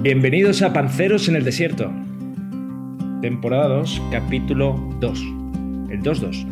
Bienvenidos 0.00 0.62
a 0.62 0.72
Panceros 0.72 1.26
en 1.26 1.34
el 1.34 1.42
Desierto. 1.42 1.90
Temporada 3.20 3.66
2, 3.66 4.00
capítulo 4.12 4.78
2. 5.00 5.20
El 5.90 6.02
2-2. 6.04 6.46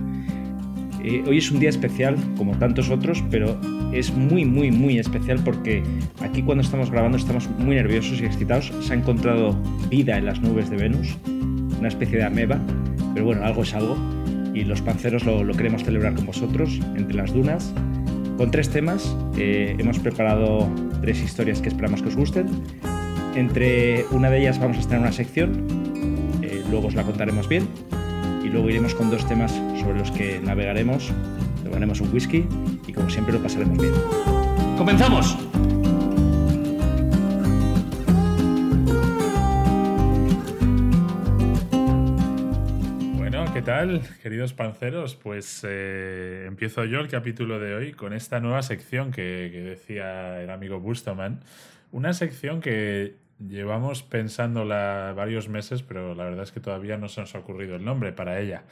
Eh, 1.04 1.22
hoy 1.28 1.38
es 1.38 1.52
un 1.52 1.60
día 1.60 1.68
especial, 1.68 2.16
como 2.36 2.58
tantos 2.58 2.90
otros, 2.90 3.22
pero 3.30 3.56
es 3.92 4.12
muy, 4.12 4.44
muy, 4.44 4.72
muy 4.72 4.98
especial 4.98 5.38
porque 5.44 5.84
aquí 6.20 6.42
cuando 6.42 6.62
estamos 6.62 6.90
grabando 6.90 7.18
estamos 7.18 7.48
muy 7.50 7.76
nerviosos 7.76 8.20
y 8.20 8.24
excitados. 8.24 8.72
Se 8.80 8.94
ha 8.94 8.96
encontrado 8.96 9.56
vida 9.90 10.18
en 10.18 10.26
las 10.26 10.40
nubes 10.40 10.68
de 10.68 10.78
Venus, 10.78 11.16
una 11.78 11.86
especie 11.86 12.18
de 12.18 12.24
ameba, 12.24 12.58
pero 13.14 13.26
bueno, 13.26 13.44
algo 13.44 13.62
es 13.62 13.72
algo. 13.74 13.96
Y 14.54 14.64
los 14.64 14.82
panceros 14.82 15.24
lo, 15.24 15.46
queremos 15.52 15.84
celebrar 15.84 16.14
con 16.14 16.26
vosotros, 16.26 16.80
entre 16.96 17.14
las 17.14 17.32
dunas, 17.32 17.72
con 18.38 18.50
tres 18.50 18.70
temas. 18.70 19.16
Eh, 19.38 19.76
hemos 19.78 20.00
preparado 20.00 20.68
tres 21.00 21.22
historias 21.22 21.60
que 21.60 21.68
esperamos 21.68 22.02
que 22.02 22.08
os 22.08 22.16
gusten. 22.16 22.48
Entre 23.36 24.06
una 24.12 24.30
de 24.30 24.38
ellas 24.38 24.58
vamos 24.58 24.78
a 24.78 24.94
en 24.94 25.02
una 25.02 25.12
sección, 25.12 25.66
eh, 26.40 26.64
luego 26.70 26.86
os 26.86 26.94
la 26.94 27.02
contaremos 27.02 27.46
bien. 27.46 27.68
Y 28.42 28.48
luego 28.48 28.70
iremos 28.70 28.94
con 28.94 29.10
dos 29.10 29.28
temas 29.28 29.52
sobre 29.78 29.98
los 29.98 30.10
que 30.10 30.40
navegaremos, 30.40 31.12
tomaremos 31.62 32.00
un 32.00 32.14
whisky 32.14 32.46
y 32.86 32.92
como 32.94 33.10
siempre 33.10 33.34
lo 33.34 33.42
pasaremos 33.42 33.76
bien. 33.76 33.92
¡Comenzamos! 34.78 35.36
Bueno, 43.18 43.44
¿qué 43.52 43.60
tal, 43.60 44.00
queridos 44.22 44.54
panceros? 44.54 45.14
Pues 45.14 45.62
eh, 45.68 46.46
empiezo 46.48 46.86
yo 46.86 47.00
el 47.00 47.08
capítulo 47.08 47.60
de 47.60 47.74
hoy 47.74 47.92
con 47.92 48.14
esta 48.14 48.40
nueva 48.40 48.62
sección 48.62 49.10
que, 49.10 49.50
que 49.52 49.60
decía 49.60 50.40
el 50.40 50.48
amigo 50.48 50.80
Bustoman. 50.80 51.40
Una 51.92 52.14
sección 52.14 52.62
que 52.62 53.25
llevamos 53.38 54.02
pensándola 54.02 55.12
varios 55.16 55.48
meses, 55.48 55.82
pero 55.82 56.14
la 56.14 56.24
verdad 56.24 56.44
es 56.44 56.52
que 56.52 56.60
todavía 56.60 56.96
no 56.96 57.08
se 57.08 57.20
nos 57.20 57.34
ha 57.34 57.38
ocurrido 57.38 57.76
el 57.76 57.84
nombre 57.84 58.12
para 58.12 58.40
ella. 58.40 58.64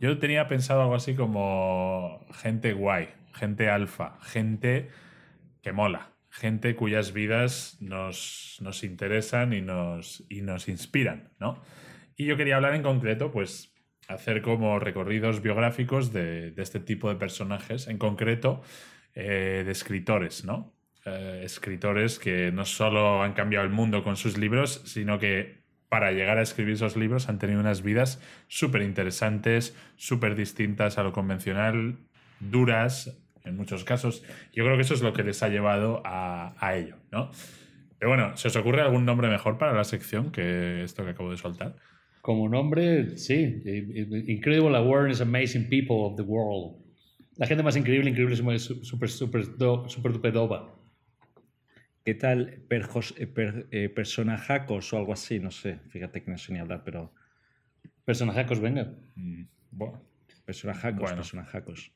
Yo 0.00 0.18
tenía 0.18 0.48
pensado 0.48 0.82
algo 0.82 0.94
así 0.94 1.14
como 1.14 2.24
gente 2.32 2.72
guay, 2.72 3.08
gente 3.34 3.68
alfa, 3.68 4.18
gente 4.22 4.90
que 5.62 5.72
mola, 5.72 6.10
gente 6.30 6.74
cuyas 6.74 7.12
vidas 7.12 7.76
nos, 7.80 8.58
nos 8.60 8.84
interesan 8.84 9.52
y 9.52 9.60
nos, 9.60 10.24
y 10.28 10.42
nos 10.42 10.68
inspiran, 10.68 11.30
¿no? 11.38 11.62
Y 12.16 12.26
yo 12.26 12.36
quería 12.36 12.56
hablar 12.56 12.74
en 12.74 12.82
concreto, 12.82 13.30
pues, 13.30 13.72
hacer 14.08 14.42
como 14.42 14.78
recorridos 14.78 15.40
biográficos 15.40 16.12
de, 16.12 16.50
de 16.50 16.62
este 16.62 16.80
tipo 16.80 17.08
de 17.08 17.16
personajes, 17.16 17.86
en 17.86 17.98
concreto 17.98 18.62
eh, 19.14 19.62
de 19.64 19.72
escritores, 19.72 20.44
¿no? 20.44 20.72
Eh, 21.04 21.40
escritores 21.42 22.20
que 22.20 22.52
no 22.52 22.64
solo 22.64 23.24
han 23.24 23.32
cambiado 23.32 23.64
el 23.64 23.72
mundo 23.72 24.04
con 24.04 24.16
sus 24.16 24.38
libros, 24.38 24.82
sino 24.84 25.18
que 25.18 25.64
para 25.88 26.12
llegar 26.12 26.38
a 26.38 26.42
escribir 26.42 26.74
esos 26.74 26.96
libros 26.96 27.28
han 27.28 27.40
tenido 27.40 27.58
unas 27.58 27.82
vidas 27.82 28.22
súper 28.46 28.82
interesantes, 28.82 29.76
súper 29.96 30.36
distintas 30.36 30.98
a 30.98 31.02
lo 31.02 31.12
convencional, 31.12 31.96
duras 32.38 33.20
en 33.44 33.56
muchos 33.56 33.82
casos. 33.82 34.22
Yo 34.52 34.64
creo 34.64 34.76
que 34.76 34.82
eso 34.82 34.94
es 34.94 35.02
lo 35.02 35.12
que 35.12 35.24
les 35.24 35.42
ha 35.42 35.48
llevado 35.48 36.02
a, 36.04 36.54
ello, 36.76 36.98
¿no? 37.10 37.32
Pero 37.98 38.10
bueno, 38.10 38.36
¿se 38.36 38.46
os 38.46 38.54
ocurre 38.54 38.82
algún 38.82 39.04
nombre 39.04 39.28
mejor 39.28 39.58
para 39.58 39.72
la 39.72 39.82
sección 39.82 40.30
que 40.30 40.84
esto 40.84 41.04
que 41.04 41.10
acabo 41.10 41.32
de 41.32 41.36
soltar? 41.36 41.74
Como 42.20 42.48
nombre, 42.48 43.18
sí. 43.18 43.60
Incredible 44.28 44.76
Awareness, 44.76 45.20
Amazing 45.20 45.68
People 45.68 45.96
of 45.96 46.14
the 46.14 46.22
World. 46.22 46.80
La 47.38 47.48
gente 47.48 47.64
más 47.64 47.76
increíble, 47.76 48.08
increíble, 48.08 48.36
super, 48.36 49.10
super, 49.10 49.56
do, 49.58 49.88
super 49.88 50.12
dupedoba. 50.12 50.78
¿Qué 52.04 52.14
tal 52.14 52.62
perjos, 52.68 53.14
eh, 53.16 53.26
per, 53.26 53.68
eh, 53.70 53.88
personajacos 53.88 54.92
o 54.92 54.98
algo 54.98 55.12
así? 55.12 55.38
No 55.38 55.50
sé, 55.50 55.78
fíjate 55.88 56.22
que 56.22 56.30
no 56.30 56.38
sé 56.38 56.52
ni 56.52 56.58
hablar, 56.58 56.82
pero... 56.84 57.12
Personajacos, 58.04 58.58
venga. 58.60 58.92
Mm, 59.14 59.44
bueno, 59.70 60.02
Personajacos, 60.44 61.00
Bueno. 61.00 61.16
personajacos. 61.16 61.92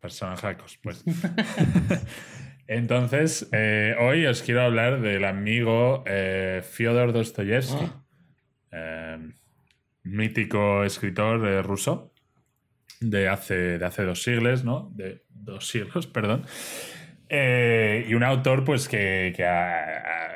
personajacos, 0.00 0.78
pues. 0.78 1.04
Entonces, 2.68 3.48
eh, 3.52 3.96
hoy 3.98 4.26
os 4.26 4.42
quiero 4.42 4.62
hablar 4.62 5.00
del 5.00 5.24
amigo 5.24 6.04
eh, 6.06 6.62
Fyodor 6.64 7.12
Dostoyevsky, 7.12 7.86
eh, 8.70 9.18
mítico 10.04 10.84
escritor 10.84 11.64
ruso 11.64 12.12
de 13.00 13.28
hace, 13.28 13.78
de 13.78 13.84
hace 13.84 14.02
dos 14.04 14.22
siglos, 14.22 14.64
¿no? 14.64 14.92
De 14.94 15.24
dos 15.28 15.66
siglos, 15.68 16.06
perdón. 16.12 16.44
Eh, 17.28 18.06
y 18.08 18.14
un 18.14 18.22
autor, 18.22 18.64
pues, 18.64 18.88
que, 18.88 19.32
que 19.36 19.44
ha- 19.44 19.98
ha- 19.98 20.32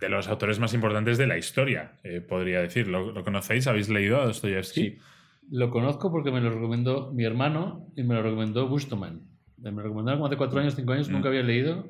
de 0.00 0.08
los 0.08 0.26
autores 0.28 0.58
más 0.58 0.74
importantes 0.74 1.16
de 1.18 1.26
la 1.26 1.38
historia, 1.38 1.92
eh, 2.02 2.20
podría 2.20 2.60
decir. 2.60 2.88
¿Lo, 2.88 3.12
lo 3.12 3.22
conocéis? 3.22 3.66
¿Habéis 3.66 3.88
leído 3.88 4.20
a 4.20 4.26
Dostoyevsky? 4.26 4.80
Sí. 4.90 4.98
Lo 5.50 5.70
conozco 5.70 6.10
porque 6.10 6.30
me 6.32 6.40
lo 6.40 6.50
recomendó 6.50 7.12
mi 7.12 7.24
hermano 7.24 7.86
y 7.96 8.02
me 8.02 8.14
lo 8.14 8.22
recomendó 8.22 8.68
Gustoman. 8.68 9.20
Me 9.58 9.70
lo 9.70 9.82
recomendaron 9.82 10.18
como 10.18 10.26
hace 10.26 10.36
cuatro 10.36 10.58
años, 10.60 10.74
cinco 10.74 10.92
años, 10.92 11.08
Mm. 11.08 11.12
nunca 11.12 11.28
había 11.28 11.42
leído 11.42 11.86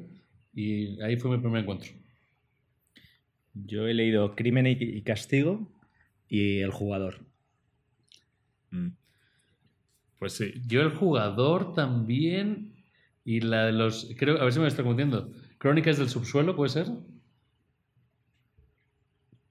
y 0.54 1.00
ahí 1.02 1.16
fue 1.16 1.30
mi 1.30 1.38
primer 1.42 1.62
encuentro. 1.62 1.90
Yo 3.54 3.86
he 3.86 3.94
leído 3.94 4.34
Crimen 4.34 4.66
y- 4.66 4.76
y 4.78 5.02
Castigo 5.02 5.70
y 6.28 6.58
El 6.60 6.70
Jugador. 6.70 7.20
Mm. 8.70 8.88
Pues 10.18 10.34
sí. 10.34 10.52
Yo 10.66 10.82
el 10.82 10.90
jugador 10.90 11.72
también 11.74 12.71
y 13.24 13.40
la 13.40 13.66
de 13.66 13.72
los... 13.72 14.12
Creo, 14.18 14.40
a 14.40 14.44
ver 14.44 14.52
si 14.52 14.60
me 14.60 14.68
estoy 14.68 14.84
confundiendo. 14.84 15.32
Crónicas 15.58 15.98
del 15.98 16.08
subsuelo, 16.08 16.56
¿puede 16.56 16.70
ser? 16.70 16.86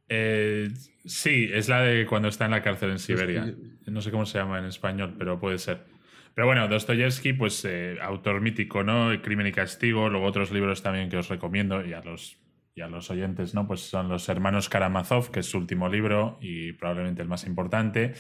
Eh, 0.09 0.70
sí, 1.06 1.50
es 1.54 1.70
la 1.70 1.81
de 1.81 2.06
cuando 2.06 2.28
está 2.28 2.46
en 2.46 2.52
la 2.52 2.62
cárcel 2.62 2.92
en 2.92 3.00
Siberia. 3.00 3.56
No 3.86 4.02
sé 4.02 4.12
cómo 4.12 4.26
se 4.26 4.38
llama 4.38 4.60
en 4.60 4.66
español, 4.66 5.16
pero 5.18 5.40
puede 5.40 5.58
ser. 5.58 5.86
Pero 6.34 6.48
bueno, 6.48 6.68
Dostoyevsky, 6.68 7.34
pues 7.34 7.64
eh, 7.66 7.98
autor 8.02 8.42
mítico, 8.42 8.84
¿no? 8.84 9.10
Crimen 9.22 9.48
y 9.48 9.52
Castigo, 9.52 10.10
luego 10.10 10.26
otros 10.26 10.52
libros 10.52 10.81
también 10.81 11.10
que 11.10 11.18
os 11.18 11.30
recomiendo 11.30 11.86
y 11.86 11.94
a 11.94 12.02
los, 12.02 12.38
y 12.76 12.81
a 12.81 12.88
los 12.88 13.10
oyentes, 13.10 13.54
¿no? 13.54 13.68
Pues 13.68 13.81
son 13.81 14.10
Los 14.10 14.28
Hermanos 14.30 14.70
Karamazov, 14.70 15.31
que 15.31 15.42
es 15.42 15.46
su 15.46 15.58
último 15.58 15.90
libro 15.90 16.38
y 16.42 16.74
probablemente 16.74 17.22
el 17.22 17.28
más 17.28 17.46
importante. 17.46 18.14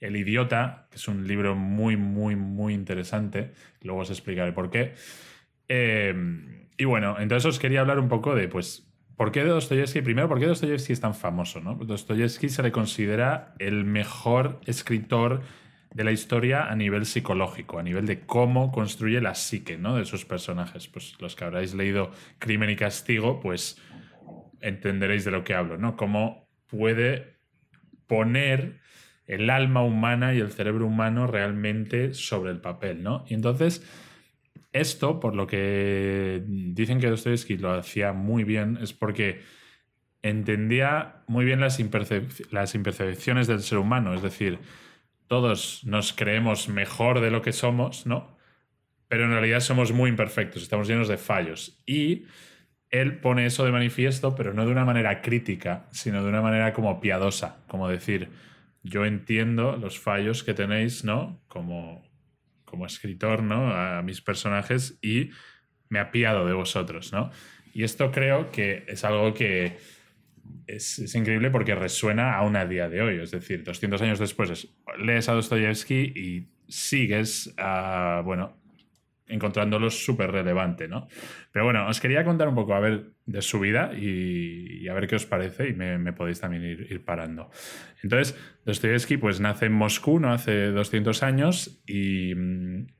El 0.00 0.16
Idiota, 0.16 0.86
que 0.90 0.96
es 0.96 1.08
un 1.08 1.26
libro 1.26 1.54
muy, 1.54 1.96
muy, 1.96 2.36
muy 2.36 2.74
interesante. 2.74 3.52
Luego 3.82 4.00
os 4.00 4.10
explicaré 4.10 4.52
por 4.52 4.70
qué. 4.70 4.94
Eh, 5.68 6.14
y 6.76 6.84
bueno, 6.84 7.16
entonces 7.18 7.46
os 7.46 7.58
quería 7.58 7.80
hablar 7.80 7.98
un 7.98 8.08
poco 8.08 8.34
de, 8.34 8.48
pues, 8.48 8.88
¿por 9.16 9.32
qué 9.32 9.42
Dostoyevsky? 9.42 10.00
Primero, 10.02 10.28
¿por 10.28 10.38
qué 10.38 10.46
Dostoyevsky 10.46 10.92
es 10.92 11.00
tan 11.00 11.14
famoso? 11.14 11.60
¿no? 11.60 11.74
Dostoyevsky 11.74 12.48
se 12.48 12.62
le 12.62 12.70
considera 12.70 13.54
el 13.58 13.84
mejor 13.84 14.60
escritor 14.66 15.42
de 15.92 16.04
la 16.04 16.12
historia 16.12 16.66
a 16.66 16.76
nivel 16.76 17.06
psicológico, 17.06 17.78
a 17.78 17.82
nivel 17.82 18.06
de 18.06 18.20
cómo 18.20 18.70
construye 18.70 19.20
la 19.20 19.34
psique 19.34 19.78
¿no? 19.78 19.96
de 19.96 20.04
sus 20.04 20.24
personajes. 20.24 20.86
Pues 20.86 21.16
los 21.20 21.34
que 21.34 21.44
habréis 21.44 21.74
leído 21.74 22.12
Crimen 22.38 22.70
y 22.70 22.76
Castigo, 22.76 23.40
pues 23.40 23.80
entenderéis 24.60 25.24
de 25.24 25.30
lo 25.30 25.44
que 25.44 25.54
hablo, 25.54 25.78
¿no? 25.78 25.96
Cómo 25.96 26.48
puede 26.66 27.38
poner 28.06 28.80
el 29.28 29.50
alma 29.50 29.82
humana 29.82 30.34
y 30.34 30.40
el 30.40 30.50
cerebro 30.50 30.86
humano 30.86 31.26
realmente 31.26 32.14
sobre 32.14 32.50
el 32.50 32.60
papel, 32.60 33.02
¿no? 33.02 33.24
Y 33.28 33.34
entonces, 33.34 33.86
esto, 34.72 35.20
por 35.20 35.36
lo 35.36 35.46
que 35.46 36.42
dicen 36.46 36.98
que 36.98 37.10
Dostoyevsky 37.10 37.58
lo 37.58 37.72
hacía 37.74 38.14
muy 38.14 38.42
bien, 38.42 38.78
es 38.80 38.94
porque 38.94 39.42
entendía 40.22 41.22
muy 41.26 41.44
bien 41.44 41.60
las, 41.60 41.78
las 42.50 42.74
imperfecciones 42.74 43.46
del 43.46 43.60
ser 43.60 43.78
humano, 43.78 44.14
es 44.14 44.22
decir, 44.22 44.58
todos 45.26 45.84
nos 45.84 46.14
creemos 46.14 46.70
mejor 46.70 47.20
de 47.20 47.30
lo 47.30 47.42
que 47.42 47.52
somos, 47.52 48.06
¿no? 48.06 48.34
Pero 49.08 49.24
en 49.24 49.30
realidad 49.30 49.60
somos 49.60 49.92
muy 49.92 50.08
imperfectos, 50.08 50.62
estamos 50.62 50.88
llenos 50.88 51.08
de 51.08 51.18
fallos. 51.18 51.82
Y 51.86 52.24
él 52.88 53.20
pone 53.20 53.44
eso 53.44 53.66
de 53.66 53.72
manifiesto, 53.72 54.34
pero 54.34 54.54
no 54.54 54.64
de 54.64 54.72
una 54.72 54.86
manera 54.86 55.20
crítica, 55.20 55.86
sino 55.90 56.22
de 56.22 56.30
una 56.30 56.40
manera 56.40 56.72
como 56.72 56.98
piadosa, 57.00 57.58
como 57.68 57.88
decir, 57.88 58.30
yo 58.82 59.04
entiendo 59.04 59.76
los 59.76 59.98
fallos 59.98 60.42
que 60.44 60.54
tenéis, 60.54 61.04
¿no? 61.04 61.40
Como, 61.48 62.06
como 62.64 62.86
escritor, 62.86 63.42
¿no? 63.42 63.72
A 63.72 64.02
mis 64.02 64.20
personajes 64.20 64.98
y 65.02 65.30
me 65.88 65.98
apiado 65.98 66.46
de 66.46 66.52
vosotros, 66.52 67.12
¿no? 67.12 67.30
Y 67.74 67.84
esto 67.84 68.10
creo 68.10 68.50
que 68.50 68.84
es 68.88 69.04
algo 69.04 69.34
que 69.34 69.76
es, 70.66 70.98
es 70.98 71.14
increíble 71.14 71.50
porque 71.50 71.74
resuena 71.74 72.34
aún 72.36 72.56
a 72.56 72.66
día 72.66 72.88
de 72.88 73.02
hoy. 73.02 73.20
Es 73.20 73.30
decir, 73.30 73.62
200 73.64 74.00
años 74.02 74.18
después 74.18 74.50
es- 74.50 74.68
lees 74.98 75.28
a 75.28 75.32
Dostoyevsky 75.34 76.12
y 76.14 76.48
sigues, 76.68 77.54
bueno, 78.24 78.56
encontrándolos 79.28 80.04
súper 80.04 80.30
relevante, 80.30 80.88
¿no? 80.88 81.08
Pero 81.52 81.64
bueno, 81.64 81.86
os 81.86 82.00
quería 82.00 82.24
contar 82.24 82.48
un 82.48 82.54
poco, 82.54 82.74
a 82.74 82.80
ver, 82.80 83.10
de 83.26 83.42
su 83.42 83.60
vida 83.60 83.92
y, 83.94 84.88
a 84.88 84.94
ver 84.94 85.06
qué 85.06 85.16
os 85.16 85.26
parece 85.26 85.68
y 85.68 85.74
me, 85.74 86.12
podéis 86.12 86.40
también 86.40 86.64
ir, 86.64 87.04
parando. 87.04 87.50
Entonces, 88.02 88.38
Dostoyevsky 88.64 89.18
pues 89.18 89.38
nace 89.40 89.66
en 89.66 89.72
Moscú, 89.72 90.18
¿no? 90.18 90.32
Hace 90.32 90.68
200 90.68 91.22
años 91.22 91.82
y, 91.86 92.32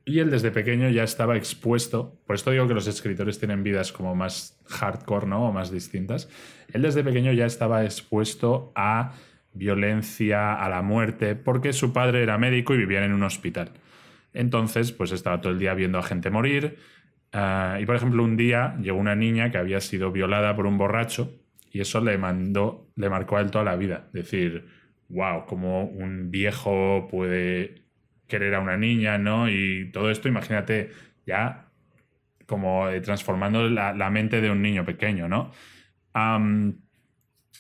y, 0.05 0.19
él 0.19 0.31
desde 0.31 0.51
pequeño 0.51 0.91
ya 0.91 1.03
estaba 1.03 1.37
expuesto, 1.37 2.21
por 2.27 2.37
esto 2.37 2.51
digo 2.51 2.69
que 2.69 2.75
los 2.75 2.87
escritores 2.87 3.39
tienen 3.39 3.63
vidas 3.63 3.93
como 3.93 4.15
más 4.15 4.61
hardcore, 4.67 5.27
¿no? 5.27 5.49
O 5.49 5.53
más 5.53 5.71
distintas. 5.71 6.29
Él 6.73 6.83
desde 6.83 7.03
pequeño 7.03 7.33
ya 7.33 7.47
estaba 7.47 7.85
expuesto 7.85 8.73
a 8.75 9.15
violencia, 9.55 10.55
a 10.55 10.69
la 10.69 10.83
muerte, 10.83 11.35
porque 11.35 11.73
su 11.73 11.93
padre 11.93 12.23
era 12.23 12.39
médico 12.39 12.75
y 12.75 12.79
vivía 12.79 13.05
en 13.05 13.13
un 13.13 13.23
hospital. 13.23 13.73
Entonces, 14.33 14.93
pues 14.93 15.13
estaba 15.13 15.41
todo 15.41 15.53
el 15.53 15.59
día 15.59 15.75
viendo 15.75 15.99
a 15.99 16.03
gente 16.03 16.31
morir. 16.31 16.79
Ah, 17.33 17.79
y 17.81 17.87
por 17.87 17.97
ejemplo, 17.97 18.25
un 18.25 18.37
día 18.37 18.77
llegó 18.81 18.99
una 18.99 19.15
niña 19.15 19.51
que 19.51 19.59
había 19.59 19.81
sido 19.81 20.13
violada 20.13 20.57
por 20.57 20.67
un 20.67 20.79
borracho 20.79 21.33
y 21.71 21.81
eso 21.81 22.01
le 22.01 22.17
mandó, 22.19 22.91
le 22.97 23.11
marcó 23.11 23.37
a 23.37 23.41
él 23.41 23.51
toda 23.51 23.65
la 23.65 23.77
vida. 23.77 24.09
Decir, 24.13 24.67
wow, 25.09 25.47
como 25.47 25.85
un 25.85 26.31
viejo 26.31 27.09
puede 27.11 27.83
querer 28.27 28.55
a 28.55 28.61
una 28.61 28.77
niña, 28.77 29.19
¿no? 29.19 29.49
Y 29.51 29.91
todo 29.93 30.11
esto, 30.11 30.29
imagínate, 30.29 30.91
ya 31.27 31.69
como 32.47 32.89
eh, 32.89 33.01
transformando 33.01 33.69
la, 33.69 34.11
mente 34.11 34.41
de 34.41 34.51
un 34.51 34.63
niño 34.63 34.85
pequeño, 34.85 35.29
¿no? 35.29 35.53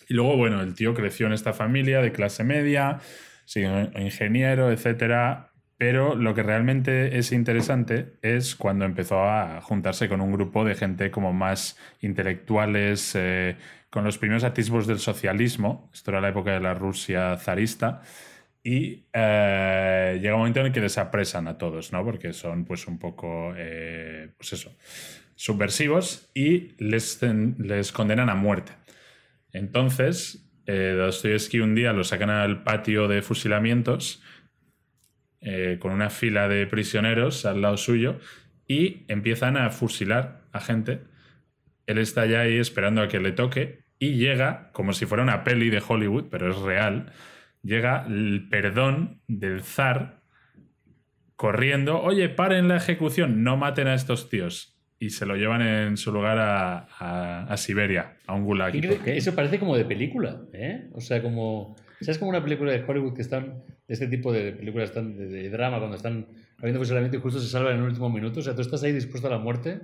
y 0.08 0.14
luego, 0.14 0.36
bueno, 0.36 0.62
el 0.62 0.74
tío 0.74 0.94
creció 0.94 1.26
en 1.26 1.32
esta 1.32 1.52
familia 1.52 2.00
de 2.00 2.10
clase 2.10 2.42
media, 2.42 2.98
sigue 3.44 3.90
ingeniero, 4.00 4.72
etcétera, 4.72 5.47
pero 5.78 6.16
lo 6.16 6.34
que 6.34 6.42
realmente 6.42 7.18
es 7.18 7.30
interesante 7.30 8.18
es 8.20 8.56
cuando 8.56 8.84
empezó 8.84 9.22
a 9.22 9.60
juntarse 9.60 10.08
con 10.08 10.20
un 10.20 10.32
grupo 10.32 10.64
de 10.64 10.74
gente 10.74 11.12
como 11.12 11.32
más 11.32 11.78
intelectuales, 12.00 13.12
eh, 13.14 13.56
con 13.88 14.02
los 14.02 14.18
primeros 14.18 14.42
atisbos 14.42 14.88
del 14.88 14.98
socialismo. 14.98 15.88
Esto 15.94 16.10
era 16.10 16.20
la 16.20 16.30
época 16.30 16.50
de 16.50 16.58
la 16.58 16.74
Rusia 16.74 17.36
zarista. 17.36 18.02
Y 18.64 19.04
eh, 19.12 20.18
llega 20.20 20.34
un 20.34 20.40
momento 20.40 20.60
en 20.60 20.66
el 20.66 20.72
que 20.72 20.80
desapresan 20.80 21.46
a 21.46 21.58
todos, 21.58 21.92
¿no? 21.92 22.04
Porque 22.04 22.32
son 22.32 22.64
pues 22.64 22.88
un 22.88 22.98
poco, 22.98 23.54
eh, 23.56 24.30
pues 24.36 24.52
eso, 24.54 24.76
subversivos 25.36 26.28
y 26.34 26.72
les, 26.78 27.20
les 27.22 27.92
condenan 27.92 28.30
a 28.30 28.34
muerte. 28.34 28.72
Entonces, 29.52 30.44
Dostoyevsky 30.66 31.60
un 31.60 31.74
día 31.74 31.94
lo 31.94 32.04
sacan 32.04 32.28
al 32.28 32.62
patio 32.62 33.08
de 33.08 33.22
fusilamientos 33.22 34.22
eh, 35.40 35.78
con 35.80 35.92
una 35.92 36.10
fila 36.10 36.48
de 36.48 36.66
prisioneros 36.66 37.46
al 37.46 37.62
lado 37.62 37.76
suyo 37.76 38.18
y 38.66 39.04
empiezan 39.08 39.56
a 39.56 39.70
fusilar 39.70 40.42
a 40.52 40.60
gente. 40.60 41.00
Él 41.86 41.98
está 41.98 42.26
ya 42.26 42.40
ahí 42.40 42.58
esperando 42.58 43.00
a 43.00 43.08
que 43.08 43.20
le 43.20 43.32
toque 43.32 43.80
y 43.98 44.14
llega, 44.14 44.70
como 44.72 44.92
si 44.92 45.06
fuera 45.06 45.22
una 45.22 45.44
peli 45.44 45.70
de 45.70 45.82
Hollywood, 45.86 46.26
pero 46.30 46.50
es 46.50 46.58
real, 46.58 47.12
llega 47.62 48.04
el 48.06 48.48
perdón 48.48 49.20
del 49.26 49.62
zar 49.62 50.20
corriendo, 51.36 52.00
oye, 52.02 52.28
paren 52.28 52.68
la 52.68 52.76
ejecución, 52.76 53.44
no 53.44 53.56
maten 53.56 53.86
a 53.86 53.94
estos 53.94 54.28
tíos. 54.28 54.74
Y 55.00 55.10
se 55.10 55.24
lo 55.24 55.36
llevan 55.36 55.62
en 55.62 55.96
su 55.96 56.12
lugar 56.12 56.38
a, 56.40 57.56
Siberia, 57.56 58.16
a 58.26 58.34
un 58.34 58.44
gulag. 58.44 58.74
Eso 59.06 59.34
parece 59.36 59.60
como 59.60 59.76
de 59.76 59.84
película, 59.84 60.42
¿eh? 60.52 60.88
O 60.92 61.00
sea, 61.00 61.22
como... 61.22 61.76
¿Sabes 62.00 62.18
como 62.18 62.30
una 62.30 62.42
película 62.42 62.72
de 62.72 62.84
Hollywood 62.84 63.14
que 63.14 63.22
están 63.22 63.62
este 63.88 64.06
tipo 64.06 64.32
de 64.32 64.52
películas 64.52 64.90
están 64.90 65.16
de, 65.16 65.48
drama, 65.48 65.78
cuando 65.78 65.96
están 65.96 66.26
habiendo 66.58 66.78
fusilamiento 66.78 67.16
y 67.16 67.20
justo 67.20 67.40
se 67.40 67.48
salvan 67.48 67.74
en 67.74 67.78
el 67.80 67.88
último 67.88 68.10
minuto. 68.10 68.40
O 68.40 68.42
sea, 68.42 68.54
tú 68.54 68.60
estás 68.60 68.82
ahí 68.82 68.92
dispuesto 68.92 69.26
a 69.28 69.30
la 69.30 69.38
muerte, 69.38 69.80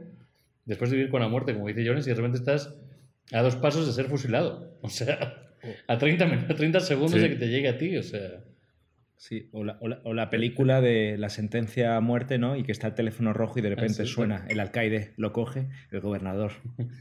después 0.66 0.90
de 0.90 0.96
vivir 0.96 1.10
con 1.10 1.22
la 1.22 1.28
muerte, 1.28 1.54
como 1.54 1.68
dice 1.68 1.86
Jones, 1.86 2.06
y 2.06 2.10
de 2.10 2.16
repente 2.16 2.38
estás 2.38 2.74
a 3.32 3.40
dos 3.40 3.56
pasos 3.56 3.86
de 3.86 3.92
ser 3.92 4.06
fusilado. 4.06 4.78
O 4.82 4.90
sea, 4.90 5.50
a 5.88 5.98
30, 5.98 6.48
30 6.48 6.80
segundos 6.80 7.20
de 7.20 7.30
que 7.30 7.36
te 7.36 7.48
llegue 7.48 7.68
a 7.68 7.78
ti. 7.78 7.96
O 7.96 8.02
sea. 8.02 8.44
Sí, 9.16 9.48
o 9.52 9.64
la, 9.64 9.78
o, 9.80 10.12
la, 10.12 10.28
película 10.28 10.82
de 10.82 11.16
la 11.16 11.30
sentencia 11.30 11.96
a 11.96 12.00
muerte, 12.02 12.36
¿no? 12.36 12.56
Y 12.56 12.64
que 12.64 12.72
está 12.72 12.88
el 12.88 12.94
teléfono 12.94 13.32
rojo 13.32 13.58
y 13.58 13.62
de 13.62 13.70
repente 13.70 14.02
ah, 14.02 14.06
suena, 14.06 14.44
el 14.50 14.60
alcaide 14.60 15.14
lo 15.16 15.32
coge, 15.32 15.68
el 15.90 16.00
gobernador 16.00 16.52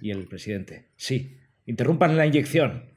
y 0.01 0.11
el 0.11 0.27
presidente. 0.27 0.85
Sí, 0.95 1.39
interrumpan 1.65 2.15
la 2.15 2.25
inyección. 2.25 2.92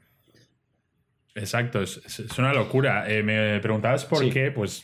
Exacto, 1.37 1.81
es, 1.81 2.19
una 2.37 2.53
locura. 2.53 3.09
Eh, 3.09 3.21
me 3.21 3.59
preguntabas 3.59 4.05
por 4.05 4.27
qué, 4.29 4.51
pues 4.51 4.83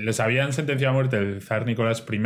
les 0.00 0.20
habían 0.20 0.52
sentenciado 0.52 0.92
a 0.92 0.94
muerte 0.94 1.18
el 1.18 1.42
zar 1.42 1.66
Nicolás 1.66 2.04
I 2.10 2.20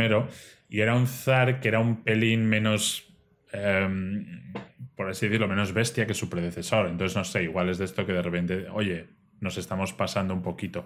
y 0.69 0.81
era 0.81 0.95
un 0.95 1.05
zar 1.07 1.59
que 1.59 1.67
era 1.67 1.79
un 1.79 2.03
pelín 2.03 2.45
menos, 2.47 3.13
em, 3.51 4.53
por 4.95 5.09
así 5.09 5.27
decirlo, 5.27 5.47
menos 5.47 5.73
bestia 5.73 6.07
que 6.07 6.13
su 6.13 6.29
predecesor. 6.29 6.87
Entonces, 6.87 7.15
no 7.17 7.25
sé, 7.25 7.43
igual 7.43 7.69
es 7.69 7.77
de 7.77 7.85
esto 7.85 8.05
que 8.05 8.13
de 8.13 8.21
repente, 8.21 8.67
oye, 8.71 9.07
nos 9.41 9.57
estamos 9.57 9.91
pasando 9.91 10.33
un 10.33 10.41
poquito. 10.41 10.85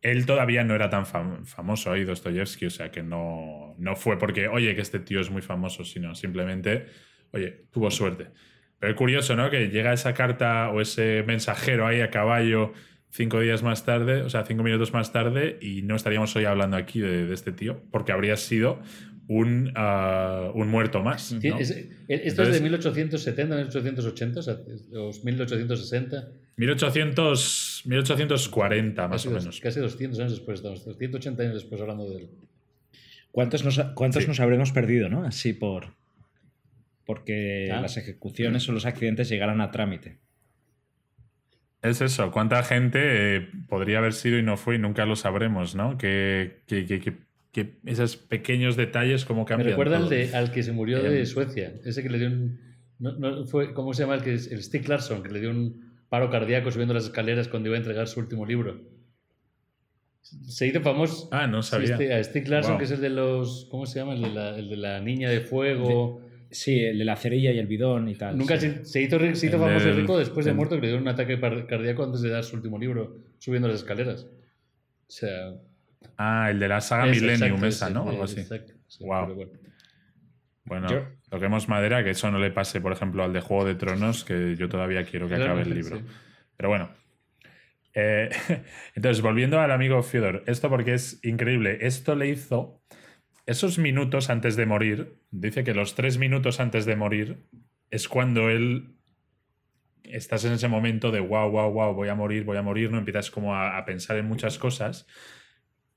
Él 0.00 0.24
todavía 0.24 0.64
no 0.64 0.74
era 0.74 0.90
tan 0.90 1.06
famoso, 1.06 1.94
¿eh? 1.94 2.04
Dostoyevsky, 2.04 2.66
o 2.66 2.70
sea 2.70 2.90
que 2.90 3.02
no, 3.02 3.74
no 3.78 3.96
fue 3.96 4.18
porque, 4.18 4.48
oye, 4.48 4.74
que 4.74 4.80
este 4.80 5.00
tío 5.00 5.20
es 5.20 5.30
muy 5.30 5.42
famoso, 5.42 5.84
sino 5.84 6.14
simplemente, 6.14 6.86
oye, 7.32 7.66
tuvo 7.72 7.90
suerte. 7.90 8.28
Pero 8.82 8.94
es 8.94 8.98
curioso, 8.98 9.36
¿no? 9.36 9.48
Que 9.48 9.68
llega 9.68 9.92
esa 9.92 10.12
carta 10.12 10.68
o 10.70 10.80
ese 10.80 11.22
mensajero 11.24 11.86
ahí 11.86 12.00
a 12.00 12.10
caballo 12.10 12.72
cinco 13.12 13.38
días 13.38 13.62
más 13.62 13.84
tarde, 13.84 14.22
o 14.22 14.28
sea, 14.28 14.44
cinco 14.44 14.64
minutos 14.64 14.92
más 14.92 15.12
tarde, 15.12 15.56
y 15.60 15.82
no 15.82 15.94
estaríamos 15.94 16.34
hoy 16.34 16.46
hablando 16.46 16.76
aquí 16.76 16.98
de, 16.98 17.32
este 17.32 17.52
tío, 17.52 17.80
porque 17.92 18.10
habría 18.10 18.36
sido 18.36 18.80
un, 19.28 19.70
ah, 19.76 20.50
un 20.56 20.66
muerto 20.66 21.00
más. 21.00 21.32
¿no? 21.32 21.58
esto 22.08 22.42
es 22.42 22.52
de 22.54 22.60
1870, 22.60 23.54
1880, 23.54 24.40
o 24.40 24.42
sea, 24.42 24.58
1860. 25.22 26.28
1800, 26.56 27.82
1840, 27.86 29.06
más 29.06 29.26
o 29.26 29.30
menos. 29.30 29.60
Casi 29.60 29.78
200 29.78 30.18
años 30.18 30.32
después, 30.32 30.58
estamos 30.58 30.82
180 30.98 31.40
años 31.40 31.54
después 31.54 31.80
hablando 31.80 32.10
de 32.10 32.16
él. 32.16 32.30
¿Cuántos 33.30 33.64
nos, 33.64 33.78
cuántos 33.94 34.26
nos 34.26 34.40
habremos 34.40 34.72
perdido, 34.72 35.08
no? 35.08 35.24
Así 35.24 35.52
por 35.52 36.01
porque 37.04 37.70
ah. 37.72 37.80
las 37.80 37.96
ejecuciones 37.96 38.68
o 38.68 38.72
los 38.72 38.86
accidentes 38.86 39.28
llegaran 39.28 39.60
a 39.60 39.70
trámite. 39.70 40.18
Es 41.82 42.00
eso, 42.00 42.30
¿cuánta 42.30 42.62
gente 42.62 43.36
eh, 43.36 43.48
podría 43.68 43.98
haber 43.98 44.12
sido 44.12 44.38
y 44.38 44.42
no 44.42 44.56
fue 44.56 44.76
y 44.76 44.78
nunca 44.78 45.04
lo 45.04 45.16
sabremos, 45.16 45.74
¿no? 45.74 45.98
Que, 45.98 46.62
esos 47.84 48.16
pequeños 48.16 48.76
detalles 48.76 49.24
como 49.24 49.44
cambian. 49.44 49.66
Me 49.66 49.70
recuerda 49.72 49.98
al, 50.38 50.52
que 50.52 50.62
se 50.62 50.72
murió 50.72 51.02
de 51.02 51.18
em. 51.18 51.26
Suecia, 51.26 51.72
ese 51.84 52.02
que 52.02 52.08
le 52.08 52.18
dio 52.18 52.28
un... 52.28 52.60
No, 53.00 53.44
fue, 53.46 53.74
¿Cómo 53.74 53.92
se 53.94 54.04
llama? 54.04 54.14
El, 54.14 54.22
que, 54.22 54.32
el 54.34 54.62
Stick 54.62 54.86
Larsson, 54.86 55.24
que 55.24 55.30
le 55.30 55.40
dio 55.40 55.50
un 55.50 56.04
paro 56.08 56.30
cardíaco 56.30 56.70
subiendo 56.70 56.94
las 56.94 57.04
escaleras 57.04 57.48
cuando 57.48 57.68
iba 57.68 57.76
a 57.76 57.80
entregar 57.80 58.06
su 58.06 58.20
último 58.20 58.46
libro. 58.46 58.80
Se 60.20 60.68
hizo 60.68 60.80
famoso. 60.82 61.28
Ah, 61.32 61.48
no 61.48 61.62
sabía. 61.62 61.94
Este, 61.94 62.14
a 62.14 62.22
Stick 62.22 62.46
Larsson, 62.46 62.78
que 62.78 62.84
es 62.84 62.92
el 62.92 63.00
de 63.00 63.10
los... 63.10 63.66
¿Cómo 63.72 63.86
se 63.86 63.98
llama? 63.98 64.14
El 64.14 64.22
de 64.22 64.30
la, 64.30 64.56
el 64.56 64.68
de 64.70 64.76
la 64.76 65.00
niña 65.00 65.30
de 65.30 65.40
fuego... 65.40 66.22
Sí, 66.52 66.84
el 66.84 66.98
de 66.98 67.04
la 67.04 67.16
cerilla 67.16 67.50
y 67.50 67.58
el 67.58 67.66
bidón 67.66 68.08
y 68.08 68.14
tal. 68.14 68.36
Nunca 68.36 68.58
se, 68.60 68.68
hizo, 69.00 69.18
se 69.34 69.46
hizo 69.46 69.58
famoso 69.58 69.88
y 69.88 69.92
rico 69.92 70.18
después 70.18 70.44
de 70.44 70.52
muerto 70.52 70.76
que 70.76 70.82
le 70.82 70.88
dio 70.88 70.98
un 70.98 71.08
ataque 71.08 71.40
cardíaco 71.40 72.04
antes 72.04 72.20
de 72.20 72.28
dar 72.28 72.44
su 72.44 72.56
último 72.56 72.78
libro, 72.78 73.16
subiendo 73.38 73.68
las 73.68 73.78
escaleras. 73.78 74.24
O 74.24 75.10
sea. 75.10 75.54
Ah, 76.18 76.48
el 76.50 76.58
de 76.58 76.68
la 76.68 76.80
saga 76.80 77.06
Millennium, 77.06 77.64
esa, 77.64 77.88
¿no? 77.88 78.08
Algo 78.08 78.24
así. 78.24 78.40
Exacto. 78.40 78.74
wow. 79.00 79.48
Bueno, 80.64 80.88
toquemos 81.28 81.68
madera, 81.68 82.04
que 82.04 82.10
eso 82.10 82.30
no 82.30 82.38
le 82.38 82.50
pase, 82.50 82.80
por 82.80 82.92
ejemplo, 82.92 83.24
al 83.24 83.32
de 83.32 83.40
Juego 83.40 83.64
de 83.64 83.74
Tronos, 83.74 84.24
que 84.24 84.54
yo 84.56 84.68
todavía 84.68 85.04
quiero 85.04 85.28
que 85.28 85.36
acabe 85.36 85.62
el 85.62 85.74
libro. 85.74 86.02
Pero 86.56 86.68
bueno. 86.68 86.90
Eh, 87.94 88.30
entonces, 88.94 89.22
volviendo 89.22 89.58
al 89.58 89.70
amigo 89.70 90.02
Fyodor, 90.02 90.44
esto 90.46 90.68
porque 90.68 90.94
es 90.94 91.18
increíble. 91.24 91.78
Esto 91.80 92.14
le 92.14 92.28
hizo 92.28 92.81
esos 93.46 93.78
minutos 93.78 94.30
antes 94.30 94.56
de 94.56 94.66
morir, 94.66 95.16
dice 95.30 95.64
que 95.64 95.74
los 95.74 95.94
tres 95.94 96.18
minutos 96.18 96.60
antes 96.60 96.84
de 96.84 96.96
morir 96.96 97.44
es 97.90 98.08
cuando 98.08 98.48
él 98.48 98.94
estás 100.04 100.44
en 100.44 100.52
ese 100.52 100.68
momento 100.68 101.10
de 101.10 101.20
wow, 101.20 101.50
wow, 101.50 101.70
wow, 101.72 101.94
voy 101.94 102.08
a 102.08 102.14
morir, 102.14 102.44
voy 102.44 102.56
a 102.56 102.62
morir, 102.62 102.90
no 102.90 102.98
empiezas 102.98 103.30
como 103.30 103.56
a, 103.56 103.84
pensar 103.84 104.16
en 104.16 104.26
muchas 104.26 104.58
cosas 104.58 105.06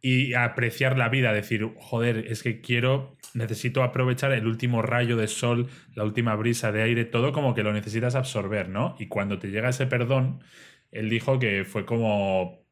y 0.02 0.34
a 0.34 0.44
apreciar 0.44 0.98
la 0.98 1.10
vida, 1.10 1.34
decir, 1.34 1.68
joder, 1.78 2.26
es 2.28 2.44
que 2.44 2.62
quiero, 2.62 3.18
necesito 3.34 3.84
aprovechar 3.84 4.32
el 4.32 4.46
último 4.46 4.82
rayo 4.82 5.18
de 5.18 5.28
sol, 5.28 5.68
la 5.96 6.04
última 6.04 6.36
brisa 6.36 6.72
de 6.72 6.84
aire, 6.84 7.06
todo 7.06 7.32
como 7.32 7.56
que 7.56 7.64
lo 7.64 7.74
necesitas 7.74 8.16
absorber, 8.16 8.70
¿no? 8.70 8.96
Y 9.00 9.08
cuando 9.08 9.40
te 9.40 9.50
llega 9.50 9.70
ese 9.70 9.88
perdón, 9.88 10.42
él 10.92 11.10
dijo 11.10 11.40
que 11.40 11.66
fue 11.66 11.86
como 11.86 12.66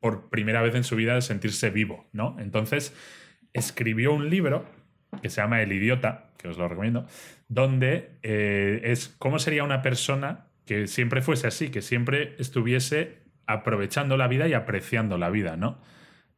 por 0.00 0.28
primera 0.28 0.60
vez 0.60 0.74
en 0.74 0.84
su 0.84 0.96
vida 0.96 1.20
sentirse 1.20 1.70
vivo, 1.70 2.08
¿no? 2.12 2.36
Entonces, 2.40 2.94
escribió 3.56 4.12
un 4.12 4.30
libro 4.30 4.64
que 5.22 5.30
se 5.30 5.40
llama 5.40 5.62
El 5.62 5.72
idiota, 5.72 6.30
que 6.36 6.48
os 6.48 6.58
lo 6.58 6.68
recomiendo, 6.68 7.06
donde 7.48 8.10
eh, 8.22 8.82
es 8.84 9.08
cómo 9.18 9.38
sería 9.38 9.64
una 9.64 9.82
persona 9.82 10.46
que 10.66 10.86
siempre 10.86 11.22
fuese 11.22 11.46
así, 11.46 11.68
que 11.70 11.82
siempre 11.82 12.34
estuviese 12.38 13.18
aprovechando 13.46 14.16
la 14.16 14.28
vida 14.28 14.48
y 14.48 14.52
apreciando 14.52 15.18
la 15.18 15.30
vida, 15.30 15.56
¿no? 15.56 15.80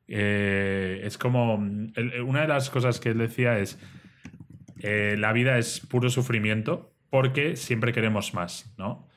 eh, 0.08 1.00
es 1.04 1.18
como. 1.18 1.54
una 1.54 2.40
de 2.40 2.48
las 2.48 2.70
cosas 2.70 3.00
que 3.00 3.10
él 3.10 3.18
decía 3.18 3.58
es. 3.58 3.78
Eh, 4.80 5.16
la 5.18 5.32
vida 5.32 5.58
es 5.58 5.80
puro 5.80 6.08
sufrimiento 6.08 6.94
porque 7.10 7.56
siempre 7.56 7.92
queremos 7.92 8.32
más, 8.32 8.72
¿no? 8.78 9.08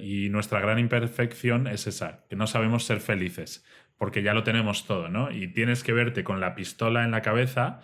Y 0.00 0.30
nuestra 0.30 0.60
gran 0.60 0.78
imperfección 0.78 1.66
es 1.66 1.86
esa, 1.86 2.24
que 2.30 2.36
no 2.36 2.46
sabemos 2.46 2.84
ser 2.86 3.00
felices, 3.00 3.66
porque 3.98 4.22
ya 4.22 4.34
lo 4.34 4.42
tenemos 4.42 4.86
todo, 4.86 5.08
¿no? 5.08 5.30
Y 5.30 5.48
tienes 5.48 5.82
que 5.82 5.92
verte 5.92 6.24
con 6.24 6.40
la 6.40 6.54
pistola 6.54 7.04
en 7.04 7.10
la 7.10 7.22
cabeza 7.22 7.80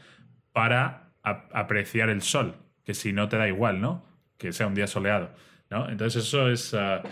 para 0.53 1.11
apreciar 1.23 2.09
el 2.09 2.23
sol, 2.23 2.57
que 2.85 2.95
si 2.95 3.13
no 3.13 3.29
te 3.29 3.37
da 3.37 3.49
igual, 3.49 3.81
¿no? 3.81 4.05
Que 4.37 4.53
sea 4.53 4.67
un 4.67 4.75
día 4.75 4.87
soleado, 4.87 5.31
¿no? 5.71 5.89
Entonces 5.89 6.25
eso 6.25 6.51
es... 6.51 6.75
Ah, 6.75 7.03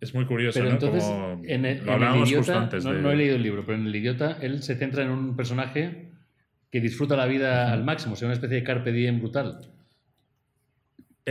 es 0.00 0.14
muy 0.14 0.26
curioso, 0.26 0.60
pero 0.60 0.70
¿no? 0.70 0.74
Entonces, 0.74 1.04
en 1.50 1.64
el, 1.64 1.78
idiota, 2.24 2.70
no, 2.84 3.10
he 3.10 3.16
leído 3.16 3.34
el 3.34 3.42
libro, 3.42 3.64
pero 3.66 3.78
en 3.78 3.86
el 3.86 3.96
idiota 3.96 4.38
él 4.40 4.62
se 4.62 4.76
centra 4.76 5.02
en 5.02 5.10
un 5.10 5.34
personaje 5.34 6.12
que 6.70 6.80
disfruta 6.80 7.16
la 7.16 7.26
vida 7.26 7.72
al 7.72 7.82
máximo, 7.82 8.12
o 8.12 8.16
sea, 8.16 8.26
una 8.26 8.34
especie 8.34 8.58
de 8.58 8.64
carpe 8.64 8.92
diem 8.92 9.18
brutal. 9.18 9.58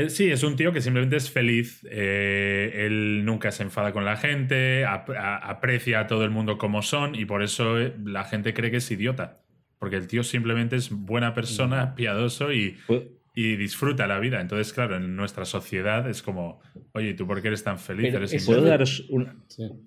Sí, 0.10 0.30
es 0.30 0.44
un 0.44 0.56
tío 0.56 0.72
que 0.74 0.82
simplemente 0.82 1.16
es 1.16 1.30
feliz. 1.30 1.86
Eh, 1.90 2.86
él 2.86 3.26
nunca 3.26 3.52
se 3.52 3.64
enfada 3.64 3.94
con 3.94 4.06
la 4.06 4.18
gente, 4.18 4.86
aprecia 4.86 6.02
a 6.02 6.08
todo 6.08 6.24
el 6.24 6.30
mundo 6.30 6.58
como 6.58 6.82
son 6.82 7.16
y 7.16 7.26
por 7.26 7.44
eso 7.44 7.80
eh, 7.80 7.94
la 8.04 8.24
gente 8.24 8.54
cree 8.54 8.72
que 8.72 8.78
es 8.78 8.92
idiota. 8.92 9.42
Porque 9.80 9.96
el 9.96 10.08
tío 10.08 10.24
simplemente 10.24 10.76
es 10.76 10.90
buena 10.90 11.34
persona, 11.34 11.94
piadoso 11.96 12.52
y, 12.52 12.78
pues 12.88 13.04
y 13.40 13.56
disfruta 13.56 14.08
la 14.08 14.20
vida. 14.20 14.42
Entonces, 14.42 14.74
claro, 14.74 14.96
en 14.96 15.16
nuestra 15.16 15.46
sociedad 15.46 16.10
es 16.10 16.24
como, 16.24 16.60
oye, 16.94 17.14
¿tú 17.14 17.28
por 17.28 17.40
qué 17.40 17.50
eres 17.50 17.64
tan 17.64 17.78
feliz? 17.78 18.12
¿puedo, 18.48 18.64
daros 18.64 19.08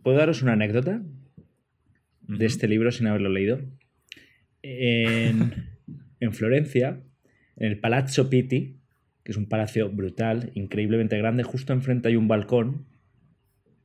¿Puedo 0.05 0.17
daros 0.17 0.41
una 0.43 0.53
anécdota 0.53 1.03
de 2.21 2.47
este 2.47 2.69
libro 2.69 2.93
sin 2.93 3.09
haberlo 3.09 3.29
leído? 3.29 3.61
En, 4.63 5.53
en, 6.21 6.33
Florencia, 6.33 7.03
en 7.57 7.67
el 7.67 7.81
Palazzo 7.81 8.31
Pitti, 8.31 8.80
que 9.31 9.35
es 9.35 9.39
un 9.39 9.47
palacio 9.47 9.89
brutal, 9.89 10.51
increíblemente 10.55 11.17
grande, 11.17 11.45
justo 11.45 11.73
enfrente 11.73 12.09
hay 12.09 12.17
un 12.17 12.27
balcón 12.27 12.89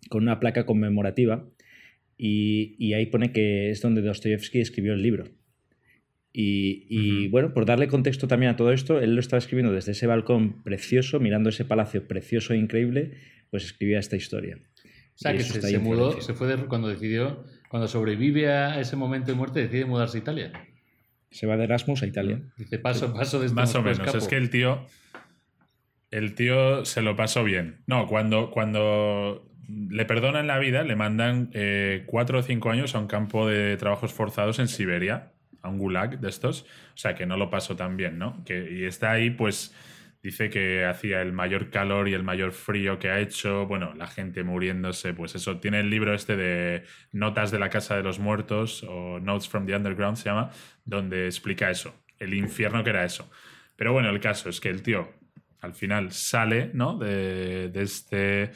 con 0.09 0.23
una 0.23 0.39
placa 0.39 0.65
conmemorativa 0.65 1.47
y, 2.17 2.75
y 2.79 2.93
ahí 2.93 3.05
pone 3.05 3.31
que 3.31 3.69
es 3.69 3.79
donde 3.79 4.01
Dostoyevsky 4.01 4.59
escribió 4.59 4.93
el 4.93 5.03
libro. 5.03 5.25
Y, 6.33 7.27
bueno, 7.27 7.53
por 7.53 7.67
darle 7.67 7.87
contexto 7.87 8.27
también 8.27 8.53
a 8.53 8.55
todo 8.55 8.71
esto, 8.71 8.99
él 8.99 9.13
lo 9.13 9.19
estaba 9.19 9.37
escribiendo 9.37 9.71
desde 9.71 9.91
ese 9.91 10.07
balcón 10.07 10.63
precioso, 10.63 11.19
mirando 11.19 11.49
ese 11.49 11.63
palacio 11.63 12.07
precioso 12.07 12.53
e 12.55 12.57
increíble, 12.57 13.19
pues 13.51 13.65
escribía 13.65 13.99
esta 13.99 14.15
historia. 14.15 14.57
O 14.57 15.17
sea, 15.17 15.31
que 15.31 15.43
se, 15.43 15.77
mudó, 15.77 16.19
se 16.21 16.33
fue 16.33 16.57
cuando 16.65 16.87
decidió, 16.87 17.45
cuando 17.69 17.87
sobrevive 17.87 18.51
a 18.51 18.81
ese 18.81 18.95
momento 18.95 19.31
de 19.31 19.37
muerte, 19.37 19.61
decide 19.61 19.85
mudarse 19.85 20.17
a 20.17 20.21
Italia. 20.21 20.51
Se 21.29 21.45
va 21.45 21.55
de 21.55 21.65
Erasmus 21.65 22.01
a 22.01 22.07
Italia. 22.07 22.41
Dice, 22.57 22.79
paso, 22.79 23.13
paso 23.13 23.39
de 23.39 23.45
este 23.45 23.55
Más 23.55 23.75
o 23.75 23.83
menos, 23.83 24.15
es 24.15 24.27
que 24.27 24.37
el 24.37 24.49
tío, 24.49 24.87
el 26.11 26.35
tío 26.35 26.85
se 26.85 27.01
lo 27.01 27.15
pasó 27.15 27.43
bien. 27.43 27.83
No, 27.87 28.07
cuando, 28.07 28.51
cuando 28.51 29.51
le 29.67 30.05
perdonan 30.05 30.47
la 30.47 30.59
vida, 30.59 30.83
le 30.83 30.95
mandan 30.95 31.49
eh, 31.53 32.03
cuatro 32.05 32.39
o 32.39 32.41
cinco 32.41 32.69
años 32.69 32.95
a 32.95 32.99
un 32.99 33.07
campo 33.07 33.47
de 33.47 33.77
trabajos 33.77 34.13
forzados 34.13 34.59
en 34.59 34.67
Siberia 34.67 35.31
a 35.61 35.69
un 35.69 35.79
gulag 35.79 36.19
de 36.19 36.29
estos, 36.29 36.61
o 36.61 36.97
sea 36.97 37.15
que 37.15 37.25
no 37.25 37.37
lo 37.37 37.49
pasó 37.49 37.75
tan 37.75 37.97
bien, 37.97 38.19
¿no? 38.19 38.43
Que, 38.45 38.71
y 38.71 38.85
está 38.85 39.11
ahí, 39.11 39.31
pues 39.31 39.75
dice 40.21 40.49
que 40.49 40.85
hacía 40.85 41.21
el 41.21 41.33
mayor 41.33 41.69
calor 41.69 42.07
y 42.07 42.13
el 42.13 42.23
mayor 42.23 42.51
frío 42.51 42.99
que 42.99 43.09
ha 43.09 43.19
hecho, 43.19 43.65
bueno, 43.65 43.93
la 43.95 44.07
gente 44.07 44.43
muriéndose, 44.43 45.13
pues 45.13 45.35
eso, 45.35 45.59
tiene 45.59 45.79
el 45.79 45.89
libro 45.89 46.13
este 46.13 46.35
de 46.35 46.83
Notas 47.11 47.51
de 47.51 47.59
la 47.59 47.69
Casa 47.69 47.95
de 47.95 48.03
los 48.03 48.19
Muertos 48.19 48.83
o 48.87 49.19
Notes 49.19 49.49
from 49.49 49.65
the 49.65 49.75
Underground 49.75 50.17
se 50.17 50.29
llama, 50.29 50.51
donde 50.83 51.25
explica 51.25 51.69
eso, 51.69 51.95
el 52.19 52.33
infierno 52.35 52.83
que 52.83 52.91
era 52.91 53.03
eso. 53.03 53.29
Pero 53.75 53.91
bueno, 53.91 54.09
el 54.09 54.19
caso 54.19 54.49
es 54.49 54.61
que 54.61 54.69
el 54.69 54.83
tío 54.83 55.09
al 55.61 55.73
final 55.73 56.11
sale, 56.11 56.71
¿no? 56.73 56.97
De, 56.97 57.71
este, 57.75 58.51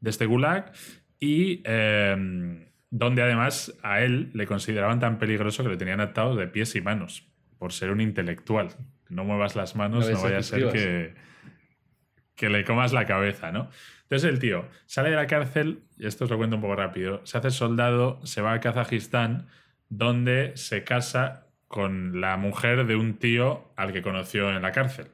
de 0.00 0.10
este 0.10 0.26
gulag 0.26 0.72
y... 1.20 1.62
Em, 1.64 2.74
donde 2.96 3.22
además 3.22 3.76
a 3.82 4.02
él 4.02 4.30
le 4.34 4.46
consideraban 4.46 5.00
tan 5.00 5.18
peligroso 5.18 5.64
que 5.64 5.68
le 5.68 5.76
tenían 5.76 6.00
atado 6.00 6.36
de 6.36 6.46
pies 6.46 6.76
y 6.76 6.80
manos, 6.80 7.26
por 7.58 7.72
ser 7.72 7.90
un 7.90 8.00
intelectual. 8.00 8.68
No 9.08 9.24
muevas 9.24 9.56
las 9.56 9.74
manos, 9.74 10.08
no, 10.08 10.22
vaya 10.22 10.38
a 10.38 10.42
ser 10.42 10.68
que, 10.70 11.14
que 12.36 12.48
le 12.48 12.64
comas 12.64 12.92
la 12.92 13.04
cabeza, 13.04 13.50
¿no? 13.50 13.68
Entonces 14.02 14.30
el 14.30 14.38
tío 14.38 14.68
sale 14.86 15.10
de 15.10 15.16
la 15.16 15.26
cárcel, 15.26 15.82
y 15.98 16.06
esto 16.06 16.22
os 16.22 16.30
lo 16.30 16.36
cuento 16.36 16.54
un 16.54 16.62
poco 16.62 16.76
rápido, 16.76 17.20
se 17.26 17.36
hace 17.36 17.50
soldado, 17.50 18.24
se 18.24 18.42
va 18.42 18.52
a 18.52 18.60
Kazajistán, 18.60 19.48
donde 19.88 20.52
se 20.54 20.84
casa 20.84 21.48
con 21.66 22.20
la 22.20 22.36
mujer 22.36 22.86
de 22.86 22.94
un 22.94 23.14
tío 23.14 23.72
al 23.74 23.92
que 23.92 24.02
conoció 24.02 24.50
en 24.50 24.62
la 24.62 24.70
cárcel. 24.70 25.08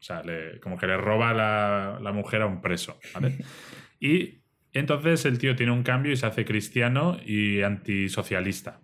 O 0.00 0.02
sea, 0.02 0.22
como 0.62 0.78
que 0.78 0.86
le 0.86 0.96
roba 0.96 1.34
la, 1.34 1.98
la 2.00 2.12
mujer 2.12 2.42
a 2.42 2.46
un 2.46 2.60
preso, 2.60 2.98
¿vale? 3.14 3.38
Y 4.02 4.40
entonces 4.72 5.26
el 5.26 5.38
tío 5.38 5.54
tiene 5.54 5.72
un 5.72 5.82
cambio 5.82 6.10
y 6.12 6.16
se 6.16 6.24
hace 6.24 6.46
cristiano 6.46 7.18
y 7.22 7.60
antisocialista. 7.60 8.80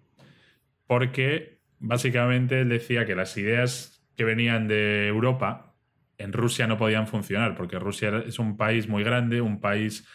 Porque 0.87 1.61
básicamente 1.78 2.61
él 2.61 2.68
decía 2.68 3.06
que 3.06 3.14
las 3.14 3.35
ideas 3.38 4.06
que 4.14 4.25
venían 4.25 4.68
de 4.68 5.06
Europa 5.08 5.75
en 6.18 6.32
Rusia 6.32 6.66
no 6.66 6.76
podían 6.76 7.06
funcionar, 7.06 7.54
porque 7.54 7.78
Rusia 7.78 8.23
es 8.26 8.38
un 8.38 8.56
país 8.56 8.88
muy 8.88 9.04
grande, 9.04 9.40
un 9.40 9.61
país 9.61 10.06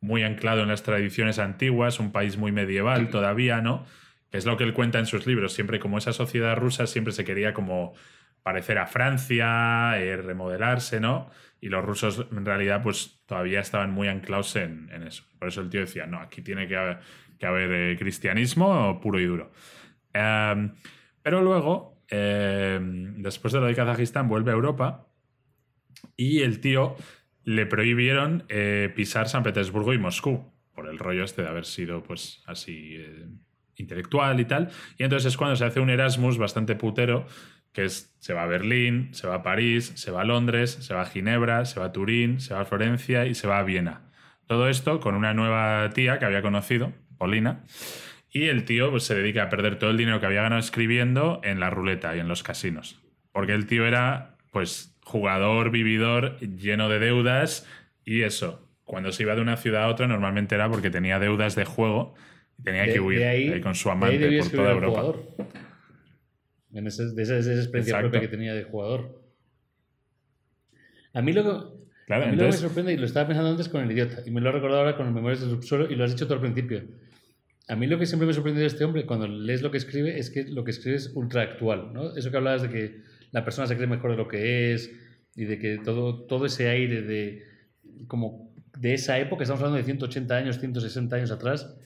muy 0.00 0.22
anclado 0.22 0.62
en 0.62 0.68
las 0.68 0.82
tradiciones 0.82 1.38
antiguas, 1.38 2.00
un 2.00 2.12
país 2.12 2.36
muy 2.38 2.52
medieval 2.52 3.10
todavía, 3.10 3.60
¿no? 3.60 3.84
Que 4.30 4.38
es 4.38 4.46
lo 4.46 4.56
que 4.56 4.64
él 4.64 4.72
cuenta 4.72 4.98
en 4.98 5.06
sus 5.06 5.26
libros. 5.26 5.52
Siempre 5.52 5.78
como 5.78 5.98
esa 5.98 6.12
sociedad 6.12 6.56
rusa 6.56 6.86
siempre 6.86 7.12
se 7.12 7.24
quería 7.24 7.52
como 7.52 7.94
parecer 8.42 8.78
a 8.78 8.86
Francia, 8.86 9.98
eh, 9.98 10.16
remodelarse, 10.16 11.00
¿no? 11.00 11.30
Y 11.60 11.68
los 11.68 11.84
rusos 11.84 12.26
en 12.30 12.44
realidad 12.44 12.82
pues 12.82 13.22
todavía 13.26 13.60
estaban 13.60 13.90
muy 13.90 14.08
anclados 14.08 14.56
en, 14.56 14.90
eso. 15.06 15.24
Por 15.38 15.48
eso 15.48 15.60
el 15.60 15.70
tío 15.70 15.80
decía, 15.80 16.06
no, 16.06 16.18
aquí 16.20 16.42
tiene 16.42 16.66
que 16.66 16.76
haber, 16.76 17.00
que 17.38 17.46
haber 17.46 17.72
eh, 17.72 17.96
cristianismo 17.98 19.00
puro 19.00 19.20
y 19.20 19.26
duro. 19.26 19.52
Em, 20.12 20.72
pero 21.22 21.42
luego, 21.42 22.02
em, 22.08 23.22
después 23.22 23.52
de 23.52 23.60
lo 23.60 23.66
de 23.66 23.74
Kazajistán, 23.74 24.28
vuelve 24.28 24.50
a 24.50 24.54
Europa 24.54 25.06
y 26.16 26.40
el 26.40 26.60
tío 26.60 26.96
le 27.44 27.66
prohibieron 27.66 28.44
eh, 28.48 28.90
pisar 28.94 29.28
San 29.28 29.42
Petersburgo 29.42 29.92
y 29.92 29.98
Moscú, 29.98 30.50
por 30.74 30.88
el 30.88 30.98
rollo 30.98 31.24
este 31.24 31.42
de 31.42 31.48
haber 31.48 31.66
sido 31.66 32.02
pues 32.02 32.42
así 32.46 32.96
intelectual 33.76 34.40
y 34.40 34.44
tal. 34.46 34.70
Y 34.96 35.04
entonces 35.04 35.32
es 35.32 35.36
cuando 35.36 35.56
se 35.56 35.64
hace 35.64 35.80
un 35.80 35.90
Erasmus 35.90 36.38
bastante 36.38 36.74
putero 36.74 37.26
que 37.72 37.84
es, 37.84 38.14
se 38.18 38.34
va 38.34 38.42
a 38.42 38.46
Berlín, 38.46 39.10
se 39.12 39.26
va 39.26 39.36
a 39.36 39.42
París, 39.42 39.92
se 39.94 40.10
va 40.10 40.22
a 40.22 40.24
Londres, 40.24 40.78
se 40.80 40.94
va 40.94 41.02
a 41.02 41.06
Ginebra, 41.06 41.64
se 41.64 41.80
va 41.80 41.86
a 41.86 41.92
Turín, 41.92 42.40
se 42.40 42.54
va 42.54 42.60
a 42.60 42.64
Florencia 42.64 43.26
y 43.26 43.34
se 43.34 43.46
va 43.46 43.58
a 43.58 43.62
Viena. 43.62 44.02
Todo 44.46 44.68
esto 44.68 45.00
con 45.00 45.14
una 45.14 45.34
nueva 45.34 45.90
tía 45.90 46.18
que 46.18 46.24
había 46.24 46.42
conocido, 46.42 46.92
Paulina, 47.18 47.64
y 48.30 48.44
el 48.48 48.64
tío 48.64 48.90
pues, 48.90 49.04
se 49.04 49.14
dedica 49.14 49.44
a 49.44 49.48
perder 49.48 49.78
todo 49.78 49.90
el 49.90 49.96
dinero 49.96 50.20
que 50.20 50.26
había 50.26 50.42
ganado 50.42 50.60
escribiendo 50.60 51.40
en 51.44 51.60
la 51.60 51.70
ruleta 51.70 52.16
y 52.16 52.20
en 52.20 52.28
los 52.28 52.42
casinos. 52.42 53.00
Porque 53.32 53.52
el 53.52 53.66
tío 53.66 53.86
era, 53.86 54.36
pues, 54.50 54.96
jugador, 55.04 55.70
vividor, 55.70 56.38
lleno 56.40 56.88
de 56.88 56.98
deudas 56.98 57.68
y 58.04 58.22
eso. 58.22 58.68
Cuando 58.84 59.12
se 59.12 59.22
iba 59.22 59.36
de 59.36 59.40
una 59.40 59.56
ciudad 59.56 59.84
a 59.84 59.88
otra, 59.88 60.08
normalmente 60.08 60.56
era 60.56 60.68
porque 60.68 60.90
tenía 60.90 61.20
deudas 61.20 61.54
de 61.54 61.64
juego 61.64 62.14
y 62.58 62.62
tenía 62.64 62.86
que 62.86 62.98
huir 62.98 63.60
con 63.62 63.76
su 63.76 63.88
amante 63.90 64.38
por 64.38 64.50
toda 64.50 64.72
Europa 64.72 65.04
de 66.70 66.88
esa, 66.88 67.04
experiencia 67.04 67.98
propia 67.98 68.20
que 68.20 68.28
tenía 68.28 68.54
de 68.54 68.64
jugador. 68.64 69.22
A 71.12 71.22
mí 71.22 71.32
lo 71.32 71.42
que, 71.42 72.14
a 72.14 72.18
mí 72.18 72.36
lo 72.36 72.42
que 72.44 72.44
me 72.44 72.52
sorprende, 72.52 72.92
y 72.92 72.96
lo 72.96 73.06
estaba 73.06 73.26
pensando 73.26 73.50
antes 73.50 73.68
con 73.68 73.82
el 73.82 73.90
idiota, 73.90 74.22
y 74.24 74.30
me 74.30 74.40
lo 74.40 74.50
he 74.50 74.52
recordado 74.52 74.80
ahora 74.82 74.96
con 74.96 75.06
los 75.06 75.14
Memorias 75.14 75.40
del 75.40 75.50
Subsuelo, 75.50 75.90
y 75.90 75.96
lo 75.96 76.04
has 76.04 76.12
dicho 76.12 76.26
todo 76.26 76.34
al 76.34 76.40
principio. 76.40 76.82
A 77.68 77.76
mí 77.76 77.86
lo 77.86 77.98
que 77.98 78.06
siempre 78.06 78.26
me 78.26 78.32
sorprende 78.32 78.60
de 78.60 78.66
este 78.66 78.84
hombre, 78.84 79.06
cuando 79.06 79.26
lees 79.26 79.62
lo 79.62 79.70
que 79.70 79.78
escribe, 79.78 80.18
es 80.18 80.30
que 80.30 80.44
lo 80.44 80.64
que 80.64 80.70
escribe 80.70 80.96
es 80.96 81.12
ultra 81.14 81.42
actual. 81.42 81.92
¿no? 81.92 82.16
Eso 82.16 82.30
que 82.30 82.36
hablabas 82.36 82.62
de 82.62 82.68
que 82.68 83.00
la 83.30 83.44
persona 83.44 83.66
se 83.66 83.76
cree 83.76 83.86
mejor 83.86 84.10
de 84.12 84.16
lo 84.16 84.28
que 84.28 84.72
es, 84.72 84.90
y 85.36 85.44
de 85.44 85.58
que 85.58 85.78
todo, 85.78 86.24
todo 86.24 86.46
ese 86.46 86.68
aire 86.68 87.02
de, 87.02 87.44
como 88.08 88.52
de 88.76 88.94
esa 88.94 89.18
época, 89.18 89.42
estamos 89.42 89.60
hablando 89.60 89.78
de 89.78 89.84
180 89.84 90.36
años, 90.36 90.58
160 90.58 91.16
años 91.16 91.30
atrás, 91.30 91.76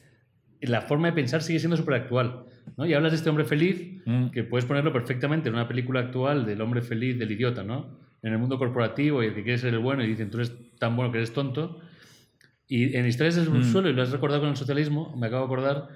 la 0.61 0.83
forma 0.83 1.09
de 1.09 1.13
pensar 1.13 1.43
sigue 1.43 1.59
siendo 1.59 1.77
súper 1.77 1.95
actual. 1.95 2.45
¿No? 2.77 2.87
Y 2.87 2.95
hablas 2.95 3.13
de 3.13 3.17
este 3.17 3.31
hombre 3.31 3.45
feliz, 3.45 4.03
mm. 4.05 4.29
que 4.29 4.45
puedes 4.45 4.65
ponerlo 4.65 4.93
perfectamente 4.93 5.49
en 5.49 5.55
una 5.55 5.69
película 5.69 6.01
actual 6.01 6.47
del 6.47 6.61
hombre 6.61 6.83
feliz, 6.83 7.19
del 7.19 7.31
idiota, 7.33 7.63
¿no? 7.63 7.99
En 8.23 8.33
el 8.33 8.39
mundo 8.39 8.59
corporativo 8.59 9.23
y 9.23 9.27
el 9.27 9.35
que 9.35 9.43
quiere 9.43 9.59
ser 9.59 9.75
el 9.75 9.81
bueno 9.81 10.03
y 10.03 10.07
dicen 10.07 10.31
tú 10.31 10.39
eres 10.39 10.53
tan 10.79 10.97
bueno 10.97 11.13
que 11.13 11.19
eres 11.19 11.33
tonto. 11.33 11.81
Y 12.67 12.97
en 12.97 13.07
Historias 13.07 13.37
del 13.37 13.51
mm. 13.51 13.65
suelo 13.65 13.91
y 13.91 13.93
lo 13.93 14.03
has 14.03 14.11
recordado 14.11 14.41
con 14.41 14.51
el 14.51 14.57
socialismo, 14.57 15.15
me 15.17 15.27
acabo 15.27 15.47
de 15.47 15.53
acordar, 15.53 15.89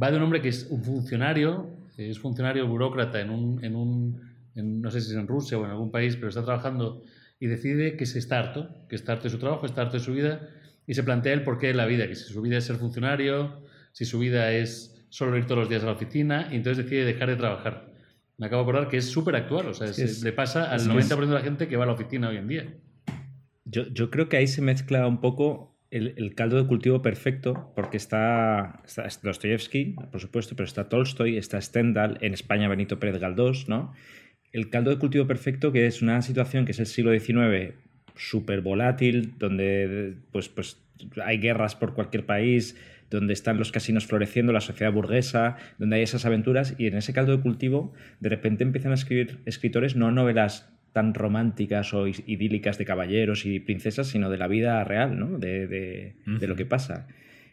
va 0.00 0.10
de 0.10 0.16
un 0.16 0.22
hombre 0.22 0.40
que 0.40 0.48
es 0.48 0.66
un 0.70 0.82
funcionario, 0.82 1.70
es 1.96 2.18
funcionario 2.18 2.66
burócrata 2.66 3.20
en 3.20 3.30
un, 3.30 3.64
en 3.64 3.76
un 3.76 4.32
no 4.54 4.90
sé 4.90 5.00
si 5.00 5.10
es 5.10 5.16
en 5.16 5.26
Rusia 5.26 5.58
o 5.58 5.64
en 5.64 5.70
algún 5.70 5.90
país, 5.90 6.16
pero 6.16 6.28
está 6.28 6.44
trabajando 6.44 7.02
y 7.40 7.46
decide 7.46 7.96
que 7.96 8.06
se 8.06 8.18
está 8.18 8.38
harto, 8.38 8.68
que 8.88 8.96
está 8.96 9.12
harto 9.12 9.24
de 9.24 9.30
su 9.30 9.38
trabajo, 9.38 9.66
está 9.66 9.82
harto 9.82 9.96
de 9.96 10.02
su 10.02 10.12
vida 10.12 10.48
y 10.86 10.94
se 10.94 11.02
plantea 11.02 11.32
el 11.32 11.42
porqué 11.42 11.68
de 11.68 11.74
la 11.74 11.86
vida, 11.86 12.06
que 12.06 12.14
si 12.14 12.32
su 12.32 12.42
vida 12.42 12.58
es 12.58 12.64
ser 12.64 12.76
funcionario, 12.76 13.62
si 13.92 14.04
su 14.04 14.18
vida 14.18 14.52
es 14.52 15.01
solo 15.12 15.36
ir 15.36 15.44
todos 15.44 15.58
los 15.60 15.68
días 15.68 15.82
a 15.82 15.86
la 15.86 15.92
oficina 15.92 16.48
y 16.50 16.56
entonces 16.56 16.84
decide 16.84 17.04
dejar 17.04 17.28
de 17.28 17.36
trabajar. 17.36 17.92
Me 18.38 18.46
acabo 18.46 18.62
de 18.64 18.70
acordar 18.70 18.88
que 18.90 18.96
es 18.96 19.10
súper 19.10 19.36
actual, 19.36 19.66
o 19.66 19.74
sea, 19.74 19.88
Sí, 19.88 20.02
es- 20.02 20.10
es- 20.18 20.22
le 20.24 20.32
pasa 20.32 20.70
al 20.70 20.80
es- 20.80 20.86
90% 20.88 21.34
de 21.34 21.34
la 21.34 21.44
gente 21.44 21.68
que 21.68 21.76
va 21.76 21.84
a 21.84 21.86
la 21.86 21.92
oficina 21.92 22.30
hoy 22.30 22.38
en 22.38 22.48
día. 22.48 22.66
Yo, 23.66 23.86
yo 23.88 24.10
creo 24.10 24.28
que 24.30 24.38
ahí 24.38 24.46
se 24.46 24.62
mezcla 24.62 25.06
un 25.06 25.20
poco 25.20 25.76
el, 25.90 26.14
el 26.16 26.34
caldo 26.34 26.56
de 26.56 26.66
cultivo 26.66 27.02
perfecto, 27.02 27.72
porque 27.76 27.98
está, 27.98 28.80
está 28.86 29.06
Dostoyevsky, 29.22 29.96
por 30.10 30.20
supuesto, 30.20 30.56
pero 30.56 30.66
está 30.66 30.88
Tolstoy, 30.88 31.36
está 31.36 31.60
Stendhal, 31.60 32.16
en 32.22 32.32
España 32.32 32.66
Benito 32.68 32.98
Pérez 32.98 33.20
Galdós, 33.20 33.68
¿no? 33.68 33.92
El 34.52 34.70
caldo 34.70 34.90
de 34.90 34.98
cultivo 34.98 35.26
perfecto, 35.26 35.70
que 35.72 35.86
es 35.86 36.00
una 36.00 36.22
situación 36.22 36.64
que 36.64 36.72
es 36.72 36.80
el 36.80 36.86
siglo 36.86 37.10
XIX 37.12 37.74
súper 38.16 38.62
volátil, 38.62 39.34
donde 39.38 40.14
pues, 40.32 40.48
pues, 40.48 40.78
hay 41.22 41.38
guerras 41.38 41.74
por 41.76 41.92
cualquier 41.94 42.24
país, 42.24 42.76
donde 43.16 43.32
están 43.32 43.58
los 43.58 43.72
casinos 43.72 44.06
floreciendo, 44.06 44.52
la 44.52 44.60
sociedad 44.60 44.92
burguesa, 44.92 45.56
donde 45.78 45.96
hay 45.96 46.02
esas 46.02 46.24
aventuras, 46.26 46.74
y 46.78 46.86
en 46.86 46.96
ese 46.96 47.12
caldo 47.12 47.36
de 47.36 47.42
cultivo 47.42 47.92
de 48.20 48.28
repente 48.28 48.64
empiezan 48.64 48.92
a 48.92 48.94
escribir 48.96 49.38
escritores 49.46 49.96
no 49.96 50.10
novelas 50.10 50.68
tan 50.92 51.14
románticas 51.14 51.94
o 51.94 52.06
idílicas 52.06 52.76
de 52.76 52.84
caballeros 52.84 53.46
y 53.46 53.60
princesas, 53.60 54.08
sino 54.08 54.28
de 54.28 54.36
la 54.36 54.46
vida 54.48 54.84
real, 54.84 55.18
¿no? 55.18 55.38
De, 55.38 55.66
de- 55.66 56.16
de 56.26 56.46
lo 56.46 56.54
que 56.56 56.66
pasa. 56.66 57.06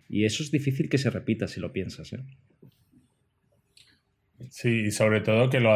Y 0.09 0.25
eso 0.25 0.43
es 0.43 0.51
difícil 0.51 0.89
que 0.89 0.97
se 0.97 1.09
repita 1.09 1.47
si 1.47 1.59
lo 1.61 1.71
piensas. 1.71 2.11
¿eh? 2.13 2.19
Sí, 4.49 4.85
y 4.87 4.91
sobre 4.91 5.21
todo 5.21 5.49
que 5.49 5.59
lo, 5.59 5.71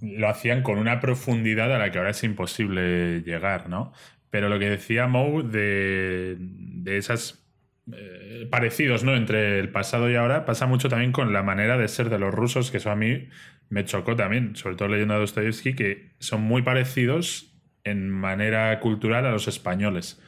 lo 0.00 0.28
hacían 0.28 0.62
con 0.62 0.78
una 0.78 0.98
profundidad 1.00 1.72
a 1.74 1.78
la 1.78 1.90
que 1.90 1.98
ahora 1.98 2.10
es 2.10 2.24
imposible 2.24 3.20
llegar, 3.22 3.68
¿no? 3.68 3.92
Pero 4.30 4.48
lo 4.48 4.58
que 4.58 4.68
decía 4.70 5.06
Moe 5.06 5.42
de, 5.42 6.36
de 6.38 6.96
esas 6.96 7.47
eh, 7.96 8.46
parecidos, 8.50 9.04
¿no? 9.04 9.14
Entre 9.16 9.58
el 9.58 9.70
pasado 9.70 10.10
y 10.10 10.16
ahora, 10.16 10.44
pasa 10.44 10.66
mucho 10.66 10.88
también 10.88 11.12
con 11.12 11.32
la 11.32 11.42
manera 11.42 11.76
de 11.76 11.88
ser 11.88 12.10
de 12.10 12.18
los 12.18 12.34
rusos, 12.34 12.70
que 12.70 12.78
eso 12.78 12.90
a 12.90 12.96
mí 12.96 13.28
me 13.68 13.84
chocó 13.84 14.16
también, 14.16 14.56
sobre 14.56 14.76
todo 14.76 14.88
leyendo 14.88 15.14
a 15.14 15.18
Dostoyevsky, 15.18 15.74
que 15.74 16.10
son 16.18 16.42
muy 16.42 16.62
parecidos 16.62 17.54
en 17.84 18.10
manera 18.10 18.78
cultural 18.80 19.26
a 19.26 19.30
los 19.30 19.48
españoles. 19.48 20.20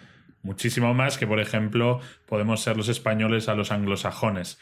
Muchísimo 0.42 0.94
más 0.94 1.18
que, 1.18 1.26
por 1.26 1.40
ejemplo, 1.40 2.00
podemos 2.26 2.62
ser 2.62 2.76
los 2.76 2.88
españoles 2.88 3.48
a 3.48 3.54
los 3.54 3.72
anglosajones 3.72 4.58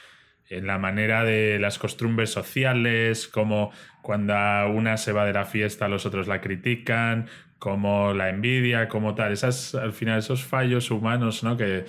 en 0.51 0.67
la 0.67 0.79
manera 0.79 1.25
de 1.25 1.59
las 1.59 1.79
costumbres 1.79 2.31
sociales, 2.31 3.29
como 3.29 3.71
cuando 4.03 4.35
una 4.71 4.97
se 4.97 5.13
va 5.13 5.27
de 5.27 5.33
la 5.33 5.45
fiesta, 5.45 5.89
los 5.89 6.07
otros 6.07 6.27
la 6.27 6.41
critican, 6.41 7.27
como 7.59 8.15
la 8.15 8.31
envidia, 8.31 8.89
como 8.89 9.15
tal. 9.15 9.33
Esas, 9.33 9.75
al 9.75 9.93
final, 9.93 10.19
esos 10.19 10.45
fallos 10.45 10.91
humanos, 10.91 11.43
¿no? 11.45 11.57
Que, 11.57 11.85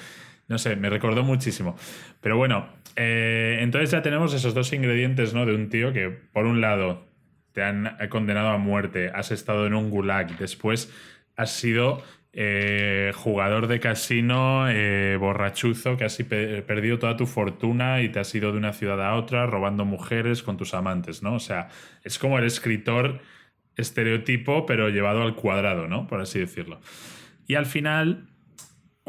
no 0.50 0.58
sé, 0.58 0.76
me 0.76 0.90
recordó 0.90 1.24
muchísimo. 1.24 1.78
Pero 2.22 2.36
bueno, 2.38 2.68
eh, 2.96 3.60
entonces 3.62 3.92
ya 3.92 4.02
tenemos 4.02 4.34
esos 4.34 4.54
dos 4.54 4.74
ingredientes, 4.74 5.34
¿no? 5.34 5.46
De 5.46 5.56
un 5.56 5.70
tío 5.70 5.94
que, 5.94 6.10
por 6.10 6.46
un 6.46 6.60
lado, 6.60 7.08
te 7.54 7.64
han 7.64 7.98
condenado 8.10 8.50
a 8.50 8.58
muerte, 8.58 9.10
has 9.14 9.32
estado 9.32 9.66
en 9.66 9.74
un 9.74 9.90
gulag, 9.90 10.38
después 10.38 10.94
has 11.36 11.52
sido 11.52 12.04
eh, 12.34 13.12
jugador 13.16 13.68
de 13.68 13.80
casino, 13.80 14.70
eh, 14.70 15.18
borrachuzo, 15.20 15.98
que 15.98 16.04
has 16.04 16.18
pe- 16.18 16.62
perdido 16.62 17.00
toda 17.00 17.18
tu 17.18 17.26
fortuna 17.26 18.02
y 18.02 18.10
te 18.10 18.20
has 18.20 18.34
ido 18.36 18.52
de 18.52 18.58
una 18.58 18.74
ciudad 18.74 19.02
a 19.04 19.16
otra 19.16 19.48
robando 19.48 19.84
mujeres 19.86 20.44
con 20.44 20.58
tus 20.58 20.74
amantes, 20.74 21.24
¿no? 21.24 21.34
O 21.36 21.40
sea, 21.40 21.70
es 22.04 22.20
como 22.20 22.38
el 22.38 22.46
escritor 22.46 23.22
estereotipo, 23.76 24.66
pero 24.66 24.90
llevado 24.90 25.24
al 25.24 25.36
cuadrado, 25.36 25.88
¿no? 25.88 26.06
Por 26.08 26.22
así 26.22 26.40
decirlo. 26.40 26.82
Y 27.48 27.56
al 27.56 27.66
final, 27.66 28.28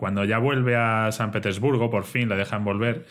cuando 0.00 0.25
ya 0.25 0.38
vuelve 0.38 0.76
a 0.76 1.12
San 1.12 1.30
Petersburgo, 1.30 1.90
por 1.90 2.04
fin 2.04 2.30
le 2.30 2.35
dejan 2.35 2.64
volver, 2.64 3.04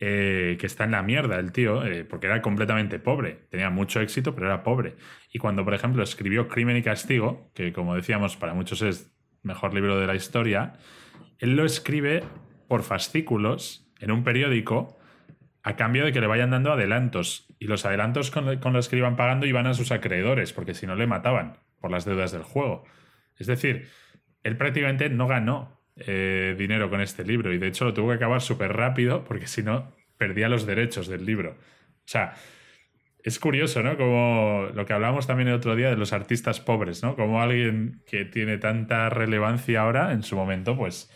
eh, 0.00 0.56
que 0.58 0.66
está 0.66 0.82
en 0.82 0.90
la 0.90 1.00
mierda 1.00 1.38
el 1.38 1.52
tío, 1.52 1.84
eh, 1.84 2.04
porque 2.04 2.26
era 2.26 2.42
completamente 2.42 2.98
pobre. 2.98 3.46
Tenía 3.48 3.70
mucho 3.70 4.00
éxito, 4.00 4.34
pero 4.34 4.48
era 4.48 4.64
pobre. 4.64 4.96
Y 5.32 5.38
cuando, 5.38 5.64
por 5.64 5.72
ejemplo, 5.72 6.02
escribió 6.02 6.48
Crimen 6.48 6.76
y 6.76 6.82
Castigo, 6.82 7.52
que 7.54 7.72
como 7.72 7.94
decíamos, 7.94 8.36
para 8.36 8.54
muchos 8.54 8.82
es 8.82 9.16
mejor 9.44 9.72
libro 9.72 10.00
de 10.00 10.08
la 10.08 10.16
historia, 10.16 10.72
él 11.38 11.54
lo 11.54 11.64
escribe 11.64 12.24
por 12.66 12.82
fascículos 12.82 13.88
en 14.00 14.10
un 14.10 14.24
periódico 14.24 14.98
a 15.62 15.76
cambio 15.76 16.04
de 16.04 16.10
que 16.10 16.20
le 16.20 16.26
vayan 16.26 16.50
dando 16.50 16.72
adelantos. 16.72 17.46
Y 17.60 17.68
los 17.68 17.86
adelantos 17.86 18.32
con, 18.32 18.58
con 18.58 18.72
los 18.72 18.88
que 18.88 18.96
iban 18.96 19.14
pagando 19.14 19.46
iban 19.46 19.68
a 19.68 19.74
sus 19.74 19.92
acreedores, 19.92 20.52
porque 20.52 20.74
si 20.74 20.88
no 20.88 20.96
le 20.96 21.06
mataban 21.06 21.58
por 21.78 21.92
las 21.92 22.04
deudas 22.04 22.32
del 22.32 22.42
juego. 22.42 22.82
Es 23.38 23.46
decir, 23.46 23.90
él 24.42 24.56
prácticamente 24.56 25.08
no 25.08 25.28
ganó 25.28 25.81
eh, 25.96 26.54
dinero 26.58 26.88
con 26.88 27.00
este 27.00 27.24
libro 27.24 27.52
y 27.52 27.58
de 27.58 27.68
hecho 27.68 27.84
lo 27.84 27.92
tuvo 27.92 28.08
que 28.08 28.14
acabar 28.14 28.40
súper 28.40 28.72
rápido 28.72 29.24
porque 29.24 29.46
si 29.46 29.62
no 29.62 29.92
perdía 30.16 30.48
los 30.48 30.66
derechos 30.66 31.08
del 31.08 31.26
libro. 31.26 31.50
O 31.50 32.06
sea, 32.06 32.34
es 33.22 33.38
curioso, 33.38 33.82
¿no? 33.82 33.96
Como 33.96 34.68
lo 34.74 34.84
que 34.84 34.92
hablábamos 34.92 35.26
también 35.26 35.48
el 35.48 35.54
otro 35.54 35.76
día 35.76 35.90
de 35.90 35.96
los 35.96 36.12
artistas 36.12 36.60
pobres, 36.60 37.02
¿no? 37.02 37.14
Como 37.14 37.40
alguien 37.40 38.02
que 38.06 38.24
tiene 38.24 38.58
tanta 38.58 39.08
relevancia 39.10 39.82
ahora, 39.82 40.12
en 40.12 40.22
su 40.22 40.36
momento, 40.36 40.76
pues, 40.76 41.10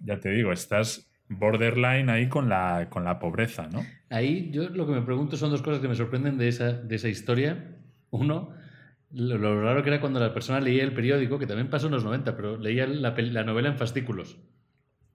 ya 0.00 0.18
te 0.20 0.30
digo, 0.30 0.52
estás 0.52 1.10
borderline 1.28 2.10
ahí 2.10 2.28
con 2.28 2.48
la, 2.48 2.88
con 2.90 3.04
la 3.04 3.18
pobreza, 3.18 3.68
¿no? 3.68 3.84
Ahí 4.10 4.50
yo 4.50 4.68
lo 4.68 4.86
que 4.86 4.92
me 4.92 5.02
pregunto 5.02 5.36
son 5.36 5.50
dos 5.50 5.62
cosas 5.62 5.80
que 5.80 5.88
me 5.88 5.94
sorprenden 5.94 6.38
de 6.38 6.48
esa, 6.48 6.72
de 6.72 6.96
esa 6.96 7.08
historia. 7.08 7.76
Uno, 8.10 8.54
lo, 9.10 9.38
lo 9.38 9.62
raro 9.62 9.82
que 9.82 9.90
era 9.90 10.00
cuando 10.00 10.20
la 10.20 10.34
persona 10.34 10.60
leía 10.60 10.84
el 10.84 10.92
periódico, 10.92 11.38
que 11.38 11.46
también 11.46 11.70
pasó 11.70 11.86
en 11.86 11.92
los 11.92 12.04
90, 12.04 12.36
pero 12.36 12.58
leía 12.58 12.86
la, 12.86 13.44
novela 13.44 13.68
en 13.68 13.78
fascículos. 13.78 14.38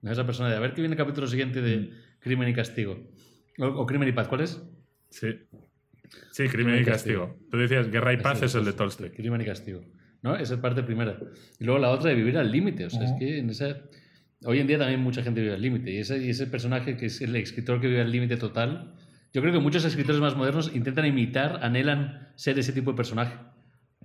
¿No? 0.02 0.10
Esa 0.10 0.26
persona 0.26 0.50
de 0.50 0.56
a 0.56 0.60
ver 0.60 0.74
qué 0.74 0.82
viene 0.82 0.94
el 0.94 0.98
capítulo 0.98 1.26
siguiente 1.26 1.62
de 1.62 1.90
Crimen 2.20 2.48
y 2.48 2.54
Castigo. 2.54 2.98
O, 3.58 3.66
o 3.66 3.86
Crimen 3.86 4.08
y 4.08 4.12
Paz, 4.12 4.28
¿cuál 4.28 4.42
es? 4.42 4.62
Sí. 5.10 5.28
Sí, 6.30 6.48
crimen 6.48 6.80
y 6.80 6.84
castigo. 6.84 7.36
Tú 7.50 7.58
decías 7.58 7.90
Guerra 7.90 8.12
y 8.12 8.18
Paz 8.18 8.42
es 8.42 8.54
el 8.54 8.64
de 8.64 8.72
Tolstoy. 8.72 9.10
Crimen 9.10 9.40
y 9.40 9.44
Castigo. 9.44 9.82
¿No? 10.22 10.36
Esa 10.36 10.54
es 10.54 10.60
parte 10.60 10.82
primera. 10.82 11.18
Y 11.58 11.64
luego 11.64 11.78
la 11.78 11.90
otra 11.90 12.10
de 12.10 12.16
vivir 12.16 12.38
al 12.38 12.50
límite. 12.50 12.86
O 12.86 12.90
sea, 12.90 13.04
es 13.04 13.12
que 13.18 13.38
en 13.38 13.50
esa... 13.50 13.82
Hoy 14.44 14.58
en 14.58 14.66
día 14.66 14.78
también 14.78 15.00
mucha 15.00 15.22
gente 15.22 15.40
vive 15.40 15.54
al 15.54 15.62
límite. 15.62 15.90
Y 15.90 15.98
ese, 15.98 16.18
y 16.18 16.30
ese 16.30 16.46
personaje 16.46 16.96
que 16.96 17.06
es 17.06 17.20
el 17.20 17.34
escritor 17.36 17.80
que 17.80 17.88
vive 17.88 18.00
al 18.00 18.10
límite 18.10 18.36
total, 18.36 18.94
yo 19.32 19.40
creo 19.40 19.52
que 19.52 19.60
muchos 19.60 19.84
escritores 19.84 20.20
más 20.20 20.36
modernos 20.36 20.74
intentan 20.74 21.06
imitar, 21.06 21.60
anhelan 21.62 22.32
ser 22.36 22.58
ese 22.58 22.72
tipo 22.72 22.90
de 22.92 22.96
personaje. 22.96 23.36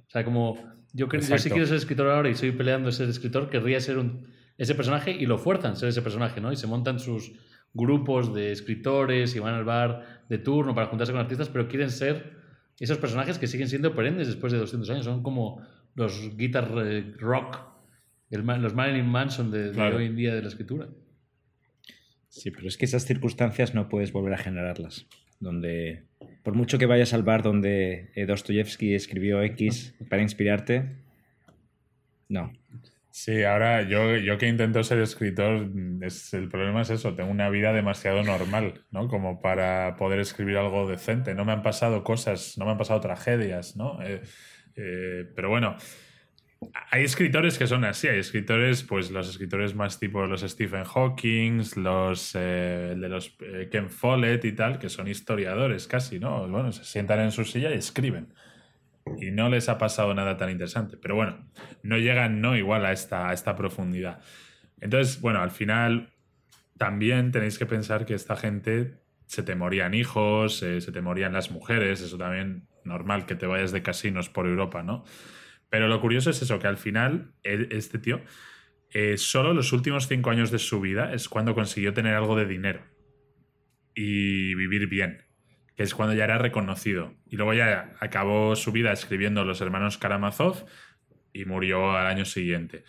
O 0.10 0.12
sea, 0.12 0.26
como 0.26 0.58
yo, 0.92 1.08
yo 1.08 1.38
si 1.38 1.50
quiero 1.50 1.68
ser 1.68 1.78
escritor 1.78 2.10
ahora 2.10 2.30
y 2.30 2.32
estoy 2.32 2.52
peleando 2.52 2.92
ser 2.92 3.10
escritor, 3.10 3.50
querría 3.50 3.80
ser 3.80 4.00
un, 4.00 4.28
ese 4.58 4.76
personaje 4.76 5.12
y 5.12 5.26
lo 5.26 5.38
fuerzan 5.38 5.78
ser 5.78 5.90
ese 5.90 6.02
personaje, 6.02 6.42
¿no? 6.42 6.52
Y 6.52 6.58
se 6.58 6.68
montan 6.68 7.00
sus 7.00 7.32
grupos 7.74 8.34
de 8.34 8.52
escritores 8.52 9.36
y 9.36 9.40
van 9.40 9.54
al 9.54 9.64
bar 9.64 10.24
de 10.28 10.38
turno 10.40 10.74
para 10.74 10.88
juntarse 10.88 11.14
con 11.14 11.22
artistas, 11.22 11.50
pero 11.50 11.68
quieren 11.68 11.92
ser 11.92 12.34
esos 12.80 12.98
personajes 12.98 13.38
que 13.38 13.48
siguen 13.48 13.68
siendo 13.68 13.94
perennes 13.94 14.28
después 14.28 14.52
de 14.52 14.60
200 14.60 14.90
años. 14.90 15.06
Son 15.06 15.22
como 15.22 15.62
los 15.96 16.36
guitar 16.36 16.72
eh, 16.84 17.14
rock, 17.18 17.60
el 18.32 18.46
los 18.46 18.74
Marilyn 18.74 19.08
Manson 19.08 19.52
de, 19.52 19.70
hoy 19.80 20.06
en 20.06 20.16
día 20.16 20.34
de 20.34 20.42
la 20.42 20.48
escritura. 20.48 20.88
Sí, 22.30 22.52
pero 22.52 22.68
es 22.68 22.78
que 22.78 22.86
esas 22.86 23.06
circunstancias 23.06 23.74
no 23.74 23.90
puedes 23.90 24.12
volver 24.12 24.34
a 24.34 24.38
generarlas. 24.38 25.08
Donde, 25.40 26.06
por 26.50 26.58
mucho 26.58 26.80
que 26.80 26.88
vayas 26.88 27.14
al 27.14 27.22
bar 27.22 27.44
donde 27.44 28.10
eh, 28.16 28.26
Dostoyevsky 28.26 28.96
escribió 28.96 29.44
X 29.44 29.94
para 30.10 30.24
inspirarte, 30.24 30.96
no. 32.28 32.52
Sí, 33.12 33.44
ahora 33.44 33.84
yo, 33.84 34.16
yo 34.16 34.40
que 34.40 34.48
intento 34.48 34.84
ser 34.84 34.98
escritor, 34.98 35.70
es, 36.02 36.34
el 36.34 36.50
problema 36.50 36.82
es 36.82 36.90
eso, 36.90 37.14
tengo 37.14 37.30
una 37.30 37.52
vida 37.52 37.72
demasiado 37.72 38.24
normal, 38.24 38.84
¿no? 38.90 39.08
Como 39.08 39.42
para 39.42 39.96
poder 39.96 40.22
escribir 40.22 40.58
algo 40.58 40.90
decente. 40.90 41.36
No 41.36 41.46
me 41.46 41.52
han 41.52 41.62
pasado 41.62 42.04
cosas, 42.04 42.58
no 42.58 42.66
me 42.66 42.72
han 42.72 42.80
pasado 42.80 43.00
tragedias, 43.00 43.76
¿no? 43.76 44.02
Eh, 44.02 44.24
eh, 44.76 45.32
pero 45.36 45.50
bueno, 45.50 45.76
hay 46.92 47.04
escritores 47.04 47.58
que 47.58 47.68
son 47.68 47.86
así, 47.86 48.08
hay 48.08 48.20
escritores, 48.20 48.84
pues 48.84 49.12
los 49.12 49.30
escritores 49.30 49.76
más 49.76 50.00
tipo 50.00 50.26
los 50.26 50.42
Stephen 50.42 50.84
Hawking, 50.84 51.62
los 51.78 52.36
eh, 52.36 52.96
de 52.98 53.10
los 53.10 53.36
eh, 53.40 53.70
Ken 53.72 53.90
Follett 53.90 54.44
y 54.46 54.52
tal, 54.52 54.80
que 54.80 54.90
son 54.90 55.08
historiadores 55.08 55.88
casi, 55.88 56.20
¿no? 56.20 56.48
Bueno, 56.48 56.72
se 56.72 56.84
sientan 56.84 57.22
en 57.22 57.32
su 57.32 57.46
silla 57.46 57.70
y 57.72 57.78
escriben 57.78 58.34
y 59.18 59.32
no 59.32 59.50
les 59.50 59.70
ha 59.70 59.78
pasado 59.78 60.14
nada 60.14 60.38
tan 60.38 60.50
interesante. 60.50 60.98
Pero 60.98 61.16
bueno, 61.16 61.50
no 61.84 61.98
llegan 61.98 62.42
no 62.42 62.56
igual 62.58 62.86
a 62.86 62.92
esta, 62.92 63.30
a 63.30 63.34
esta 63.34 63.56
profundidad. 63.56 64.22
Entonces, 64.82 65.22
bueno, 65.22 65.42
al 65.42 65.52
final 65.52 66.10
también 66.78 67.32
tenéis 67.32 67.58
que 67.58 67.66
pensar 67.66 68.06
que 68.06 68.14
esta 68.14 68.36
gente 68.36 69.00
se 69.26 69.44
te 69.44 69.56
morían 69.56 69.94
hijos, 69.94 70.64
eh, 70.64 70.82
se 70.82 70.92
te 70.92 71.02
morían 71.02 71.34
las 71.34 71.52
mujeres, 71.52 72.02
eso 72.02 72.18
también 72.18 72.68
normal 72.84 73.26
que 73.26 73.36
te 73.36 73.46
vayas 73.46 73.72
de 73.72 73.82
casinos 73.82 74.30
por 74.30 74.48
Europa, 74.48 74.82
¿no? 74.84 75.04
Pero 75.70 75.88
lo 75.88 76.02
curioso 76.02 76.30
es 76.30 76.42
eso, 76.42 76.60
que 76.60 76.68
al 76.68 76.78
final 76.78 77.34
él- 77.44 77.68
este 77.72 78.00
tío, 78.00 78.22
eh, 78.92 79.18
solo 79.18 79.54
los 79.54 79.72
últimos 79.74 80.08
cinco 80.08 80.32
años 80.32 80.52
de 80.52 80.60
su 80.60 80.82
vida 80.82 81.14
es 81.14 81.30
cuando 81.30 81.56
consiguió 81.56 81.94
tener 81.94 82.16
algo 82.16 82.36
de 82.36 82.46
dinero 82.46 82.82
y 83.94 84.56
vivir 84.56 84.88
bien 84.88 85.24
que 85.76 85.84
es 85.84 85.96
cuando 85.96 86.14
ya 86.14 86.26
era 86.26 86.38
reconocido. 86.38 87.14
Y 87.26 87.38
luego 87.38 87.54
ya 87.54 87.96
acabó 88.02 88.58
su 88.58 88.74
vida 88.74 88.92
escribiendo 88.92 89.46
Los 89.46 89.62
Hermanos 89.62 89.98
Karamazov 89.98 90.66
y 91.32 91.46
murió 91.46 91.92
al 91.96 92.06
año 92.08 92.26
siguiente. 92.26 92.84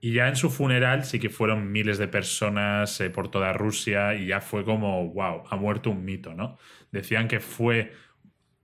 Y 0.00 0.12
ya 0.12 0.28
en 0.28 0.36
su 0.36 0.48
funeral 0.48 1.04
sí 1.04 1.18
que 1.18 1.30
fueron 1.30 1.72
miles 1.72 1.98
de 1.98 2.06
personas 2.06 3.00
eh, 3.00 3.10
por 3.10 3.28
toda 3.28 3.52
Rusia 3.54 4.14
y 4.14 4.26
ya 4.28 4.40
fue 4.40 4.64
como, 4.64 5.12
wow, 5.12 5.42
ha 5.50 5.56
muerto 5.56 5.90
un 5.90 6.04
mito, 6.04 6.32
¿no? 6.32 6.58
Decían 6.92 7.26
que 7.26 7.40
fue 7.40 7.92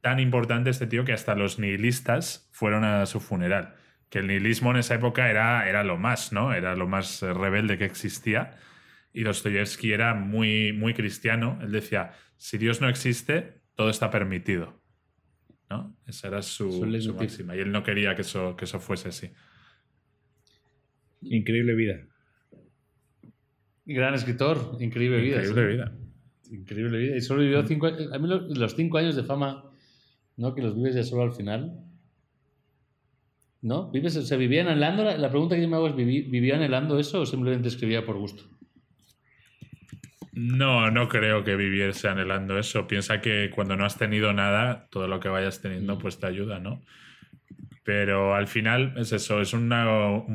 tan 0.01 0.21
importante 0.21 0.71
este 0.71 0.87
tío 0.87 1.05
que 1.05 1.13
hasta 1.13 1.35
los 1.35 1.59
nihilistas 1.59 2.44
fueron 2.55 2.85
a 2.85 3.05
su 3.05 3.19
funeral. 3.19 3.75
Que 4.09 4.21
el 4.21 4.29
nihilismo 4.29 4.71
en 4.71 4.77
esa 4.77 4.95
época 4.95 5.29
era, 5.29 5.69
era 5.69 5.83
lo 5.83 5.99
más, 5.99 6.33
¿no? 6.33 6.55
Era 6.55 6.77
lo 6.77 6.87
más 6.87 7.21
eh, 7.25 7.35
rebelde 7.35 7.79
que 7.79 7.85
existía. 7.85 8.53
Y 9.13 9.25
Dostoyevsky 9.25 9.93
era 9.93 10.15
muy, 10.15 10.73
muy 10.73 10.95
cristiano. 10.95 11.59
Él 11.61 11.73
decía, 11.73 12.13
si 12.37 12.57
Dios 12.57 12.81
no 12.81 12.89
existe, 12.89 13.61
todo 13.75 13.91
está 13.91 14.09
permitido. 14.13 14.81
¿no? 15.69 15.97
Esa 16.07 16.29
era 16.29 16.43
su, 16.43 16.71
su 17.01 17.15
máxima. 17.15 17.57
Y 17.57 17.59
él 17.59 17.73
no 17.73 17.83
quería 17.83 18.15
que 18.15 18.23
eso, 18.23 18.55
que 18.55 18.67
eso 18.67 18.79
fuese 18.79 19.09
así. 19.09 19.33
Increíble 21.23 21.75
vida. 21.75 22.07
Gran 23.85 24.15
escritor, 24.15 24.77
increíble 24.79 25.21
vida. 25.21 25.39
Increíble 25.39 25.67
vida. 25.67 25.93
Increíble 26.53 26.99
vida. 26.99 27.17
Y 27.17 27.21
solo 27.21 27.41
vivió 27.41 27.65
mm. 27.65 27.67
cinco 27.67 27.87
años. 27.87 28.13
A 28.13 28.19
mí 28.21 28.29
los, 28.29 28.77
cinco 28.77 28.99
años 28.99 29.17
de 29.17 29.25
fama, 29.25 29.65
¿no? 30.37 30.55
Que 30.55 30.63
los 30.63 30.77
vives 30.77 30.95
ya 30.95 31.03
solo 31.03 31.25
al 31.25 31.33
final. 31.33 31.85
¿No? 33.65 33.91
¿Vives, 33.91 34.15
o 34.19 34.23
sea, 34.23 34.37
¿vivía 34.37 34.61
anhelando? 34.61 35.05
La, 35.05 35.17
la 35.17 35.31
pregunta 35.31 35.57
que 35.57 35.63
yo 35.63 35.69
me 35.69 35.77
hago 35.77 35.89
es: 35.89 35.97
¿vivía 35.97 36.57
anhelando 36.57 36.99
eso 36.99 37.23
o 37.23 37.27
simplemente 37.27 37.69
escribía 37.69 38.05
por 38.05 38.19
gusto? 38.19 38.45
No, 40.33 40.91
no 40.91 41.09
creo 41.09 41.45
que 41.45 41.57
viviese 41.57 42.09
anhelando 42.09 42.59
eso. 42.59 42.87
Piensa 42.87 43.23
que 43.23 43.51
cuando 43.55 43.75
no 43.75 43.87
has 43.87 43.97
tenido 43.97 44.35
nada, 44.35 44.87
todo 44.91 45.09
lo 45.09 45.19
que 45.19 45.31
vayas 45.31 45.63
teniendo, 45.63 45.97
mm. 45.97 45.99
pues 45.99 46.21
te 46.21 46.27
ayuda, 46.27 46.59
¿no? 46.59 46.83
Pero 47.85 48.35
al 48.35 48.49
final 48.49 48.93
es 48.99 49.13
eso, 49.13 49.41
es 49.41 49.55
un 49.55 49.71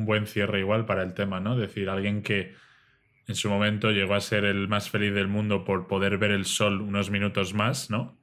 buen 0.06 0.26
cierre 0.26 0.58
igual 0.58 0.84
para 0.84 1.04
el 1.04 1.14
tema, 1.14 1.38
¿no? 1.38 1.56
Decir, 1.56 1.88
alguien 1.88 2.22
que 2.22 2.54
en 3.28 3.36
su 3.36 3.48
momento 3.48 3.92
llegó 3.92 4.14
a 4.14 4.20
ser 4.20 4.44
el 4.44 4.66
más 4.66 4.90
feliz 4.90 5.14
del 5.14 5.28
mundo 5.28 5.64
por 5.64 5.86
poder 5.86 6.18
ver 6.18 6.32
el 6.32 6.46
sol 6.46 6.80
unos 6.80 7.10
minutos 7.10 7.54
más, 7.54 7.90
¿no? 7.90 8.19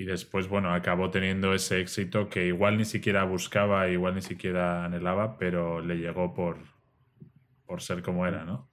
Y 0.00 0.04
después, 0.04 0.48
bueno, 0.48 0.72
acabó 0.72 1.10
teniendo 1.10 1.52
ese 1.52 1.78
éxito 1.78 2.30
que 2.30 2.46
igual 2.46 2.78
ni 2.78 2.86
siquiera 2.86 3.24
buscaba, 3.24 3.90
igual 3.90 4.14
ni 4.14 4.22
siquiera 4.22 4.86
anhelaba, 4.86 5.36
pero 5.36 5.82
le 5.82 5.96
llegó 5.96 6.32
por, 6.32 6.56
por 7.66 7.82
ser 7.82 8.00
como 8.00 8.26
era, 8.26 8.46
¿no? 8.46 8.70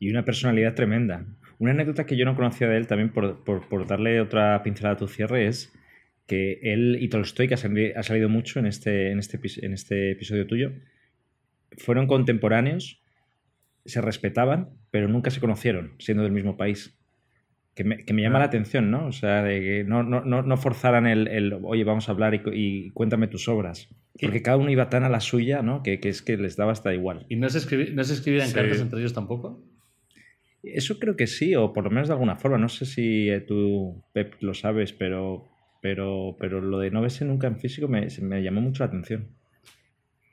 Y 0.00 0.10
una 0.10 0.24
personalidad 0.24 0.74
tremenda. 0.74 1.24
Una 1.60 1.70
anécdota 1.70 2.06
que 2.06 2.16
yo 2.16 2.24
no 2.24 2.34
conocía 2.34 2.66
de 2.66 2.76
él, 2.76 2.88
también 2.88 3.10
por, 3.10 3.44
por, 3.44 3.86
darle 3.86 4.20
otra 4.20 4.60
pincelada 4.64 4.96
a 4.96 4.98
tu 4.98 5.06
cierre, 5.06 5.46
es 5.46 5.72
que 6.26 6.58
él 6.60 6.98
y 7.00 7.06
Tolstoy, 7.06 7.46
que 7.46 7.94
ha 7.94 8.02
salido 8.02 8.28
mucho 8.28 8.58
en 8.58 8.66
este, 8.66 9.12
en 9.12 9.20
este, 9.20 9.38
en 9.64 9.74
este 9.74 10.10
episodio 10.10 10.48
tuyo, 10.48 10.72
fueron 11.78 12.08
contemporáneos, 12.08 13.00
se 13.84 14.00
respetaban, 14.00 14.70
pero 14.90 15.06
nunca 15.06 15.30
se 15.30 15.38
conocieron, 15.38 15.94
siendo 16.00 16.24
del 16.24 16.32
mismo 16.32 16.56
país. 16.56 16.98
Que 17.76 17.84
me, 17.84 18.22
llama 18.22 18.38
la 18.38 18.46
atención, 18.46 18.90
¿no? 18.90 19.06
O 19.06 19.12
sea, 19.12 19.42
de 19.44 19.60
que 19.60 19.84
no, 19.84 20.02
no, 20.02 20.24
no 20.24 20.56
forzaran 20.56 21.06
el, 21.06 21.58
oye, 21.62 21.84
vamos 21.84 22.08
a 22.08 22.12
hablar 22.12 22.34
y, 22.34 22.90
cuéntame 22.90 23.28
tus 23.28 23.48
obras. 23.48 23.88
Porque 24.20 24.42
cada 24.42 24.56
uno 24.56 24.70
iba 24.70 24.88
tan 24.88 25.04
a 25.04 25.10
la 25.10 25.20
suya, 25.20 25.60
¿no? 25.60 25.82
Que, 25.82 26.00
es 26.02 26.22
que 26.22 26.38
les 26.38 26.56
daba 26.56 26.72
hasta 26.72 26.94
igual. 26.94 27.26
¿Y 27.28 27.36
no 27.36 27.48
se, 27.50 27.92
no 27.92 28.02
se 28.02 28.14
escribían 28.14 28.50
cartas 28.50 28.80
entre 28.80 29.00
ellos 29.00 29.12
tampoco? 29.12 29.62
Eso 30.62 30.98
creo 30.98 31.16
que 31.16 31.26
sí, 31.26 31.54
o 31.54 31.72
por 31.72 31.84
lo 31.84 31.90
menos 31.90 32.08
de 32.08 32.14
alguna 32.14 32.36
forma. 32.36 32.56
No 32.56 32.70
sé 32.70 32.86
si 32.86 33.28
eh, 33.28 33.42
tú, 33.42 34.02
Pep, 34.14 34.36
lo 34.40 34.54
sabes, 34.54 34.94
pero 34.94 35.46
pero, 35.86 36.36
pero 36.40 36.60
lo 36.60 36.80
de 36.80 36.90
no 36.90 37.00
verse 37.00 37.24
nunca 37.24 37.46
en 37.46 37.58
físico 37.58 37.86
me, 37.86 38.08
me 38.22 38.42
llamó 38.42 38.60
mucho 38.60 38.82
la 38.82 38.88
atención. 38.88 39.28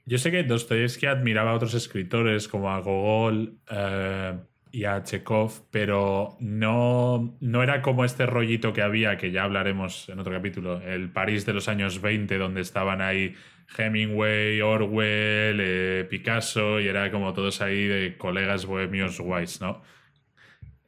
Yo 0.05 0.17
sé 0.17 0.31
que 0.31 0.43
Dostoyevsky 0.43 1.05
admiraba 1.05 1.51
a 1.51 1.53
otros 1.53 1.75
escritores 1.75 2.47
como 2.47 2.71
a 2.71 2.79
Gogol 2.79 3.59
eh, 3.69 4.39
y 4.73 4.85
a 4.85 5.03
Chekhov, 5.03 5.69
pero 5.69 6.35
no, 6.39 7.37
no 7.39 7.61
era 7.61 7.83
como 7.83 8.03
este 8.05 8.25
rollito 8.25 8.73
que 8.73 8.81
había, 8.81 9.17
que 9.17 9.29
ya 9.29 9.43
hablaremos 9.43 10.09
en 10.09 10.17
otro 10.17 10.33
capítulo, 10.33 10.81
el 10.81 11.11
París 11.11 11.45
de 11.45 11.53
los 11.53 11.67
años 11.67 12.01
20, 12.01 12.39
donde 12.39 12.61
estaban 12.61 12.99
ahí 12.99 13.35
Hemingway, 13.77 14.59
Orwell, 14.61 15.59
eh, 15.61 16.07
Picasso, 16.09 16.79
y 16.79 16.87
era 16.87 17.11
como 17.11 17.33
todos 17.33 17.61
ahí 17.61 17.85
de 17.85 18.17
colegas 18.17 18.65
bohemios 18.65 19.19
guays, 19.19 19.61
¿no? 19.61 19.83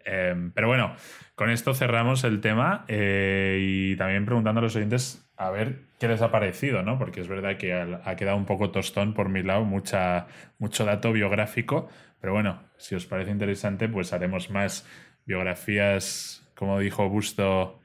Em, 0.04 0.52
pero 0.52 0.67
bueno, 0.67 0.95
con 1.36 1.52
esto 1.52 1.76
cerramos 1.76 2.24
el 2.24 2.41
tema 2.41 2.86
eh, 2.88 3.60
y 3.62 3.95
también 3.98 4.26
preguntando 4.26 4.62
a 4.62 4.63
los 4.63 4.76
oyentes 4.76 5.25
a 5.38 5.52
ver 5.52 5.82
qué 6.00 6.08
les 6.08 6.21
ha 6.21 6.32
parecido, 6.32 6.82
¿no? 6.82 6.98
Porque 6.98 7.21
es 7.21 7.28
verdad 7.28 7.58
que 7.58 7.74
ha 7.74 8.15
quedado 8.15 8.38
un 8.38 8.45
poco 8.45 8.71
tostón 8.71 9.13
por 9.13 9.30
mi 9.30 9.43
lado, 9.43 9.65
mucha, 9.65 10.28
mucho 10.60 10.86
dato 10.86 11.12
biográfico, 11.12 11.89
pero 12.21 12.34
bueno, 12.34 12.62
si 12.78 12.95
os 12.95 13.06
parece 13.06 13.32
interesante, 13.32 13.88
pues 13.88 14.13
haremos 14.13 14.50
más 14.50 14.88
biografías, 15.26 16.48
como 16.56 16.80
dijo 16.80 17.10
Busto, 17.10 17.80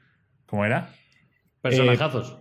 ¿cómo 0.45 0.65
era? 0.65 0.89
Personajazos. 1.61 2.33
Eh, 2.33 2.37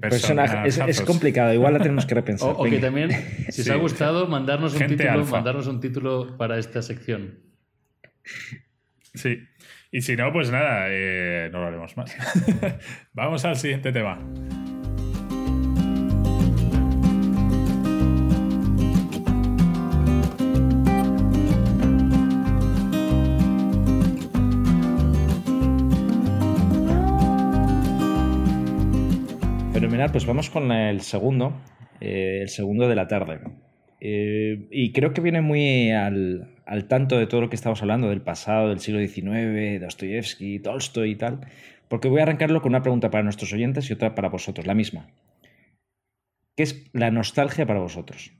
personajazos, 0.00 0.74
sí. 0.74 0.80
Es, 0.86 1.00
complicado, 1.02 1.52
igual 1.52 1.74
la 1.74 1.80
tenemos 1.80 2.06
que 2.06 2.14
repensar. 2.14 2.50
o, 2.56 2.64
que 2.64 2.78
también, 2.78 3.10
si 3.50 3.60
os 3.60 3.70
ha 3.70 3.76
gustado, 3.76 4.26
mandarnos 4.26 4.74
un, 4.74 4.86
título, 4.86 5.26
mandarnos 5.26 5.66
un 5.66 5.80
título 5.80 6.36
para 6.38 6.58
esta 6.58 6.80
sección. 6.80 7.40
Sí. 9.12 9.38
Y 9.96 10.00
si 10.00 10.16
no, 10.16 10.32
pues 10.32 10.50
nada, 10.50 10.86
eh, 10.88 11.48
no 11.52 11.60
lo 11.60 11.66
haremos 11.68 11.96
más. 11.96 12.16
Vamos 13.12 13.44
al 13.44 13.54
siguiente 13.54 13.92
tema. 13.92 14.18
Fenomenal, 29.72 30.10
pues 30.10 30.26
vamos 30.26 30.50
con 30.50 30.72
el 30.72 31.02
segundo, 31.02 31.52
eh, 32.00 32.40
el 32.42 32.48
segundo 32.48 32.88
de 32.88 32.96
la 32.96 33.06
tarde. 33.06 33.38
Eh, 34.00 34.66
y 34.72 34.90
creo 34.90 35.12
que 35.12 35.20
viene 35.20 35.40
muy 35.40 35.92
al, 35.92 36.53
tanto 36.88 37.18
de 37.18 37.26
todo 37.26 37.42
lo 37.42 37.48
que 37.48 37.56
estamos 37.56 37.82
hablando 37.82 38.08
del 38.08 38.22
pasado, 38.22 38.68
del 38.68 38.80
siglo 38.80 39.00
XIX, 39.00 39.80
Dostoyevsky, 39.80 40.60
Tolstoy 40.60 41.12
y 41.12 41.16
tal, 41.16 41.40
porque 41.88 42.08
voy 42.08 42.20
a 42.20 42.22
arrancarlo 42.24 42.62
con 42.62 42.72
una 42.72 42.82
pregunta 42.82 43.10
para 43.10 43.22
nuestros 43.22 43.52
oyentes 43.52 43.88
y 43.90 43.92
otra 43.92 44.14
para 44.14 44.28
vosotros, 44.28 44.66
la 44.66 44.74
misma. 44.74 45.08
¿Qué 46.56 46.62
es 46.62 46.90
la 46.92 47.10
nostalgia 47.10 47.66
para 47.66 47.80
vosotros? 47.80 48.32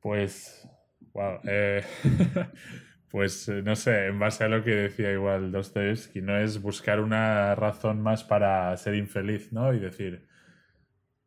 Pues, 0.00 0.68
wow, 1.12 1.40
eh, 1.44 1.82
pues 3.10 3.48
eh, 3.48 3.62
no 3.62 3.76
sé, 3.76 4.06
en 4.06 4.18
base 4.18 4.44
a 4.44 4.48
lo 4.48 4.62
que 4.62 4.70
decía 4.70 5.12
igual 5.12 5.52
Dostoyevsky, 5.52 6.22
no 6.22 6.38
es 6.38 6.62
buscar 6.62 7.00
una 7.00 7.54
razón 7.54 8.00
más 8.00 8.24
para 8.24 8.76
ser 8.76 8.94
infeliz, 8.94 9.52
¿no? 9.52 9.74
Y 9.74 9.78
decir, 9.78 10.26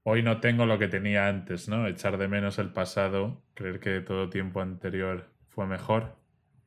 hoy 0.09 0.23
no 0.23 0.39
tengo 0.39 0.65
lo 0.65 0.79
que 0.79 0.87
tenía 0.87 1.27
antes, 1.27 1.69
¿no? 1.69 1.87
Echar 1.87 2.17
de 2.17 2.27
menos 2.27 2.57
el 2.57 2.71
pasado, 2.71 3.43
creer 3.53 3.79
que 3.79 4.01
todo 4.01 4.29
tiempo 4.29 4.59
anterior 4.61 5.29
fue 5.47 5.67
mejor, 5.67 6.15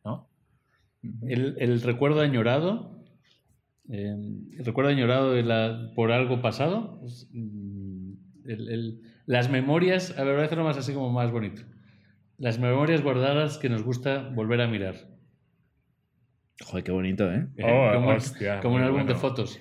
¿no? 0.05 0.31
El, 1.27 1.83
recuerdo 1.83 2.21
añorado, 2.21 3.05
eh, 3.89 4.15
el 4.59 4.65
recuerdo 4.65 4.91
añorado 4.91 5.33
de 5.33 5.43
la, 5.43 5.91
por 5.97 6.13
algo 6.13 6.41
pasado, 6.41 7.01
mm, 7.33 8.13
las 9.27 9.51
memorias, 9.51 10.17
a 10.17 10.23
ver, 10.23 10.35
voy 10.35 10.43
a 10.43 10.47
hacerlo 10.47 10.65
más 10.65 10.77
así 10.77 10.95
como 10.95 11.11
más 11.11 11.33
bonito. 11.33 11.63
Las 12.39 12.59
memorias 12.59 13.03
guardadas 13.03 13.59
que 13.59 13.69
nos 13.69 13.83
gusta 13.83 14.31
volver 14.35 14.61
a 14.61 14.69
mirar. 14.69 14.95
Joder, 16.65 16.85
qué 16.85 16.93
bonito, 16.93 17.33
¿eh? 17.33 17.49
Oh, 17.63 17.95
como, 17.95 18.11
hostia, 18.11 18.61
como 18.61 18.77
un 18.77 18.83
álbum 18.83 19.07
de 19.07 19.15
fotos. 19.15 19.61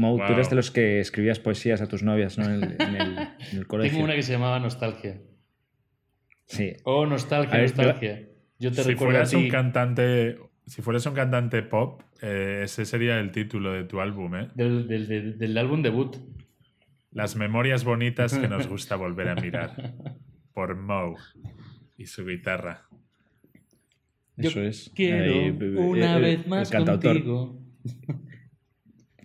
Mo, 0.00 0.16
tú 0.16 0.32
eres 0.32 0.48
de 0.48 0.56
los 0.56 0.70
que 0.70 0.98
escribías 0.98 1.38
poesías 1.38 1.82
a 1.82 1.86
tus 1.86 2.02
novias 2.02 2.38
¿no? 2.38 2.44
en, 2.46 2.64
el, 2.64 3.66
colegio. 3.66 3.92
Tengo 3.92 4.04
una 4.04 4.14
que 4.14 4.22
se 4.22 4.32
llamaba 4.32 4.58
Nostalgia. 4.58 5.20
Sí. 6.46 6.72
Oh, 6.84 7.04
nostalgia, 7.04 7.60
nostalgia. 7.60 8.26
Yo 8.58 8.72
te 8.72 8.82
si 8.82 8.88
recuerdo 8.88 9.12
fueras 9.12 9.34
un 9.34 9.48
cantante, 9.50 10.38
si 10.64 10.80
fueras 10.80 11.04
un 11.04 11.12
cantante 11.12 11.62
pop, 11.62 12.00
eh, 12.22 12.62
ese 12.64 12.86
sería 12.86 13.20
el 13.20 13.30
título 13.30 13.72
de 13.72 13.84
tu 13.84 14.00
álbum, 14.00 14.36
¿eh? 14.36 14.48
Del, 14.54 14.88
del, 14.88 15.38
del, 15.38 15.58
álbum 15.58 15.82
debut. 15.82 16.16
Las 17.10 17.36
memorias 17.36 17.84
bonitas 17.84 18.38
que 18.38 18.48
nos 18.48 18.66
gusta 18.68 18.96
volver 18.96 19.28
a 19.28 19.34
mirar. 19.34 19.94
Por 20.54 20.76
Mo 20.76 21.14
y 21.98 22.06
su 22.06 22.24
guitarra. 22.24 22.88
Eso 24.38 24.62
es. 24.62 24.90
Quiero 24.94 25.54
una 25.78 26.16
vez 26.16 26.46
más 26.46 26.70
contigo. 26.70 27.60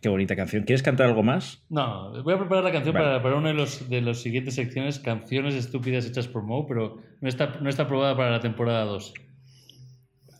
Qué 0.06 0.10
bonita 0.10 0.36
canción. 0.36 0.66
¿Quieres 0.66 0.84
cantar 0.84 1.08
algo 1.08 1.24
más? 1.24 1.66
No, 1.68 2.22
voy 2.22 2.36
a 2.36 2.38
preparar 2.38 2.64
la 2.64 2.72
canción 2.72 2.94
para, 2.94 3.24
para, 3.24 3.38
una 3.38 3.48
de 3.48 3.56
los 3.56 3.90
de 3.90 4.02
las 4.02 4.22
siguientes 4.22 4.54
secciones, 4.54 5.00
canciones 5.00 5.56
estúpidas 5.56 6.06
hechas 6.06 6.28
por 6.28 6.44
Mo, 6.44 6.68
pero 6.68 7.02
no 7.22 7.28
está, 7.28 7.58
no 7.60 7.70
está 7.70 7.84
aprobada 7.84 8.16
para 8.16 8.30
la 8.30 8.40
temporada 8.40 8.84
2. 8.84 9.16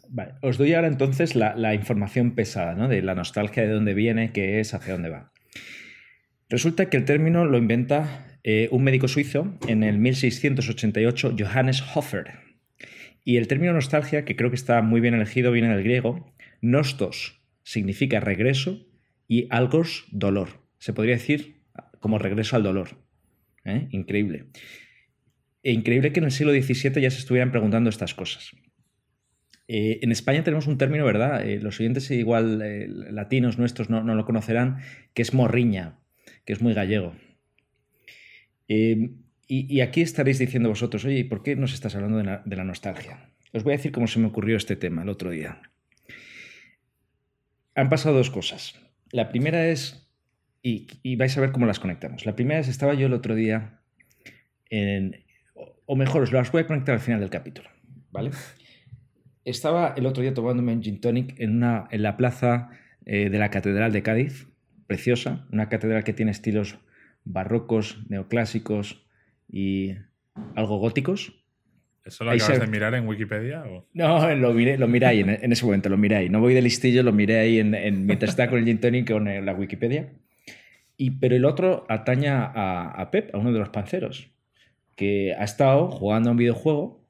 Vale, 0.10 0.34
os 0.44 0.60
doy 0.60 0.76
ahora 0.76 0.88
entonces 0.88 1.36
la, 1.36 1.56
la, 1.56 1.74
información 1.74 2.36
pesada, 2.36 2.76
¿no? 2.76 2.88
De 2.88 3.02
la 3.02 3.16
nostalgia, 3.16 3.64
de 3.64 3.70
dónde 3.70 3.96
viene, 3.96 4.32
qué 4.34 4.60
es, 4.60 4.76
hacia 4.76 4.94
dónde 4.94 5.10
va. 5.10 5.32
Resulta 6.48 6.92
que 6.92 6.98
el 6.98 7.06
término 7.06 7.46
lo 7.46 7.58
inventa 7.58 8.38
eh, 8.44 8.68
un 8.70 8.84
médico 8.84 9.08
suizo 9.08 9.58
en 9.68 9.82
el 9.82 9.98
1688, 9.98 11.38
Johannes 11.40 11.84
Hofer. 11.96 12.36
Y 13.24 13.38
el 13.38 13.48
término 13.48 13.74
nostalgia, 13.74 14.26
que 14.26 14.36
creo 14.36 14.52
que 14.52 14.58
está 14.58 14.84
muy 14.84 15.02
bien 15.02 15.16
elegido, 15.16 15.52
viene 15.52 15.70
del 15.70 15.84
griego. 15.84 16.36
Nostos 16.62 17.42
significa 17.64 18.20
regreso 18.20 18.86
y 19.28 19.48
algos 19.50 20.06
dolor. 20.12 20.62
Se 20.80 20.94
podría 20.94 21.16
decir 21.16 21.62
como 22.00 22.20
regreso 22.20 22.56
al 22.56 22.64
dolor. 22.64 22.90
¿eh? 23.64 23.88
Increíble. 23.92 24.46
E 25.64 25.72
increíble 25.72 26.12
que 26.12 26.20
en 26.20 26.26
el 26.26 26.32
siglo 26.32 26.54
XVII 26.54 27.02
ya 27.02 27.10
se 27.10 27.18
estuvieran 27.18 27.52
preguntando 27.52 27.90
estas 27.90 28.14
cosas. 28.14 28.52
Eh, 29.68 30.00
en 30.04 30.12
España 30.12 30.44
tenemos 30.44 30.68
un 30.68 30.78
término, 30.78 31.06
¿verdad? 31.06 31.48
Eh, 31.48 31.60
los 31.60 31.80
oyentes 31.80 32.12
igual 32.12 32.60
latinos 33.16 33.58
nuestros 33.58 33.90
no, 33.90 34.04
lo 34.04 34.26
conocerán, 34.26 34.78
que 35.16 35.24
es 35.24 35.34
morriña, 35.34 35.98
que 36.46 36.54
es 36.54 36.62
muy 36.62 36.76
gallego. 36.76 37.16
Y, 39.48 39.82
aquí 39.82 40.02
estaréis 40.02 40.40
diciendo 40.40 40.70
vosotros, 40.70 41.06
oye, 41.06 41.26
¿por 41.26 41.44
qué 41.44 41.56
nos 41.56 41.74
estás 41.74 41.96
hablando 41.96 42.18
de 42.18 42.56
la, 42.56 42.64
nostalgia? 42.64 43.30
Os 43.54 43.64
voy 43.64 43.74
a 43.74 43.78
decir 43.78 43.92
cómo 43.92 44.08
se 44.08 44.20
me 44.20 44.28
ocurrió 44.28 44.58
este 44.58 44.76
tema 44.76 45.04
el 45.04 45.10
otro 45.10 45.30
día. 45.30 45.62
Han 47.76 47.90
pasado 47.90 48.18
dos 48.18 48.30
cosas. 48.30 48.85
La 49.16 49.30
primera 49.30 49.70
es, 49.70 50.12
y, 50.62 51.16
vais 51.16 51.38
a 51.38 51.40
ver 51.40 51.54
cómo 51.54 51.66
las 51.66 51.80
conectamos. 51.80 52.26
La 52.26 52.36
primera 52.36 52.60
es, 52.60 52.68
estaba 52.68 52.96
yo 52.96 53.06
el 53.06 53.14
otro 53.14 53.34
día 53.34 53.80
en, 54.70 55.24
o 55.86 55.96
mejor, 55.96 56.24
os 56.24 56.34
las 56.34 56.52
voy 56.52 56.64
a 56.64 56.68
conectar 56.68 56.96
al 56.96 57.00
final 57.00 57.22
del 57.22 57.30
capítulo, 57.30 57.70
¿vale? 58.12 58.32
Estaba 59.46 59.94
el 59.96 60.06
otro 60.06 60.22
día 60.22 60.34
tomándome 60.34 60.74
un 60.74 60.84
gin 60.84 61.00
tonic 61.00 61.40
en, 61.40 61.64
en 61.64 62.04
la 62.04 62.18
plaza 62.18 62.72
eh, 63.06 63.30
de 63.30 63.40
la 63.40 63.52
Catedral 63.52 63.94
de 63.94 64.04
Cádiz, 64.04 64.50
preciosa, 64.86 65.48
una 65.50 65.70
catedral 65.70 66.04
que 66.04 66.12
tiene 66.12 66.32
estilos 66.32 66.78
barrocos, 67.24 68.04
neoclásicos, 68.10 69.08
y 69.48 69.94
algo 70.56 70.78
góticos. 70.80 71.45
¿Eso 72.06 72.24
lo 72.24 72.32
acabas 72.32 72.60
de 72.60 72.68
mirar 72.68 72.94
en 72.94 73.08
Wikipedia? 73.08 73.64
No, 73.94 74.36
lo 74.36 74.54
miré, 74.54 74.78
lo 74.78 74.88
miré 74.88 75.08
ahí 75.08 75.20
en, 75.22 75.52
ese 75.52 75.66
momento, 75.66 75.90
lo 75.90 75.98
miré 75.98 76.16
ahí. 76.18 76.30
No 76.30 76.40
voy 76.40 76.54
de 76.54 76.62
listillo, 76.62 77.02
lo 77.02 77.12
miré 77.12 77.40
ahí 77.40 77.60
en, 77.60 78.06
mientras 78.06 78.30
estaba 78.30 78.52
con 78.52 78.60
el 78.60 78.66
gin 78.66 78.80
tonic 78.80 79.12
con 79.12 79.26
la 79.26 79.54
Wikipedia. 79.54 80.14
Y, 80.98 81.12
pero 81.12 81.36
el 81.36 81.46
otro 81.46 81.86
ataña 81.90 82.46
a, 82.46 83.10
Pep, 83.12 83.34
a 83.34 83.38
uno 83.38 83.52
de 83.52 83.60
los 83.60 83.70
panceros, 83.70 84.30
que 84.96 85.34
ha 85.34 85.44
estado 85.44 85.90
jugando 85.90 86.30
a 86.30 86.32
un 86.32 86.38
videojuego, 86.38 87.04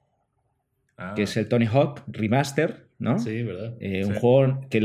que 1.15 1.23
es 1.23 1.37
el 1.37 1.49
Tony 1.49 1.65
Hawk 1.65 2.01
Remaster, 2.07 2.87
¿no? 2.97 3.19
Sí, 3.19 3.43
verdad. 3.43 3.75
Eh, 3.79 4.05
un 4.05 4.15
juego 4.15 4.61
que 4.69 4.79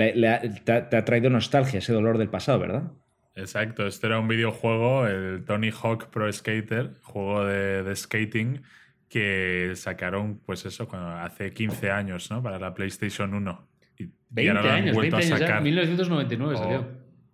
te, 0.65 0.73
ha 0.97 1.05
traído 1.05 1.31
nostalgia, 1.31 1.79
ese 1.79 1.93
dolor 1.93 2.19
del 2.19 2.29
pasado, 2.29 2.59
¿verdad? 2.59 2.93
Exacto, 3.37 3.87
este 3.87 4.09
era 4.09 4.19
un 4.19 4.29
videojuego, 4.29 5.07
el 5.07 5.45
Tony 5.45 5.71
Hawk 5.71 6.11
Pro 6.11 6.31
Skater, 6.31 6.95
juego 7.03 7.45
de, 7.45 7.95
skating, 7.95 8.63
que 9.11 9.73
sacaron, 9.75 10.41
pues 10.47 10.65
eso, 10.65 10.89
hace 10.95 11.53
15 11.53 11.91
años, 11.91 12.31
¿no? 12.31 12.41
Para 12.43 12.61
la 12.61 12.73
PlayStation 12.73 13.35
1. 13.35 13.69
Y, 13.99 14.09
20 14.31 14.51
ahora 14.51 14.63
lo 14.63 14.69
han 14.69 14.83
años, 14.83 14.95
vuelto 14.95 15.17
20 15.17 15.35
años 15.35 15.43
a 15.43 15.47
sacar. 15.47 15.63
1999 15.63 16.57
salió. 16.57 16.89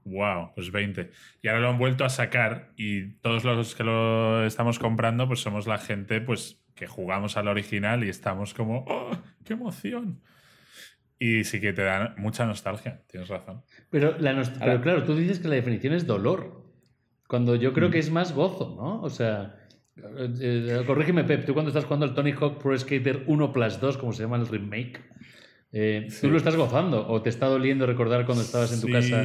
Wow, 0.04 0.52
pues 0.54 0.72
20. 0.72 1.10
Y 1.42 1.48
ahora 1.48 1.60
lo 1.60 1.68
han 1.68 1.78
vuelto 1.78 2.04
a 2.06 2.08
sacar 2.08 2.72
y 2.76 3.16
todos 3.16 3.44
los 3.44 3.74
que 3.74 3.84
lo 3.84 4.46
estamos 4.46 4.78
comprando, 4.78 5.28
pues 5.28 5.40
somos 5.40 5.66
la 5.66 5.76
gente 5.76 6.22
pues 6.22 6.62
que 6.74 6.86
jugamos 6.86 7.36
al 7.36 7.48
original 7.48 8.04
y 8.04 8.08
estamos 8.08 8.54
como, 8.54 8.84
¡oh, 8.88 9.10
qué 9.44 9.52
emoción! 9.52 10.22
Y 11.18 11.44
sí 11.44 11.60
que 11.60 11.74
te 11.74 11.82
da 11.82 12.14
mucha 12.16 12.46
nostalgia, 12.46 13.02
tienes 13.06 13.28
razón. 13.28 13.62
Pero, 13.90 14.16
la 14.18 14.42
Pero 14.60 14.80
claro, 14.80 15.04
tú 15.04 15.14
dices 15.14 15.40
que 15.40 15.48
la 15.48 15.56
definición 15.56 15.92
es 15.92 16.06
dolor, 16.06 16.64
cuando 17.28 17.54
yo 17.54 17.74
creo 17.74 17.90
que 17.90 17.98
mm. 17.98 18.00
es 18.00 18.10
más 18.10 18.32
gozo, 18.32 18.76
¿no? 18.76 19.02
O 19.02 19.10
sea, 19.10 19.65
eh, 19.96 20.30
eh, 20.40 20.82
corrígeme, 20.86 21.24
Pep, 21.24 21.44
tú 21.44 21.54
cuando 21.54 21.70
estás 21.70 21.84
jugando 21.84 22.06
el 22.06 22.14
Tony 22.14 22.32
Hawk 22.32 22.62
Pro 22.62 22.78
Skater 22.78 23.24
1 23.26 23.52
Plus 23.52 23.80
2, 23.80 23.98
como 23.98 24.12
se 24.12 24.22
llama 24.22 24.36
el 24.36 24.46
remake, 24.46 25.00
eh, 25.72 26.08
¿tú 26.20 26.30
lo 26.30 26.36
estás 26.36 26.56
gozando 26.56 27.06
o 27.08 27.22
te 27.22 27.30
está 27.30 27.46
doliendo 27.46 27.86
recordar 27.86 28.24
cuando 28.26 28.42
estabas 28.42 28.72
en 28.72 28.80
tu 28.80 28.88
casa 28.88 29.22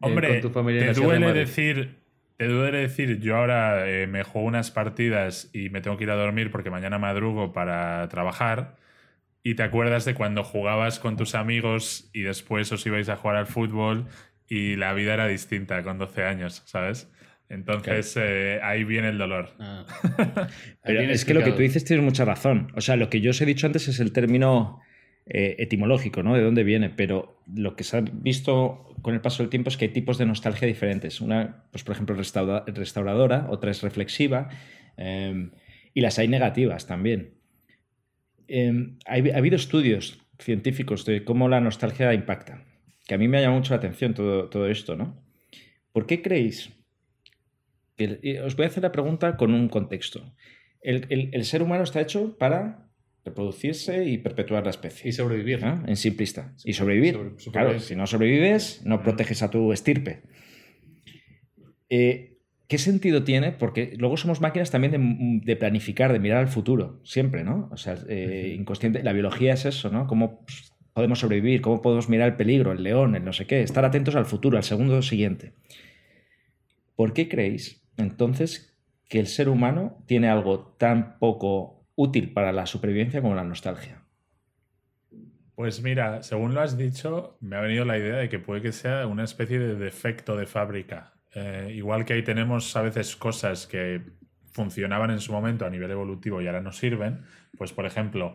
Hombre, 0.00 0.28
con 0.28 0.40
tu 0.40 0.50
familia? 0.50 0.92
Te 0.92 1.00
duele 1.00 1.32
decir... 1.32 1.96
Te 2.36 2.46
duele 2.46 2.78
decir, 2.78 3.18
yo 3.18 3.36
ahora 3.36 3.84
me 4.06 4.22
juego 4.22 4.46
unas 4.46 4.70
partidas 4.70 5.50
y 5.52 5.70
me 5.70 5.80
tengo 5.80 5.96
que 5.96 6.04
ir 6.04 6.10
a 6.12 6.14
dormir 6.14 6.52
porque 6.52 6.70
mañana 6.70 6.96
madrugo 6.96 7.52
para 7.52 8.08
trabajar 8.08 8.76
y 9.42 9.54
te 9.54 9.62
acuerdas 9.62 10.04
de 10.04 10.14
cuando 10.14 10.44
jugabas 10.44 11.00
con 11.00 11.16
tus 11.16 11.34
amigos 11.34 12.10
y 12.12 12.22
después 12.22 12.70
os 12.70 12.86
ibais 12.86 13.08
a 13.08 13.16
jugar 13.16 13.34
al 13.34 13.46
fútbol 13.46 14.06
y 14.46 14.76
la 14.76 14.92
vida 14.94 15.14
era 15.14 15.26
distinta 15.26 15.82
con 15.82 15.98
12 15.98 16.24
años, 16.24 16.62
¿sabes? 16.64 17.10
Entonces 17.48 18.14
eh, 18.18 18.60
ahí 18.62 18.84
viene 18.84 19.08
el 19.08 19.18
dolor. 19.18 19.50
Ah. 19.58 19.86
Pero 20.84 21.00
es 21.00 21.24
que 21.24 21.34
lo 21.34 21.42
que 21.42 21.52
tú 21.52 21.62
dices 21.62 21.84
tienes 21.84 22.04
mucha 22.04 22.24
razón. 22.24 22.70
O 22.74 22.80
sea, 22.80 22.96
lo 22.96 23.08
que 23.08 23.20
yo 23.20 23.30
os 23.30 23.40
he 23.40 23.46
dicho 23.46 23.66
antes 23.66 23.88
es 23.88 24.00
el 24.00 24.12
término 24.12 24.80
eh, 25.26 25.56
etimológico, 25.58 26.22
¿no? 26.22 26.34
De 26.34 26.42
dónde 26.42 26.62
viene. 26.62 26.90
Pero 26.90 27.40
lo 27.54 27.74
que 27.74 27.84
se 27.84 27.96
ha 27.96 28.00
visto 28.00 28.94
con 29.02 29.14
el 29.14 29.20
paso 29.20 29.42
del 29.42 29.50
tiempo 29.50 29.70
es 29.70 29.76
que 29.76 29.86
hay 29.86 29.92
tipos 29.92 30.18
de 30.18 30.26
nostalgia 30.26 30.68
diferentes. 30.68 31.20
Una, 31.20 31.64
pues 31.70 31.84
por 31.84 31.94
ejemplo, 31.94 32.14
restauradora, 32.16 33.46
otra 33.48 33.70
es 33.70 33.82
reflexiva 33.82 34.50
eh, 34.96 35.50
y 35.94 36.00
las 36.00 36.18
hay 36.18 36.28
negativas 36.28 36.86
también. 36.86 37.34
Em, 38.46 38.96
ha, 39.06 39.14
habido 39.36 39.56
estudios 39.56 40.20
científicos 40.38 41.04
de 41.04 41.24
cómo 41.24 41.48
la 41.48 41.60
nostalgia 41.60 42.14
impacta, 42.14 42.64
que 43.06 43.14
a 43.14 43.18
mí 43.18 43.28
me 43.28 43.38
ha 43.38 43.40
llamado 43.40 43.60
mucho 43.60 43.74
la 43.74 43.78
atención 43.78 44.14
todo, 44.14 44.48
todo 44.48 44.68
esto, 44.68 44.96
¿no? 44.96 45.22
¿Por 45.92 46.06
qué 46.06 46.22
creéis? 46.22 46.70
Os 48.44 48.56
voy 48.56 48.64
a 48.64 48.68
hacer 48.68 48.82
la 48.82 48.92
pregunta 48.92 49.36
con 49.36 49.54
un 49.54 49.68
contexto. 49.68 50.34
El, 50.80 51.44
ser 51.44 51.62
humano 51.62 51.84
está 51.84 52.00
hecho 52.00 52.36
para 52.38 52.88
reproducirse 53.24 54.04
y 54.04 54.18
perpetuar 54.18 54.64
la 54.64 54.70
especie. 54.70 55.08
Y 55.08 55.12
sobrevivir. 55.12 55.60
En 55.64 55.96
simplista. 55.96 56.54
Y 56.64 56.72
sobrevivir. 56.72 57.18
claro, 57.52 57.78
si 57.80 57.96
no 57.96 58.06
sobrevives, 58.06 58.82
no 58.84 59.02
proteges 59.02 59.42
a 59.42 59.50
tu 59.50 59.72
estirpe. 59.72 60.22
Eh, 61.90 62.38
¿Qué 62.68 62.76
sentido 62.76 63.24
tiene? 63.24 63.52
Porque 63.52 63.94
luego 63.96 64.18
somos 64.18 64.42
máquinas 64.42 64.70
también 64.70 65.40
de, 65.42 65.56
planificar, 65.56 66.12
de 66.12 66.18
mirar 66.18 66.38
al 66.38 66.48
futuro, 66.48 67.00
siempre, 67.02 67.42
¿no? 67.42 67.70
O 67.72 67.78
sea, 67.78 67.96
eh, 68.08 68.54
inconsciente, 68.58 69.02
la 69.02 69.14
biología 69.14 69.54
es 69.54 69.64
eso, 69.64 69.88
¿no? 69.88 70.06
Cómo 70.06 70.44
podemos 70.92 71.18
sobrevivir, 71.18 71.62
cómo 71.62 71.80
podemos 71.80 72.10
mirar 72.10 72.28
el 72.28 72.36
peligro, 72.36 72.72
el 72.72 72.82
león, 72.82 73.14
el 73.14 73.24
no 73.24 73.32
sé 73.32 73.46
qué, 73.46 73.62
estar 73.62 73.86
atentos 73.86 74.16
al 74.16 74.26
futuro, 74.26 74.58
al 74.58 74.64
segundo 74.64 75.00
siguiente. 75.00 75.54
¿Por 76.94 77.14
qué 77.14 77.26
creéis 77.26 77.87
entonces 77.98 78.74
que 79.08 79.20
el 79.20 79.26
ser 79.26 79.48
humano 79.48 80.02
tiene 80.06 80.28
algo 80.28 80.74
tan 80.78 81.18
poco 81.18 81.86
útil 81.94 82.32
para 82.32 82.52
la 82.52 82.66
supervivencia 82.66 83.20
como 83.20 83.34
la 83.34 83.44
nostalgia? 83.44 84.02
Pues 85.54 85.82
mira, 85.82 86.22
según 86.22 86.54
lo 86.54 86.60
has 86.60 86.78
dicho, 86.78 87.36
me 87.40 87.56
ha 87.56 87.60
venido 87.60 87.84
la 87.84 87.98
idea 87.98 88.16
de 88.16 88.28
que 88.28 88.38
puede 88.38 88.62
que 88.62 88.72
sea 88.72 89.06
una 89.06 89.24
especie 89.24 89.58
de 89.58 89.74
defecto 89.74 90.36
de 90.36 90.46
fábrica 90.46 91.18
eh, 91.34 91.72
igual 91.74 92.04
que 92.04 92.14
ahí 92.14 92.22
tenemos 92.22 92.74
a 92.76 92.82
veces 92.82 93.14
cosas 93.16 93.66
que 93.66 94.02
funcionaban 94.52 95.10
en 95.10 95.20
su 95.20 95.32
momento 95.32 95.66
a 95.66 95.70
nivel 95.70 95.90
evolutivo 95.90 96.40
y 96.40 96.46
ahora 96.46 96.60
no 96.60 96.72
sirven, 96.72 97.24
pues 97.56 97.72
por 97.72 97.86
ejemplo, 97.86 98.34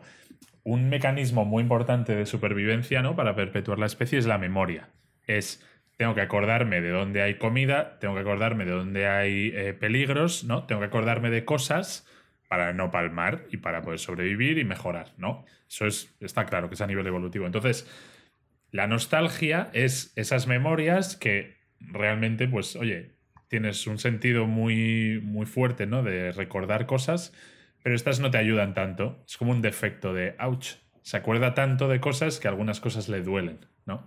un 0.63 0.89
mecanismo 0.89 1.43
muy 1.43 1.63
importante 1.63 2.15
de 2.15 2.25
supervivencia 2.25 3.01
¿no? 3.01 3.15
para 3.15 3.35
perpetuar 3.35 3.79
la 3.79 3.87
especie 3.87 4.19
es 4.19 4.25
la 4.25 4.37
memoria. 4.37 4.89
Es, 5.25 5.65
tengo 6.03 6.15
que 6.15 6.21
acordarme 6.21 6.81
de 6.81 6.89
dónde 6.89 7.21
hay 7.21 7.35
comida, 7.35 7.97
tengo 8.01 8.13
que 8.13 8.19
acordarme 8.19 8.65
de 8.65 8.71
dónde 8.71 9.07
hay 9.07 9.53
eh, 9.55 9.73
peligros, 9.73 10.43
¿no? 10.43 10.65
tengo 10.65 10.81
que 10.81 10.87
acordarme 10.87 11.29
de 11.29 11.45
cosas 11.45 12.05
para 12.49 12.73
no 12.73 12.91
palmar 12.91 13.45
y 13.51 13.55
para 13.55 13.81
poder 13.81 13.99
sobrevivir 13.99 14.57
y 14.57 14.65
mejorar, 14.65 15.13
¿no? 15.15 15.45
Eso 15.69 15.85
es, 15.87 16.13
está 16.19 16.45
claro 16.45 16.67
que 16.67 16.75
es 16.75 16.81
a 16.81 16.87
nivel 16.87 17.07
evolutivo. 17.07 17.45
Entonces, 17.45 17.89
la 18.69 18.85
nostalgia 18.85 19.69
es 19.71 20.11
esas 20.17 20.45
memorias 20.45 21.15
que 21.15 21.55
realmente, 21.79 22.49
pues, 22.49 22.75
oye, 22.75 23.13
tienes 23.47 23.87
un 23.87 23.97
sentido 23.97 24.45
muy, 24.45 25.21
muy 25.23 25.45
fuerte, 25.45 25.87
¿no? 25.87 26.03
De 26.03 26.33
recordar 26.33 26.85
cosas, 26.85 27.33
pero 27.81 27.95
estas 27.95 28.19
no 28.19 28.29
te 28.29 28.39
ayudan 28.39 28.73
tanto. 28.73 29.23
Es 29.25 29.37
como 29.37 29.51
un 29.51 29.61
defecto 29.61 30.13
de, 30.13 30.35
ouch, 30.37 30.73
se 31.01 31.15
acuerda 31.15 31.53
tanto 31.53 31.87
de 31.87 32.01
cosas 32.01 32.41
que 32.41 32.49
algunas 32.49 32.81
cosas 32.81 33.07
le 33.07 33.21
duelen, 33.21 33.65
¿no? 33.85 34.05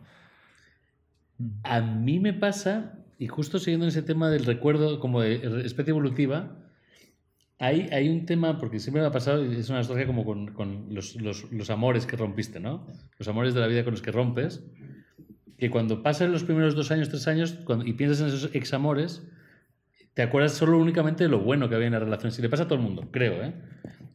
A 1.62 1.81
mí 1.81 2.18
me 2.18 2.33
pasa, 2.33 2.99
y 3.18 3.27
justo 3.27 3.59
siguiendo 3.59 3.87
en 3.87 3.88
ese 3.88 4.03
tema 4.03 4.31
del 4.31 4.46
recuerdo 4.46 5.01
como 5.01 5.20
de 5.20 5.64
especie 5.64 5.90
evolutiva, 5.90 6.57
hay, 7.59 7.88
hay 7.92 8.09
un 8.09 8.27
tema, 8.27 8.59
porque 8.59 8.79
siempre 8.79 9.01
me 9.01 9.09
ha 9.09 9.12
pasado, 9.12 9.42
es 9.44 9.70
una 9.70 9.81
historia 9.81 10.07
como 10.07 10.25
con, 10.25 10.53
con 10.53 10.94
los, 10.94 11.16
los, 11.16 11.70
amores 11.70 12.07
que 12.07 12.16
rompiste, 12.16 12.61
¿no? 12.61 12.87
Los 13.18 13.29
amores 13.29 13.55
de 13.55 13.61
la 13.61 13.66
vida 13.66 13.83
con 13.83 13.92
los 13.92 14.03
que 14.03 14.12
rompes 14.12 14.62
que 15.59 15.70
cuando 15.70 16.03
pasan 16.03 16.33
los 16.33 16.44
primeros 16.44 16.75
dos 16.75 16.90
años, 16.90 17.09
tres 17.09 17.27
años, 17.29 17.59
y 17.85 17.92
piensas 17.94 18.20
en 18.20 18.27
esos 18.27 18.55
examores, 18.55 19.27
te 20.12 20.22
acuerdas 20.22 20.53
solo 20.53 20.79
únicamente 20.79 21.25
de 21.25 21.31
lo 21.31 21.40
bueno 21.40 21.68
que 21.68 21.75
había 21.75 21.87
en 21.87 21.94
la 21.94 21.99
relación. 21.99 22.31
Si 22.31 22.42
le 22.42 22.49
pasa 22.49 22.64
a 22.64 22.66
todo 22.66 22.79
el 22.79 22.85
mundo, 22.85 23.09
creo, 23.11 23.42
¿eh? 23.42 23.55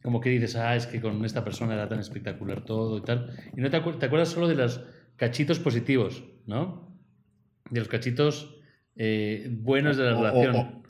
Como 0.02 0.20
que 0.20 0.30
dices, 0.30 0.56
ah, 0.56 0.76
es 0.76 0.86
que 0.86 1.00
con 1.00 1.24
esta 1.24 1.44
persona 1.44 1.74
era 1.74 1.88
tan 1.88 1.98
espectacular 1.98 2.64
todo 2.64 2.98
y 2.98 3.02
tal. 3.02 3.30
Y 3.56 3.60
no 3.60 3.70
te 3.70 3.76
acuerdas 3.76 4.28
solo 4.28 4.48
de 4.48 4.54
los 4.54 4.82
cachitos 5.16 5.58
positivos, 5.58 6.24
¿no? 6.46 6.91
De 7.72 7.80
los 7.80 7.88
cachitos 7.88 8.54
eh, 8.96 9.48
buenos 9.50 9.96
de 9.96 10.04
la 10.04 10.16
O- 10.16 10.22
relación. 10.22 10.56
o- 10.56 10.82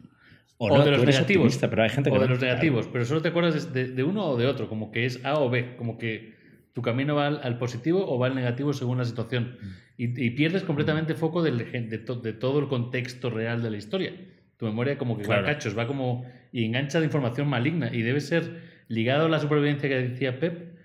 O, 0.59 0.67
O 0.67 0.79
no, 0.79 0.85
de 0.85 0.93
los 0.93 1.05
negativos. 1.05 1.57
pero 1.59 1.83
hay 1.83 1.89
gente 1.91 2.09
que 2.11 2.17
o 2.17 2.21
de 2.21 2.27
no. 2.27 2.35
los 2.35 2.41
negativos. 2.43 2.87
Pero 2.93 3.05
solo 3.05 3.21
te 3.21 3.29
acuerdas 3.29 3.73
de, 3.73 3.89
de 3.89 4.03
uno 4.05 4.27
o 4.27 4.37
de 4.37 4.47
otro, 4.47 4.69
como 4.69 4.93
que 4.93 5.07
es 5.07 5.25
A 5.25 5.41
o 5.41 5.51
B, 5.51 5.75
como 5.77 5.99
que 5.99 6.35
tu 6.73 6.83
camino 6.83 7.17
va 7.17 7.27
al, 7.27 7.41
al 7.43 7.59
positivo 7.59 8.05
o 8.07 8.17
va 8.19 8.29
al 8.29 8.37
negativo 8.37 8.73
según 8.73 8.99
la 8.99 9.05
situación. 9.05 9.57
Y, 9.99 10.05
y 10.25 10.31
pierdes 10.31 10.63
completamente 10.63 11.15
foco 11.15 11.43
del, 11.43 11.59
de, 11.89 11.99
to- 11.99 12.15
de 12.17 12.33
todo 12.33 12.61
el 12.61 12.69
contexto 12.69 13.29
real 13.29 13.61
de 13.63 13.71
la 13.73 13.77
historia. 13.77 14.13
Tu 14.57 14.65
memoria 14.67 14.97
como 14.99 15.19
que 15.19 15.27
va 15.27 15.39
a 15.39 15.45
cachos, 15.45 15.77
va 15.77 15.89
como 15.89 16.25
y 16.53 16.65
engancha 16.65 17.01
de 17.01 17.07
información 17.07 17.49
maligna 17.49 17.91
y 17.93 18.03
debe 18.03 18.21
ser 18.21 18.61
ligado 18.87 19.27
a 19.27 19.29
la 19.29 19.41
supervivencia 19.41 19.89
que 19.89 19.97
decía 19.97 20.39
Pep. 20.39 20.77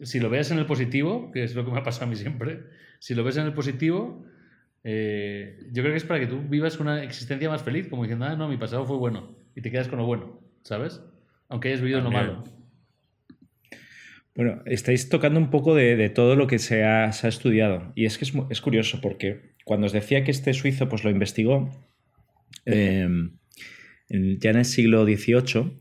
Si 0.00 0.20
lo 0.20 0.30
ves 0.30 0.50
en 0.52 0.58
el 0.58 0.64
positivo, 0.64 1.30
que 1.32 1.44
es 1.44 1.54
lo 1.54 1.66
que 1.66 1.70
me 1.70 1.78
ha 1.78 1.82
pasado 1.82 2.06
a 2.06 2.08
mí 2.08 2.16
siempre, 2.16 2.60
si 2.98 3.14
lo 3.14 3.24
ves 3.24 3.36
en 3.36 3.44
el 3.44 3.52
positivo, 3.52 4.24
eh, 4.84 5.58
yo 5.72 5.82
creo 5.82 5.92
que 5.92 5.98
es 5.98 6.04
para 6.04 6.20
que 6.20 6.26
tú 6.26 6.40
vivas 6.48 6.78
una 6.80 7.02
existencia 7.02 7.48
más 7.48 7.62
feliz, 7.62 7.88
como 7.88 8.02
diciendo, 8.02 8.24
ah, 8.26 8.36
no, 8.36 8.48
mi 8.48 8.56
pasado 8.56 8.84
fue 8.86 8.96
bueno, 8.96 9.36
y 9.54 9.60
te 9.62 9.70
quedas 9.70 9.88
con 9.88 9.98
lo 9.98 10.06
bueno, 10.06 10.40
¿sabes? 10.62 11.00
Aunque 11.48 11.68
hayas 11.68 11.80
vivido 11.80 12.00
lo 12.00 12.10
malo. 12.10 12.44
Bueno, 14.34 14.62
estáis 14.66 15.08
tocando 15.08 15.40
un 15.40 15.50
poco 15.50 15.74
de, 15.74 15.96
de 15.96 16.10
todo 16.10 16.36
lo 16.36 16.46
que 16.46 16.58
se 16.60 16.84
ha, 16.84 17.10
se 17.12 17.26
ha 17.26 17.30
estudiado. 17.30 17.92
Y 17.96 18.04
es 18.04 18.18
que 18.18 18.24
es, 18.24 18.32
es 18.50 18.60
curioso 18.60 19.00
porque 19.00 19.54
cuando 19.64 19.86
os 19.86 19.92
decía 19.92 20.22
que 20.22 20.30
este 20.30 20.52
suizo 20.54 20.88
pues, 20.88 21.02
lo 21.02 21.10
investigó 21.10 21.70
eh, 22.64 23.08
en- 24.08 24.38
ya 24.38 24.50
en 24.50 24.56
el 24.58 24.64
siglo 24.64 25.04
XVIII 25.04 25.80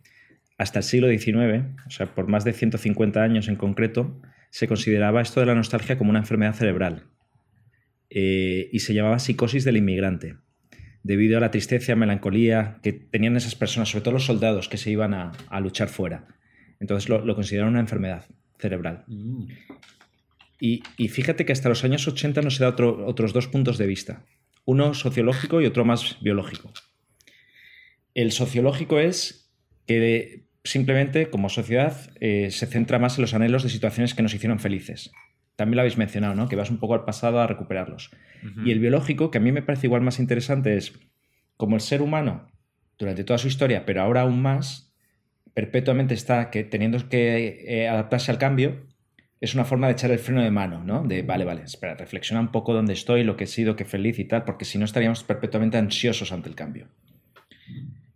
hasta 0.58 0.80
el 0.80 0.84
siglo 0.84 1.08
XIX, 1.08 1.66
o 1.86 1.90
sea, 1.92 2.16
por 2.16 2.28
más 2.28 2.44
de 2.46 2.54
150 2.54 3.22
años 3.22 3.48
en 3.48 3.58
concreto, 3.58 4.20
se 4.50 4.68
consideraba 4.68 5.22
esto 5.22 5.40
de 5.40 5.46
la 5.46 5.54
nostalgia 5.54 6.00
como 6.00 6.10
una 6.10 6.20
enfermedad 6.20 6.56
cerebral. 6.56 7.04
Eh, 8.10 8.70
y 8.72 8.80
se 8.80 8.93
llamaba 8.93 9.20
psicosis 9.20 9.63
del 9.63 9.78
inmigrante, 9.78 10.38
debido 11.04 11.38
a 11.38 11.41
la 11.41 11.52
tristeza, 11.52 11.96
melancolía 11.96 12.80
que 12.84 12.93
tenían 12.93 13.36
esas 13.36 13.56
personas, 13.56 13.89
sobre 13.89 14.04
todo 14.04 14.13
los 14.13 14.26
soldados 14.26 14.70
que 14.70 14.78
se 14.78 14.91
iban 14.91 15.13
a, 15.13 15.32
a 15.50 15.60
luchar 15.60 15.89
fuera. 15.89 16.28
Entonces 16.80 17.10
lo, 17.10 17.26
lo 17.26 17.36
consideraron 17.36 17.74
una 17.74 17.82
enfermedad 17.82 18.26
cerebral. 18.60 19.04
Mm. 19.08 19.48
Y, 20.60 20.84
y 20.98 21.08
fíjate 21.10 21.46
que 21.46 21.54
hasta 21.54 21.70
los 21.70 21.84
años 21.84 22.08
80 22.08 22.41
nos 22.41 22.58
da 22.60 22.70
otro- 22.70 23.06
otros 23.06 23.34
dos 23.34 23.48
puntos 23.48 23.78
de 23.78 23.86
vista. 23.88 24.26
Uno 24.65 24.93
sociológico 24.93 25.62
y 25.62 25.65
otro 25.65 25.86
más 25.86 26.17
biológico. 26.22 26.72
El 28.13 28.32
sociológico 28.32 29.00
es 29.00 29.52
que 29.86 30.48
simplemente 30.63 31.30
como 31.30 31.50
sociedad 31.50 32.10
eh, 32.20 32.50
se 32.52 32.65
centra 32.65 33.00
más 33.00 33.17
en 33.17 33.22
los 33.22 33.34
anhelos 33.34 33.63
de 33.63 33.70
situaciones 33.70 34.13
que 34.15 34.24
nos 34.24 34.34
hicieron 34.34 34.60
felices. 34.60 35.12
También 35.58 35.76
lo 35.76 35.82
habéis 35.82 35.98
mencionado, 35.98 36.36
¿no? 36.36 36.48
Que 36.48 36.56
vas 36.56 36.70
un 36.70 36.78
poco 36.78 36.93
al 36.93 37.04
pasado 37.04 37.41
a 37.41 37.48
recuperarlos. 37.48 38.12
Y 38.63 38.72
el 38.72 38.80
biológico, 38.80 39.32
que 39.32 39.39
a 39.39 39.41
mí 39.41 39.52
me 39.52 39.63
parece 39.63 39.88
igual 39.88 40.04
más 40.04 40.20
interesante, 40.20 40.78
es 40.78 40.93
como 41.58 41.76
el 41.76 41.82
ser 41.82 42.04
humano, 42.04 42.48
durante 43.00 43.24
toda 43.24 43.39
su 43.39 43.48
historia, 43.48 43.84
pero 43.84 44.04
ahora 44.04 44.22
aún 44.22 44.39
más, 44.39 44.93
perpetuamente 45.56 46.13
está 46.13 46.52
que, 46.52 46.63
teniendo 46.63 47.10
que 47.10 47.65
eh, 47.67 47.89
adaptarse 47.89 48.30
al 48.30 48.38
cambio, 48.38 48.86
es 49.41 49.56
una 49.56 49.65
forma 49.65 49.88
de 49.88 49.93
echar 49.93 50.12
el 50.12 50.20
freno 50.20 50.43
de 50.43 50.52
mano, 50.52 50.84
¿no? 50.84 51.04
De, 51.04 51.24
vale, 51.24 51.43
vale, 51.43 51.63
espera, 51.63 51.96
reflexiona 51.96 52.39
un 52.39 52.52
poco 52.52 52.74
dónde 52.74 52.93
estoy, 52.93 53.24
lo 53.24 53.36
que 53.36 53.46
he 53.46 53.48
sido, 53.48 53.76
qué 53.76 53.84
feliz 53.84 54.20
y 54.20 54.26
tal, 54.26 54.46
porque 54.46 54.63
si 54.63 54.78
no 54.78 54.86
estaríamos 54.86 55.24
perpetuamente 55.24 55.78
ansiosos 55.78 56.32
ante 56.32 56.50
el 56.50 56.56
cambio. 56.56 56.88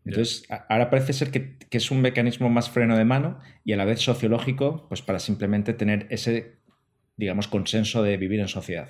Entonces, 0.05 0.45
ahora 0.69 0.91
parece 0.91 1.13
ser 1.13 1.31
que, 1.31 1.57
que 1.57 1.77
es 1.77 1.89
un 1.89 2.01
mecanismo 2.01 2.49
más 2.49 2.69
freno 2.69 2.95
de 2.95 3.05
mano 3.05 3.39
y 3.63 3.73
a 3.73 3.77
la 3.77 3.85
vez 3.85 3.99
sociológico, 3.99 4.87
pues 4.87 5.01
para 5.01 5.19
simplemente 5.19 5.73
tener 5.73 6.07
ese, 6.09 6.60
digamos, 7.17 7.47
consenso 7.47 8.03
de 8.03 8.17
vivir 8.17 8.39
en 8.39 8.47
sociedad. 8.47 8.89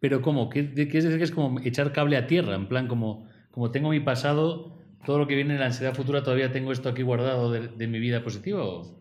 Pero 0.00 0.22
¿cómo? 0.22 0.48
¿Qué, 0.50 0.62
de- 0.62 0.88
qué 0.88 0.98
es 0.98 1.04
decir 1.04 1.18
que 1.18 1.24
es 1.24 1.30
como 1.30 1.60
echar 1.60 1.92
cable 1.92 2.16
a 2.16 2.26
tierra? 2.26 2.54
En 2.54 2.68
plan, 2.68 2.88
como, 2.88 3.26
como 3.50 3.70
tengo 3.70 3.90
mi 3.90 4.00
pasado, 4.00 4.78
todo 5.04 5.18
lo 5.18 5.26
que 5.26 5.34
viene 5.36 5.54
en 5.54 5.60
la 5.60 5.66
ansiedad 5.66 5.94
futura, 5.94 6.22
todavía 6.22 6.52
tengo 6.52 6.72
esto 6.72 6.88
aquí 6.88 7.02
guardado 7.02 7.50
de, 7.52 7.68
de 7.68 7.86
mi 7.88 7.98
vida 8.00 8.22
positiva. 8.22 8.64
¿o? 8.64 8.98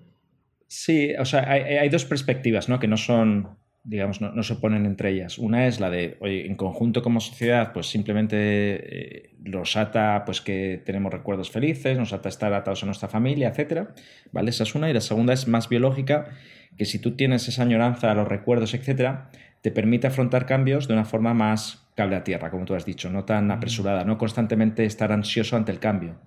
Sí, 0.68 1.14
o 1.20 1.26
sea, 1.26 1.50
hay, 1.52 1.62
hay 1.78 1.90
dos 1.90 2.06
perspectivas, 2.06 2.68
¿no? 2.70 2.80
Que 2.80 2.88
no 2.88 2.98
son, 2.98 3.58
digamos, 3.84 4.22
no, 4.22 4.32
no 4.32 4.44
se 4.44 4.54
oponen 4.54 4.86
entre 4.86 5.12
ellas. 5.12 5.38
Una 5.38 5.68
es 5.68 5.80
la 5.80 5.90
de, 5.90 6.18
oye, 6.22 6.46
en 6.46 6.56
conjunto 6.56 7.02
como 7.02 7.20
sociedad, 7.20 7.74
pues 7.74 7.88
simplemente 7.88 8.38
eh, 8.38 9.36
nos 9.40 9.76
ata, 9.76 10.24
pues 10.26 10.42
que 10.42 10.82
tenemos 10.86 11.12
recuerdos 11.12 11.52
felices, 11.52 11.98
nos 11.98 12.14
ata 12.14 12.30
estar 12.30 12.54
atados 12.54 12.84
a 12.84 12.86
nuestra 12.86 13.10
familia, 13.10 13.50
etcétera, 13.50 13.94
¿vale? 14.32 14.52
Esa 14.52 14.64
es 14.64 14.74
una. 14.76 14.90
Y 14.90 14.94
la 14.94 15.02
segunda 15.02 15.34
es 15.34 15.48
más 15.48 15.68
biológica, 15.68 16.30
que 16.78 16.86
si 16.86 17.00
tú 17.00 17.16
tienes 17.16 17.48
esa 17.48 17.64
añoranza 17.64 18.12
a 18.12 18.16
los 18.16 18.28
recuerdos, 18.28 18.74
etcétera, 18.74 19.30
te 19.62 19.72
permite 19.72 20.08
afrontar 20.08 20.46
cambios 20.46 20.88
de 20.88 20.94
una 20.94 21.06
forma 21.06 21.34
más 21.34 21.90
cable 21.96 22.16
a 22.16 22.24
tierra, 22.24 22.50
como 22.50 22.66
tú 22.66 22.76
has 22.76 22.86
dicho, 22.86 23.10
no 23.10 23.26
tan 23.26 23.52
apresurada, 23.52 24.04
no 24.04 24.18
constantemente 24.18 24.86
estar 24.86 25.12
ansioso 25.12 25.56
ante 25.56 25.72
el 25.72 25.80
cambio. 25.80 26.20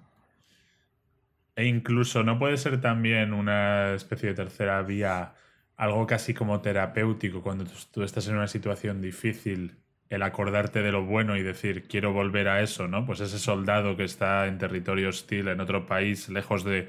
E 1.56 1.64
incluso 1.64 2.22
no 2.22 2.38
puede 2.38 2.58
ser 2.58 2.80
también 2.80 3.32
una 3.32 3.94
especie 3.94 4.28
de 4.28 4.34
tercera 4.34 4.82
vía, 4.82 5.32
algo 5.76 6.06
casi 6.06 6.34
como 6.34 6.60
terapéutico, 6.60 7.42
cuando 7.42 7.64
tú, 7.64 7.72
tú 7.92 8.02
estás 8.02 8.28
en 8.28 8.36
una 8.36 8.48
situación 8.48 9.00
difícil, 9.00 9.76
el 10.08 10.22
acordarte 10.22 10.82
de 10.82 10.92
lo 10.92 11.04
bueno 11.04 11.36
y 11.36 11.42
decir, 11.42 11.86
quiero 11.88 12.12
volver 12.12 12.48
a 12.48 12.62
eso, 12.62 12.86
¿no? 12.88 13.04
Pues 13.04 13.20
ese 13.20 13.38
soldado 13.38 13.96
que 13.96 14.04
está 14.04 14.46
en 14.46 14.58
territorio 14.58 15.08
hostil, 15.08 15.48
en 15.48 15.60
otro 15.60 15.86
país, 15.86 16.28
lejos 16.28 16.64
de, 16.64 16.88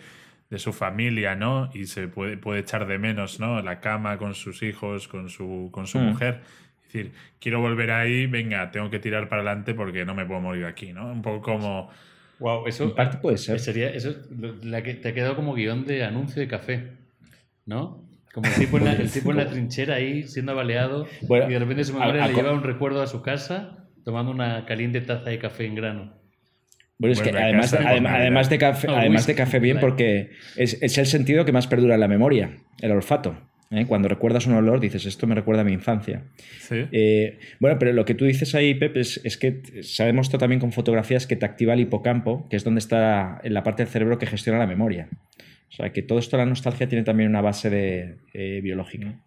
de 0.49 0.59
su 0.59 0.71
familia, 0.73 1.35
¿no? 1.35 1.69
Y 1.73 1.85
se 1.87 2.07
puede, 2.07 2.37
puede 2.37 2.59
echar 2.61 2.85
de 2.87 2.97
menos, 2.99 3.39
¿no? 3.39 3.61
La 3.61 3.79
cama 3.81 4.17
con 4.17 4.35
sus 4.35 4.61
hijos, 4.63 5.07
con 5.07 5.29
su, 5.29 5.69
con 5.71 5.87
su 5.87 5.99
Mm. 5.99 6.03
mujer. 6.03 6.41
Es 6.81 6.93
decir, 6.93 7.13
quiero 7.39 7.59
volver 7.59 7.91
ahí, 7.91 8.27
venga, 8.27 8.71
tengo 8.71 8.89
que 8.89 8.99
tirar 8.99 9.27
para 9.29 9.41
adelante 9.41 9.73
porque 9.73 10.05
no 10.05 10.15
me 10.15 10.25
puedo 10.25 10.39
morir 10.41 10.65
aquí, 10.65 10.93
¿no? 10.93 11.11
Un 11.11 11.21
poco 11.21 11.41
como... 11.41 11.89
Wow, 12.39 12.67
eso, 12.67 12.83
En 12.83 12.93
parte 12.95 13.17
puede 13.17 13.37
ser. 13.37 13.59
Sería, 13.59 13.89
eso 13.89 14.15
la 14.63 14.83
que 14.83 14.93
te 14.93 15.09
ha 15.09 15.13
quedado 15.13 15.35
como 15.35 15.53
guion 15.55 15.85
de 15.85 16.03
anuncio 16.03 16.39
de 16.41 16.47
café, 16.47 16.91
¿no? 17.65 18.06
Como 18.37 18.47
el 18.49 18.53
tipo 18.53 18.77
en 18.77 18.85
la, 18.85 18.93
el 18.93 19.09
tipo 19.11 19.31
en 19.31 19.37
la 19.37 19.47
trinchera 19.49 19.95
ahí 19.95 20.21
siendo 20.27 20.53
baleado 20.53 21.07
Bueno, 21.23 21.49
y 21.49 21.53
de 21.53 21.57
repente 21.59 21.83
su 21.83 21.95
a- 21.95 22.01
memoria 22.01 22.23
a 22.23 22.27
le 22.27 22.35
lleva 22.35 22.53
un 22.53 22.61
recuerdo 22.61 23.01
a 23.01 23.07
su 23.07 23.23
casa 23.23 23.87
tomando 24.05 24.31
una 24.31 24.63
caliente 24.67 25.01
taza 25.01 25.31
de 25.31 25.39
café 25.39 25.65
en 25.65 25.73
grano. 25.73 26.13
Bueno, 26.99 27.13
es 27.13 27.21
que 27.21 27.31
a 27.31 27.43
además, 27.45 27.71
casa 27.71 27.89
además, 27.89 28.49
de 28.51 28.57
café, 28.59 28.87
No, 28.87 28.95
además 28.95 29.25
de 29.25 29.33
café 29.33 29.59
bien, 29.59 29.77
claro. 29.77 29.87
porque 29.87 30.29
es, 30.55 30.77
es 30.83 30.99
el 30.99 31.07
sentido 31.07 31.45
que 31.45 31.51
más 31.51 31.65
perdura 31.65 31.95
en 31.95 31.99
la 32.01 32.07
memoria, 32.07 32.51
el 32.79 32.91
olfato. 32.91 33.35
¿eh? 33.71 33.85
Cuando 33.87 34.07
recuerdas 34.07 34.45
un 34.45 34.53
olor, 34.53 34.79
dices, 34.79 35.07
esto 35.07 35.25
me 35.25 35.33
recuerda 35.33 35.61
a 35.61 35.65
mi 35.65 35.73
infancia. 35.73 36.23
Sí. 36.59 36.85
Eh, 36.91 37.39
bueno, 37.59 37.77
pero 37.79 37.91
lo 37.91 38.05
que 38.05 38.13
tú 38.13 38.25
dices 38.25 38.53
ahí, 38.53 38.75
Pep, 38.75 38.97
es, 38.97 39.19
es 39.23 39.37
que 39.37 39.61
se 39.81 40.03
ha 40.03 40.05
demostrado 40.05 40.39
también 40.41 40.59
con 40.59 40.71
fotografías 40.71 41.25
que 41.27 41.35
te 41.35 41.45
activa 41.45 41.73
el 41.73 41.79
hipocampo, 41.81 42.47
que 42.49 42.55
es 42.55 42.63
donde 42.63 42.79
está 42.79 43.41
la 43.43 43.63
parte 43.63 43.83
del 43.83 43.91
cerebro 43.91 44.19
que 44.19 44.27
gestiona 44.27 44.59
la 44.59 44.67
memoria. 44.67 45.07
O 45.69 45.71
sea, 45.71 45.91
que 45.91 46.01
todo 46.01 46.19
esto 46.19 46.37
de 46.37 46.43
la 46.43 46.49
nostalgia 46.49 46.87
tiene 46.87 47.03
también 47.03 47.29
una 47.29 47.41
base 47.41 47.69
de, 47.69 48.17
eh, 48.33 48.61
biológica. 48.61 49.21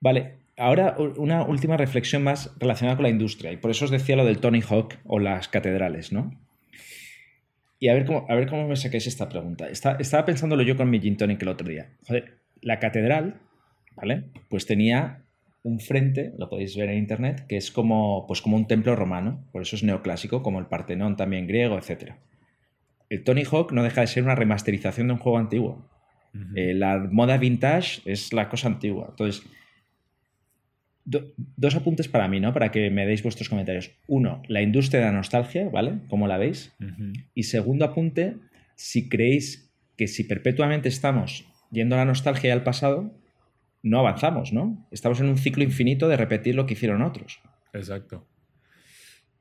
Vale, 0.00 0.34
ahora 0.56 0.96
una 0.98 1.44
última 1.44 1.76
reflexión 1.76 2.22
más 2.24 2.54
relacionada 2.58 2.96
con 2.96 3.04
la 3.04 3.10
industria. 3.10 3.52
Y 3.52 3.56
por 3.56 3.70
eso 3.70 3.84
os 3.84 3.90
decía 3.90 4.16
lo 4.16 4.24
del 4.24 4.38
Tony 4.38 4.60
Hawk 4.60 4.98
o 5.04 5.18
las 5.18 5.48
catedrales, 5.48 6.12
¿no? 6.12 6.32
Y 7.78 7.88
a 7.88 7.94
ver 7.94 8.04
cómo, 8.04 8.26
a 8.28 8.34
ver 8.34 8.48
cómo 8.48 8.68
me 8.68 8.76
sacáis 8.76 9.06
esta 9.06 9.28
pregunta. 9.28 9.68
Está- 9.68 9.96
estaba 9.98 10.24
pensándolo 10.24 10.62
yo 10.62 10.76
con 10.76 10.88
mi 10.90 11.00
gin 11.00 11.16
tonic 11.16 11.42
el 11.42 11.48
otro 11.48 11.68
día. 11.68 11.90
Joder, 12.06 12.38
la 12.60 12.78
catedral, 12.78 13.40
¿vale? 13.96 14.24
Pues 14.48 14.66
tenía 14.66 15.22
un 15.64 15.78
frente, 15.80 16.32
lo 16.38 16.48
podéis 16.48 16.76
ver 16.76 16.90
en 16.90 16.98
internet, 16.98 17.44
que 17.48 17.56
es 17.56 17.70
como, 17.70 18.24
pues 18.26 18.40
como 18.40 18.56
un 18.56 18.66
templo 18.66 18.94
romano, 18.96 19.44
por 19.52 19.62
eso 19.62 19.76
es 19.76 19.82
neoclásico, 19.84 20.42
como 20.42 20.58
el 20.58 20.66
Partenón 20.66 21.16
también 21.16 21.46
griego, 21.46 21.78
etc. 21.78 22.14
El 23.12 23.24
Tony 23.24 23.42
Hawk 23.44 23.72
no 23.72 23.82
deja 23.82 24.00
de 24.00 24.06
ser 24.06 24.22
una 24.22 24.34
remasterización 24.34 25.08
de 25.08 25.12
un 25.14 25.18
juego 25.18 25.38
antiguo. 25.38 25.86
Eh, 26.56 26.72
la 26.72 26.98
moda 26.98 27.36
vintage 27.36 28.00
es 28.06 28.32
la 28.32 28.48
cosa 28.48 28.68
antigua. 28.68 29.08
Entonces, 29.10 29.42
do- 31.04 31.34
dos 31.56 31.74
apuntes 31.74 32.08
para 32.08 32.26
mí, 32.28 32.40
¿no? 32.40 32.52
Para 32.54 32.70
que 32.70 32.90
me 32.90 33.04
deis 33.06 33.22
vuestros 33.22 33.48
comentarios. 33.48 33.90
Uno, 34.06 34.42
la 34.48 34.62
industria 34.62 35.00
de 35.00 35.06
la 35.06 35.12
nostalgia, 35.12 35.68
¿vale? 35.68 35.98
¿Cómo 36.08 36.26
la 36.26 36.38
veis? 36.38 36.74
Y 37.34 37.42
segundo 37.42 37.84
apunte, 37.84 38.36
si 38.76 39.08
creéis 39.10 39.70
que 39.98 40.06
si 40.08 40.24
perpetuamente 40.24 40.88
estamos 40.88 41.44
yendo 41.70 41.96
a 41.96 41.98
la 41.98 42.04
nostalgia 42.06 42.48
y 42.48 42.52
al 42.52 42.62
pasado, 42.62 43.12
no 43.82 43.98
avanzamos, 43.98 44.52
¿no? 44.54 44.86
Estamos 44.90 45.20
en 45.20 45.26
un 45.26 45.36
ciclo 45.36 45.62
infinito 45.64 46.08
de 46.08 46.16
repetir 46.16 46.54
lo 46.54 46.64
que 46.64 46.72
hicieron 46.74 47.02
otros. 47.02 47.40
Exacto. 47.74 48.26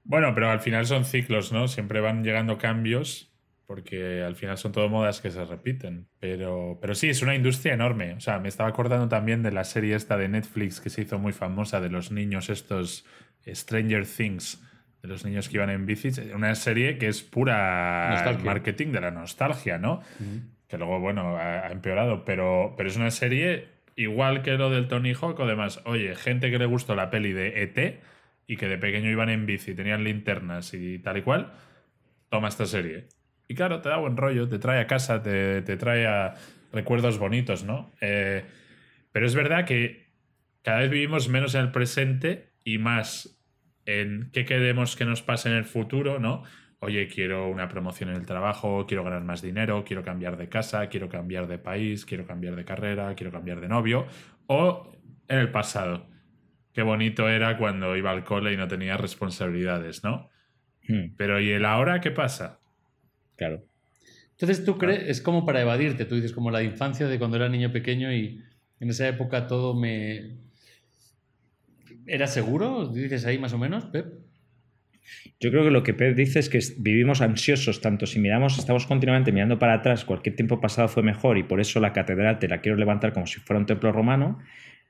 Bueno, 0.03 0.33
pero 0.33 0.49
al 0.49 0.59
final 0.59 0.85
son 0.85 1.05
ciclos, 1.05 1.53
¿no? 1.53 1.67
Siempre 1.69 2.01
van 2.01 2.23
llegando 2.23 2.57
cambios 2.57 3.30
porque 3.71 4.21
al 4.21 4.35
final 4.35 4.57
son 4.57 4.73
todo 4.73 4.89
modas 4.89 5.21
que 5.21 5.31
se 5.31 5.45
repiten. 5.45 6.09
Pero, 6.19 6.77
pero 6.81 6.93
sí, 6.93 7.07
es 7.07 7.21
una 7.21 7.35
industria 7.35 7.73
enorme. 7.73 8.15
O 8.15 8.19
sea, 8.19 8.37
me 8.37 8.49
estaba 8.49 8.67
acordando 8.67 9.07
también 9.07 9.43
de 9.43 9.53
la 9.53 9.63
serie 9.63 9.95
esta 9.95 10.17
de 10.17 10.27
Netflix 10.27 10.81
que 10.81 10.89
se 10.89 11.03
hizo 11.03 11.19
muy 11.19 11.31
famosa 11.31 11.79
de 11.79 11.87
los 11.87 12.11
niños 12.11 12.49
estos 12.49 13.05
Stranger 13.47 14.05
Things, 14.05 14.61
de 15.01 15.07
los 15.07 15.23
niños 15.23 15.47
que 15.47 15.55
iban 15.55 15.69
en 15.69 15.85
bicis. 15.85 16.21
Una 16.35 16.53
serie 16.55 16.97
que 16.97 17.07
es 17.07 17.23
pura 17.23 18.09
Nostalgia. 18.09 18.43
marketing 18.43 18.87
de 18.91 18.99
la 18.99 19.11
nostalgia, 19.11 19.77
¿no? 19.77 20.01
que 20.67 20.77
luego, 20.77 20.99
bueno, 20.99 21.37
ha, 21.37 21.67
ha 21.67 21.71
empeorado, 21.71 22.25
pero, 22.25 22.73
pero 22.75 22.89
es 22.89 22.97
una 22.97 23.09
serie 23.09 23.69
igual 23.95 24.41
que 24.41 24.51
lo 24.51 24.69
del 24.69 24.89
Tony 24.89 25.13
Hawk 25.13 25.39
o 25.39 25.47
demás. 25.47 25.79
Oye, 25.85 26.13
gente 26.15 26.51
que 26.51 26.57
le 26.57 26.65
gustó 26.65 26.93
la 26.93 27.09
peli 27.09 27.31
de 27.31 27.63
ET 27.63 28.01
y 28.47 28.57
que 28.57 28.67
de 28.67 28.77
pequeño 28.77 29.09
iban 29.09 29.29
en 29.29 29.45
bici, 29.45 29.73
tenían 29.73 30.03
linternas 30.03 30.73
y 30.73 30.99
tal 30.99 31.15
y 31.15 31.21
cual, 31.21 31.53
toma 32.27 32.49
esta 32.49 32.65
serie. 32.65 33.07
Y 33.51 33.53
claro, 33.53 33.81
te 33.81 33.89
da 33.89 33.97
buen 33.97 34.15
rollo, 34.15 34.47
te 34.47 34.59
trae 34.59 34.79
a 34.79 34.87
casa, 34.87 35.21
te, 35.21 35.61
te 35.63 35.75
trae 35.75 36.07
a 36.07 36.35
recuerdos 36.71 37.19
bonitos, 37.19 37.65
¿no? 37.65 37.91
Eh, 37.99 38.45
pero 39.11 39.25
es 39.25 39.35
verdad 39.35 39.65
que 39.65 40.13
cada 40.61 40.79
vez 40.79 40.89
vivimos 40.89 41.27
menos 41.27 41.53
en 41.55 41.59
el 41.63 41.71
presente 41.73 42.53
y 42.63 42.77
más 42.77 43.43
en 43.85 44.29
qué 44.31 44.45
queremos 44.45 44.95
que 44.95 45.03
nos 45.03 45.21
pase 45.21 45.49
en 45.49 45.55
el 45.55 45.65
futuro, 45.65 46.17
¿no? 46.17 46.43
Oye, 46.79 47.09
quiero 47.09 47.49
una 47.49 47.67
promoción 47.67 48.11
en 48.11 48.15
el 48.15 48.25
trabajo, 48.25 48.85
quiero 48.87 49.03
ganar 49.03 49.25
más 49.25 49.41
dinero, 49.41 49.83
quiero 49.83 50.01
cambiar 50.01 50.37
de 50.37 50.47
casa, 50.47 50.87
quiero 50.87 51.09
cambiar 51.09 51.47
de 51.47 51.57
país, 51.57 52.05
quiero 52.05 52.25
cambiar 52.25 52.55
de 52.55 52.63
carrera, 52.63 53.13
quiero 53.15 53.33
cambiar 53.33 53.59
de 53.59 53.67
novio. 53.67 54.07
O 54.47 54.93
en 55.27 55.39
el 55.39 55.51
pasado. 55.51 56.09
Qué 56.71 56.83
bonito 56.83 57.27
era 57.27 57.57
cuando 57.57 57.97
iba 57.97 58.11
al 58.11 58.23
cole 58.23 58.53
y 58.53 58.57
no 58.57 58.69
tenía 58.69 58.95
responsabilidades, 58.95 60.05
¿no? 60.05 60.29
Hmm, 60.87 61.15
Pero 61.17 61.41
¿y 61.41 61.51
el 61.51 61.65
ahora 61.65 61.99
qué 62.01 62.11
pasa? 62.11 62.60
Claro. 63.35 63.63
Entonces 64.31 64.65
tú 64.65 64.77
crees, 64.77 65.07
es 65.07 65.21
como 65.21 65.45
para 65.45 65.61
evadirte, 65.61 66.05
tú 66.05 66.15
dices 66.15 66.33
como 66.33 66.49
la 66.49 66.63
infancia 66.63 67.07
de 67.07 67.19
cuando 67.19 67.37
era 67.37 67.47
niño 67.47 67.71
pequeño 67.71 68.11
y 68.11 68.41
en 68.79 68.89
esa 68.89 69.07
época 69.07 69.47
todo 69.47 69.79
me... 69.79 70.37
¿Era 72.07 72.25
seguro? 72.25 72.87
Dices 72.87 73.25
ahí 73.25 73.37
más 73.37 73.53
o 73.53 73.59
menos, 73.59 73.85
Pep. 73.85 74.07
Yo 75.39 75.51
creo 75.51 75.63
que 75.63 75.71
lo 75.71 75.83
que 75.83 75.93
Pep 75.93 76.15
dice 76.15 76.39
es 76.39 76.49
que 76.49 76.59
vivimos 76.77 77.21
ansiosos, 77.21 77.81
tanto 77.81 78.05
si 78.05 78.19
miramos, 78.19 78.57
estamos 78.57 78.85
continuamente 78.85 79.31
mirando 79.31 79.59
para 79.59 79.75
atrás, 79.75 80.05
cualquier 80.05 80.35
tiempo 80.35 80.59
pasado 80.59 80.87
fue 80.87 81.03
mejor 81.03 81.37
y 81.37 81.43
por 81.43 81.59
eso 81.59 81.79
la 81.79 81.93
catedral 81.93 82.39
te 82.39 82.47
la 82.47 82.61
quiero 82.61 82.77
levantar 82.77 83.13
como 83.13 83.27
si 83.27 83.39
fuera 83.39 83.59
un 83.59 83.65
templo 83.65 83.91
romano, 83.91 84.39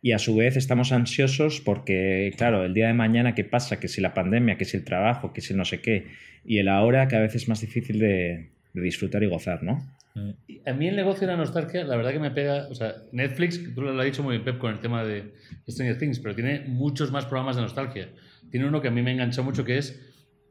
y 0.02 0.14
a 0.14 0.20
su 0.20 0.36
vez 0.36 0.58
estamos 0.58 0.92
ansiosos 0.92 1.62
porque, 1.62 2.34
claro, 2.38 2.66
el 2.66 2.74
día 2.74 2.88
de 2.88 2.94
mañana, 2.94 3.36
¿qué 3.36 3.44
pasa? 3.44 3.80
Que 3.80 3.88
si 3.88 4.02
la 4.02 4.14
pandemia, 4.14 4.58
que 4.58 4.66
si 4.66 4.78
el 4.78 4.84
trabajo, 4.84 5.32
que 5.32 5.42
si 5.42 5.54
no 5.54 5.64
sé 5.64 5.82
qué, 5.82 6.08
y 6.44 6.58
el 6.58 6.68
ahora 6.70 7.08
cada 7.08 7.22
vez 7.22 7.36
es 7.36 7.48
más 7.48 7.62
difícil 7.62 8.00
de, 8.00 8.50
de 8.74 8.82
disfrutar 8.82 9.22
y 9.24 9.28
gozar, 9.28 9.62
¿no? 9.64 9.80
A 10.66 10.74
mí 10.74 10.88
el 10.88 10.96
negocio 10.96 11.22
de 11.22 11.34
la 11.34 11.38
nostalgia, 11.38 11.86
la 11.86 11.96
verdad 11.96 12.12
que 12.12 12.20
me 12.20 12.32
pega, 12.32 12.68
o 12.70 12.76
sea, 12.76 12.96
Netflix, 13.12 13.74
tú 13.74 13.82
lo 13.82 13.98
has 13.98 14.06
dicho 14.06 14.24
muy 14.24 14.34
bien, 14.34 14.44
Pep, 14.44 14.58
con 14.58 14.74
el 14.74 14.80
tema 14.82 15.06
de 15.06 15.34
Stranger 15.70 15.98
Things, 15.98 16.20
pero 16.20 16.36
tiene 16.36 16.66
muchos 16.68 17.12
más 17.12 17.26
programas 17.26 17.56
de 17.56 17.62
nostalgia. 17.62 18.10
Tiene 18.50 18.68
uno 18.68 18.82
que 18.82 18.90
a 18.90 18.92
mí 18.92 19.02
me 19.02 19.12
enganchó 19.12 19.44
mucho 19.44 19.64
que 19.64 19.78
es 19.78 20.02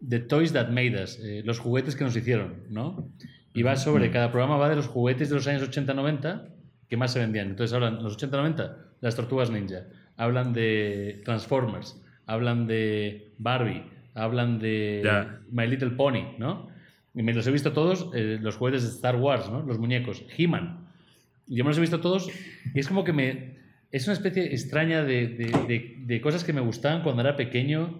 The 0.08 0.20
Toys 0.20 0.52
That 0.54 0.68
Made 0.68 1.02
Us, 1.02 1.20
eh, 1.22 1.42
los 1.44 1.58
juguetes 1.58 1.94
que 1.94 2.04
nos 2.04 2.16
hicieron, 2.16 2.64
¿no? 2.70 3.12
Y 3.52 3.62
va 3.62 3.76
sobre, 3.76 4.10
cada 4.10 4.30
programa 4.30 4.56
va 4.56 4.70
de 4.70 4.76
los 4.76 4.86
juguetes 4.86 5.28
de 5.28 5.34
los 5.34 5.46
años 5.46 5.68
80-90 5.68 6.59
que 6.90 6.96
más 6.98 7.12
se 7.12 7.20
vendían. 7.20 7.48
Entonces 7.48 7.72
hablan, 7.72 8.02
los 8.02 8.18
80-90, 8.18 8.74
las 9.00 9.16
tortugas 9.16 9.48
ninja, 9.50 9.84
hablan 10.18 10.52
de 10.52 11.22
Transformers, 11.24 11.98
hablan 12.26 12.66
de 12.66 13.30
Barbie, 13.38 13.84
hablan 14.14 14.58
de 14.58 15.00
Ya. 15.04 15.40
My 15.50 15.66
Little 15.66 15.90
Pony, 15.90 16.34
¿no? 16.38 16.68
Y 17.14 17.22
me 17.22 17.32
los 17.32 17.46
he 17.46 17.50
visto 17.50 17.72
todos, 17.72 18.10
eh, 18.14 18.38
los 18.40 18.56
juguetes 18.56 18.82
de 18.82 18.88
Star 18.90 19.16
Wars, 19.16 19.48
¿no? 19.50 19.62
Los 19.62 19.78
muñecos, 19.78 20.24
He-Man. 20.36 20.86
Yo 21.46 21.64
me 21.64 21.70
los 21.70 21.78
he 21.78 21.80
visto 21.80 22.00
todos 22.00 22.28
y 22.74 22.78
es 22.78 22.86
como 22.88 23.02
que 23.04 23.12
me... 23.12 23.58
Es 23.92 24.06
una 24.06 24.14
especie 24.14 24.44
extraña 24.52 25.02
de, 25.02 25.26
de- 25.28 25.64
de- 25.66 25.96
de 26.06 26.20
cosas 26.20 26.44
que 26.44 26.52
me 26.52 26.60
gustaban 26.60 27.02
cuando 27.02 27.22
era 27.22 27.34
pequeño, 27.34 27.98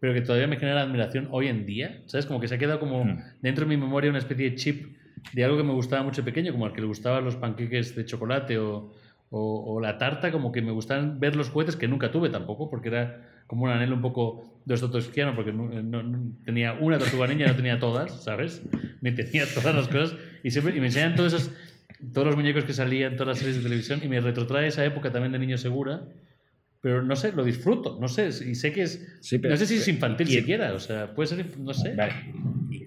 pero 0.00 0.12
que 0.14 0.22
todavía 0.22 0.48
me 0.48 0.56
genera 0.56 0.82
admiración 0.82 1.28
hoy 1.30 1.46
en 1.46 1.66
día. 1.66 2.02
¿Sabes? 2.06 2.26
Como 2.26 2.40
que 2.40 2.48
se 2.48 2.56
ha 2.56 2.58
quedado 2.58 2.80
como 2.80 3.04
Hmm. 3.04 3.18
dentro 3.42 3.64
de 3.64 3.68
mi 3.68 3.76
memoria 3.76 4.10
una 4.10 4.18
especie 4.18 4.50
de 4.50 4.56
chip 4.56 4.96
de 5.32 5.44
algo 5.44 5.56
que 5.56 5.64
me 5.64 5.72
gustaba 5.72 6.02
mucho 6.02 6.24
pequeño, 6.24 6.52
como 6.52 6.66
al 6.66 6.72
que 6.72 6.80
le 6.80 6.86
gustaban 6.86 7.24
los 7.24 7.36
panqueques 7.36 7.94
de 7.96 8.04
chocolate 8.04 8.58
o, 8.58 8.92
o- 9.30 9.74
o 9.74 9.80
la 9.80 9.96
tarta, 9.98 10.32
como 10.32 10.50
que 10.52 10.60
me 10.62 10.72
gustaban 10.72 11.20
ver 11.20 11.36
los 11.36 11.50
juguetes 11.50 11.76
que 11.76 11.86
nunca 11.88 12.10
tuve 12.10 12.30
tampoco, 12.30 12.68
porque 12.68 12.88
era 12.88 13.28
como 13.46 13.64
un 13.64 13.70
anhelo 13.70 13.94
un 13.96 14.02
poco 14.02 14.60
dostotovskiano, 14.64 15.34
porque 15.34 15.52
no, 15.52 15.68
no- 15.82 16.02
no- 16.02 16.32
tenía 16.44 16.72
una 16.74 16.98
tortuga 16.98 17.26
niña, 17.26 17.46
no 17.48 17.56
tenía 17.56 17.78
todas, 17.78 18.22
¿sabes? 18.24 18.62
Ni 19.00 19.12
tenía 19.14 19.44
todas 19.52 19.74
las 19.74 19.88
cosas. 19.88 20.16
Y, 20.42 20.50
siempre, 20.50 20.76
y 20.76 20.80
me 20.80 20.86
enseñan 20.86 21.14
todos 21.16 21.32
esos, 21.32 21.50
todos 22.12 22.26
los 22.28 22.36
muñecos 22.36 22.64
que 22.64 22.72
salían, 22.72 23.14
todas 23.16 23.28
las 23.28 23.38
series 23.38 23.56
de 23.58 23.62
televisión, 23.62 24.00
y 24.02 24.08
me 24.08 24.20
retrotrae 24.20 24.66
esa 24.68 24.84
época 24.84 25.10
también 25.12 25.32
de 25.32 25.38
niño 25.38 25.58
segura. 25.58 26.02
Pero 26.82 27.02
no 27.02 27.14
sé, 27.14 27.32
lo 27.32 27.44
disfruto, 27.44 27.98
no 28.00 28.08
sé, 28.08 28.28
y 28.28 28.54
sé 28.54 28.72
que 28.72 28.82
es... 28.82 29.18
Sí, 29.20 29.38
pero- 29.38 29.52
no 29.52 29.58
sé 29.58 29.66
si 29.66 29.74
es 29.76 29.86
infantil 29.88 30.28
y- 30.28 30.32
siquiera, 30.32 30.72
o 30.72 30.78
sea, 30.80 31.14
puede 31.14 31.26
ser, 31.28 31.44
no 31.58 31.74
sé. 31.74 31.94
Vale. 31.94 32.12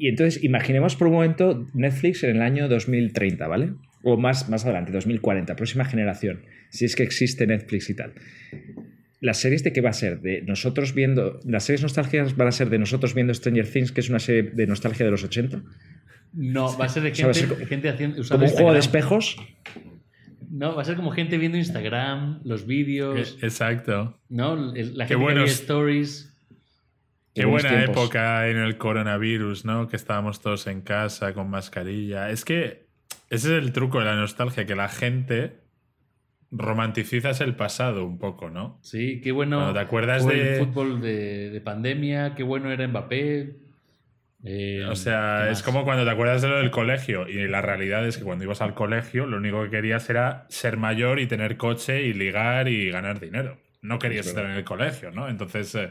Y 0.03 0.09
entonces, 0.09 0.43
imaginemos 0.43 0.97
por 0.97 1.07
un 1.07 1.13
momento 1.13 1.65
Netflix 1.73 2.23
en 2.25 2.35
el 2.35 2.41
año 2.41 2.67
2030, 2.67 3.47
¿vale? 3.47 3.73
O 4.03 4.17
más, 4.17 4.49
más 4.49 4.65
adelante, 4.65 4.91
2040, 4.91 5.55
próxima 5.55 5.85
generación, 5.85 6.41
si 6.71 6.83
es 6.83 6.97
que 6.97 7.03
existe 7.03 7.47
Netflix 7.47 7.89
y 7.89 7.95
tal. 7.95 8.11
¿Las 9.21 9.37
series 9.39 9.63
de 9.63 9.71
qué 9.71 9.79
va 9.79 9.91
a 9.91 9.93
ser? 9.93 10.19
De 10.19 10.41
nosotros 10.41 10.93
viendo. 10.93 11.39
¿Las 11.45 11.63
series 11.63 11.83
nostálgicas 11.83 12.35
van 12.35 12.49
a 12.49 12.51
ser 12.51 12.69
de 12.69 12.79
nosotros 12.79 13.13
viendo 13.13 13.33
Stranger 13.33 13.65
Things, 13.65 13.93
que 13.93 14.01
es 14.01 14.09
una 14.09 14.19
serie 14.19 14.51
de 14.51 14.67
nostalgia 14.67 15.05
de 15.05 15.11
los 15.11 15.23
80? 15.23 15.63
No, 16.33 16.77
va 16.77 16.83
a 16.83 16.89
ser 16.89 17.03
de 17.03 17.11
O 17.11 17.15
sea, 17.15 17.25
gente, 17.33 17.39
ser 17.39 17.47
co- 17.57 17.65
gente 17.65 17.87
haciendo, 17.87 18.19
usando 18.19 18.39
¿Como 18.43 18.51
un 18.51 18.57
juego 18.57 18.73
de 18.73 18.79
espejos? 18.79 19.37
No, 20.49 20.75
va 20.75 20.81
a 20.81 20.85
ser 20.85 20.97
como 20.97 21.11
gente 21.11 21.37
viendo 21.37 21.57
Instagram, 21.57 22.41
los 22.43 22.67
vídeos, 22.67 23.37
Eh, 23.41 23.45
Exacto. 23.45 24.19
¿no? 24.27 24.57
La 24.57 24.73
Qué 24.73 24.83
gente 24.83 25.15
buenos- 25.15 25.43
veía 25.45 25.53
stories. 25.53 26.32
Qué 27.35 27.45
buena 27.45 27.69
tiempos. 27.69 27.97
época 28.03 28.47
en 28.47 28.57
el 28.57 28.77
coronavirus, 28.77 29.65
¿no? 29.65 29.87
Que 29.87 29.95
estábamos 29.95 30.41
todos 30.41 30.67
en 30.67 30.81
casa 30.81 31.33
con 31.33 31.49
mascarilla. 31.49 32.29
Es 32.29 32.45
que 32.45 32.85
ese 33.29 33.57
es 33.57 33.63
el 33.63 33.71
truco 33.73 33.99
de 33.99 34.05
la 34.05 34.15
nostalgia, 34.15 34.65
que 34.65 34.75
la 34.75 34.89
gente 34.89 35.57
romanticizas 36.51 37.41
el 37.41 37.55
pasado 37.55 38.05
un 38.05 38.19
poco, 38.19 38.49
¿no? 38.49 38.77
Sí, 38.83 39.19
qué 39.21 39.31
bueno 39.31 39.57
Cuando 39.57 39.73
te 39.73 39.79
acuerdas 39.79 40.25
de- 40.27 40.59
el 40.59 40.65
fútbol 40.65 41.01
de, 41.01 41.49
de 41.49 41.61
pandemia, 41.61 42.35
qué 42.35 42.43
bueno 42.43 42.71
era 42.71 42.87
Mbappé. 42.87 43.55
Eh, 44.45 44.85
O 44.89 44.95
sea, 44.95 45.43
¿qué 45.45 45.51
es 45.53 45.63
como 45.63 45.83
cuando 45.85 46.03
te 46.03 46.11
acuerdas 46.11 46.41
de 46.41 46.49
lo 46.49 46.57
del 46.57 46.69
colegio 46.69 47.27
y 47.29 47.47
la 47.47 47.61
realidad 47.61 48.05
es 48.05 48.17
que 48.17 48.23
cuando 48.25 48.43
ibas 48.43 48.61
al 48.61 48.73
colegio 48.73 49.25
lo 49.25 49.37
único 49.37 49.63
que 49.63 49.69
querías 49.69 50.09
era 50.09 50.45
ser 50.49 50.75
mayor 50.77 51.19
y 51.19 51.27
tener 51.27 51.55
coche 51.57 52.03
y 52.03 52.13
ligar 52.13 52.67
y 52.67 52.89
ganar 52.91 53.19
dinero. 53.21 53.57
No 53.81 53.97
querías 53.99 54.25
Es 54.25 54.31
estar 54.33 54.45
en 54.45 54.51
el 54.51 54.63
colegio, 54.65 55.11
¿no? 55.11 55.29
Entonces 55.29 55.73
eh, 55.75 55.89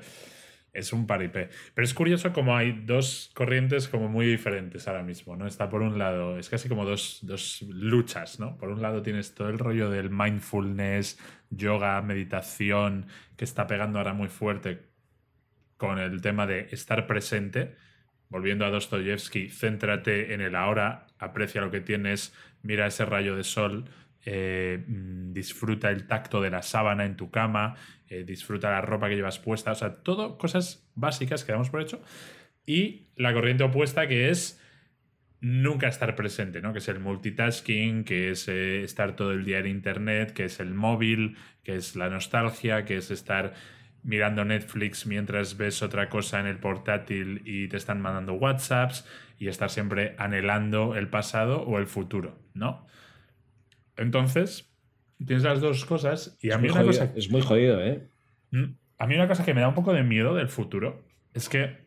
es 0.72 0.92
un 0.92 1.06
paripé. 1.06 1.50
Pero 1.74 1.84
es 1.84 1.94
curioso 1.94 2.32
como 2.32 2.56
hay 2.56 2.72
dos 2.84 3.30
corrientes 3.34 3.88
como 3.88 4.08
muy 4.08 4.26
diferentes 4.26 4.88
ahora 4.88 5.02
mismo, 5.02 5.36
¿no? 5.36 5.46
Está 5.46 5.68
por 5.68 5.82
un 5.82 5.98
lado, 5.98 6.38
es 6.38 6.48
casi 6.48 6.68
como 6.68 6.84
dos, 6.84 7.18
dos 7.22 7.62
luchas, 7.68 8.40
¿no? 8.40 8.56
Por 8.56 8.70
un 8.70 8.80
lado 8.80 9.02
tienes 9.02 9.34
todo 9.34 9.48
el 9.48 9.58
rollo 9.58 9.90
del 9.90 10.10
mindfulness, 10.10 11.18
yoga, 11.50 12.00
meditación, 12.02 13.06
que 13.36 13.44
está 13.44 13.66
pegando 13.66 13.98
ahora 13.98 14.14
muy 14.14 14.28
fuerte 14.28 14.82
con 15.76 15.98
el 15.98 16.20
tema 16.22 16.46
de 16.46 16.68
estar 16.70 17.06
presente. 17.06 17.74
Volviendo 18.28 18.64
a 18.64 18.70
Dostoyevsky, 18.70 19.50
céntrate 19.50 20.32
en 20.32 20.40
el 20.40 20.56
ahora, 20.56 21.06
aprecia 21.18 21.60
lo 21.60 21.70
que 21.70 21.82
tienes, 21.82 22.34
mira 22.62 22.86
ese 22.86 23.04
rayo 23.04 23.36
de 23.36 23.44
sol, 23.44 23.84
eh, 24.24 24.82
mm, 24.86 25.32
disfruta 25.32 25.90
el 25.90 26.06
tacto 26.06 26.40
de 26.40 26.50
la 26.50 26.62
sábana 26.62 27.04
en 27.04 27.16
tu 27.16 27.30
cama, 27.30 27.74
eh, 28.12 28.24
disfruta 28.24 28.70
la 28.70 28.82
ropa 28.82 29.08
que 29.08 29.16
llevas 29.16 29.38
puesta, 29.38 29.72
o 29.72 29.74
sea, 29.74 30.02
todo 30.02 30.36
cosas 30.36 30.86
básicas 30.94 31.44
que 31.44 31.52
damos 31.52 31.70
por 31.70 31.80
hecho. 31.80 32.02
Y 32.66 33.08
la 33.16 33.32
corriente 33.32 33.64
opuesta 33.64 34.06
que 34.06 34.28
es 34.28 34.60
nunca 35.40 35.88
estar 35.88 36.14
presente, 36.14 36.60
¿no? 36.60 36.72
Que 36.72 36.80
es 36.80 36.88
el 36.88 37.00
multitasking, 37.00 38.04
que 38.04 38.30
es 38.30 38.48
eh, 38.48 38.84
estar 38.84 39.16
todo 39.16 39.32
el 39.32 39.44
día 39.44 39.60
en 39.60 39.66
internet, 39.66 40.32
que 40.32 40.44
es 40.44 40.60
el 40.60 40.74
móvil, 40.74 41.36
que 41.64 41.74
es 41.74 41.96
la 41.96 42.10
nostalgia, 42.10 42.84
que 42.84 42.98
es 42.98 43.10
estar 43.10 43.54
mirando 44.02 44.44
Netflix 44.44 45.06
mientras 45.06 45.56
ves 45.56 45.82
otra 45.82 46.10
cosa 46.10 46.38
en 46.38 46.46
el 46.46 46.58
portátil 46.58 47.40
y 47.46 47.68
te 47.68 47.78
están 47.78 48.00
mandando 48.02 48.34
WhatsApps 48.34 49.06
y 49.38 49.48
estar 49.48 49.70
siempre 49.70 50.14
anhelando 50.18 50.96
el 50.96 51.08
pasado 51.08 51.62
o 51.62 51.78
el 51.78 51.86
futuro, 51.86 52.38
¿no? 52.52 52.86
Entonces, 53.96 54.71
tienes 55.26 55.42
las 55.44 55.60
dos 55.60 55.84
cosas 55.84 56.36
y 56.40 56.50
a 56.50 56.54
Es 56.54 56.60
mí 56.60 56.68
muy, 56.68 56.70
una 56.76 56.80
jodido, 56.84 57.00
cosa 57.06 57.12
es 57.18 57.30
muy 57.30 57.40
jodido, 57.42 57.82
¿eh? 57.82 58.08
Mm, 58.50 58.64
A 58.98 59.06
mí 59.06 59.14
una 59.16 59.26
cosa 59.28 59.44
que 59.44 59.52
me 59.54 59.60
da 59.60 59.68
un 59.68 59.74
poco 59.74 59.92
de 59.92 60.02
miedo 60.04 60.34
del 60.34 60.48
futuro 60.48 61.04
es 61.34 61.48
que 61.48 61.86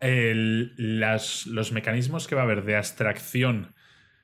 el- 0.00 0.74
las- 1.00 1.46
los 1.46 1.72
mecanismos 1.72 2.26
que 2.26 2.34
va 2.34 2.42
a 2.42 2.44
haber 2.44 2.64
de 2.64 2.76
abstracción 2.76 3.74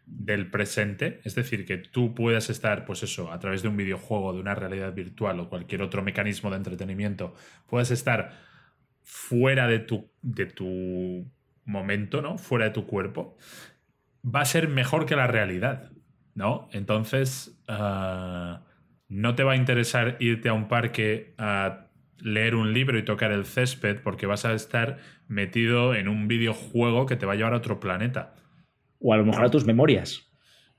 del 0.06 0.50
presente, 0.50 1.20
es 1.24 1.34
decir, 1.34 1.64
que 1.64 1.78
tú 1.78 2.14
puedas 2.14 2.50
estar, 2.50 2.84
pues 2.84 3.02
eso, 3.02 3.32
a 3.32 3.38
través 3.38 3.62
de 3.62 3.68
un 3.68 3.76
videojuego, 3.76 4.32
de 4.32 4.40
una 4.40 4.54
realidad 4.54 4.92
virtual 4.92 5.38
o 5.40 5.48
cualquier 5.48 5.82
otro 5.82 6.02
mecanismo 6.02 6.50
de 6.50 6.56
entretenimiento, 6.56 7.34
puedas 7.68 7.90
estar 7.90 8.32
fuera 9.02 9.68
de 9.68 9.78
tu, 9.78 10.10
de 10.20 10.46
tu 10.46 11.30
momento, 11.64 12.22
¿no? 12.22 12.38
Fuera 12.38 12.66
de 12.66 12.70
tu 12.72 12.86
cuerpo, 12.86 13.36
va 14.24 14.40
a 14.40 14.44
ser 14.44 14.68
mejor 14.68 15.06
que 15.06 15.16
la 15.16 15.26
realidad, 15.28 15.92
¿no? 16.34 16.68
Entonces, 16.72 17.60
ah, 17.68 18.62
no 19.08 19.34
te 19.34 19.42
va 19.42 19.52
a 19.52 19.56
interesar 19.56 20.16
irte 20.20 20.48
a 20.48 20.52
un 20.52 20.68
parque 20.68 21.34
a 21.38 21.86
leer 22.18 22.54
un 22.54 22.72
libro 22.72 22.98
y 22.98 23.04
tocar 23.04 23.32
el 23.32 23.44
césped 23.46 24.00
porque 24.02 24.26
vas 24.26 24.44
a 24.44 24.52
estar 24.52 24.98
metido 25.28 25.94
en 25.94 26.08
un 26.08 26.28
videojuego 26.28 27.06
que 27.06 27.16
te 27.16 27.26
va 27.26 27.32
a 27.32 27.36
llevar 27.36 27.54
a 27.54 27.58
otro 27.58 27.80
planeta 27.80 28.34
O 29.00 29.14
a 29.14 29.16
lo 29.16 29.24
mejor 29.24 29.44
a 29.44 29.50
tus 29.50 29.64
memorias. 29.64 30.30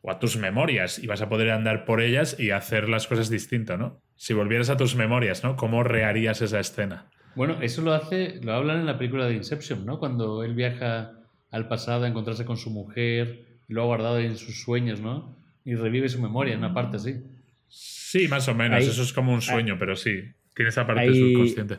o 0.02 0.12
a 0.12 0.20
tus 0.20 0.38
memorias 0.38 1.00
y 1.00 1.08
vas 1.08 1.22
a 1.22 1.30
poder 1.30 1.52
andar 1.52 1.86
por 1.86 2.02
ellas 2.02 2.40
y 2.40 2.52
hacer 2.52 2.90
las 2.90 3.08
cosas 3.08 3.30
distintas, 3.30 3.78
¿no? 3.80 4.02
Si 4.16 4.34
volvieras 4.34 4.70
a 4.70 4.78
tus 4.78 4.96
memorias, 4.96 5.44
¿no? 5.44 5.56
¿Cómo 5.56 5.84
reharías 5.84 6.42
esa 6.42 6.60
escena? 6.60 7.10
Bueno, 7.36 7.58
eso 7.62 7.82
lo 7.82 7.94
hace, 7.94 8.40
lo 8.44 8.54
hablan 8.54 8.80
en 8.80 8.86
la 8.86 8.98
película 8.98 9.26
de 9.26 9.36
Inception, 9.36 9.86
¿no? 9.86 10.00
Cuando 10.00 10.44
él 10.44 10.54
viaja 10.54 11.14
al 11.50 11.68
pasado 11.68 12.06
a 12.06 12.08
encontrarse 12.08 12.46
con 12.46 12.58
su 12.58 12.70
mujer, 12.72 13.46
y 13.68 13.74
lo 13.74 13.84
ha 13.84 13.86
guardado 13.86 14.20
en 14.20 14.38
sus 14.38 14.62
sueños, 14.62 15.00
¿no? 15.00 15.38
Y 15.66 15.76
revive 15.76 16.10
su 16.10 16.22
memoria 16.22 16.54
en 16.54 16.60
una 16.60 16.74
parte 16.74 16.98
así. 16.98 17.22
Sí, 17.68 18.28
más 18.28 18.48
o 18.48 18.56
menos. 18.56 18.80
Ahí- 18.80 18.88
Eso 18.88 19.02
es 19.04 19.14
como 19.14 19.34
un 19.34 19.42
sueño, 19.42 19.78
pero 19.80 19.96
sí. 19.96 20.24
Tiene 20.56 20.70
esa 20.70 20.86
parte 20.86 21.02
Hay- 21.04 21.16
subconsciente. 21.32 21.78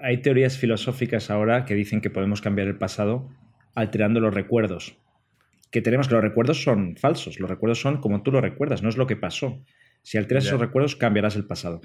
Hay 0.00 0.18
teorías 0.20 0.58
filosóficas 0.58 1.30
ahora 1.30 1.64
que 1.64 1.74
dicen 1.74 2.00
que 2.00 2.10
podemos 2.10 2.40
cambiar 2.40 2.66
el 2.68 2.76
pasado 2.76 3.30
alterando 3.74 4.20
los 4.20 4.34
recuerdos. 4.34 4.96
Que 5.70 5.80
tenemos 5.80 6.08
que 6.08 6.14
los 6.14 6.22
recuerdos 6.24 6.62
son 6.62 6.96
falsos, 6.96 7.38
los 7.40 7.48
recuerdos 7.48 7.80
son 7.80 7.98
como 8.00 8.22
tú 8.22 8.30
lo 8.32 8.40
recuerdas, 8.40 8.82
no 8.82 8.88
es 8.88 8.96
lo 8.96 9.06
que 9.06 9.16
pasó. 9.16 9.64
Si 10.02 10.18
alteras 10.18 10.44
Ya. 10.44 10.50
esos 10.50 10.60
recuerdos, 10.60 10.96
cambiarás 10.96 11.36
el 11.36 11.44
pasado. 11.46 11.80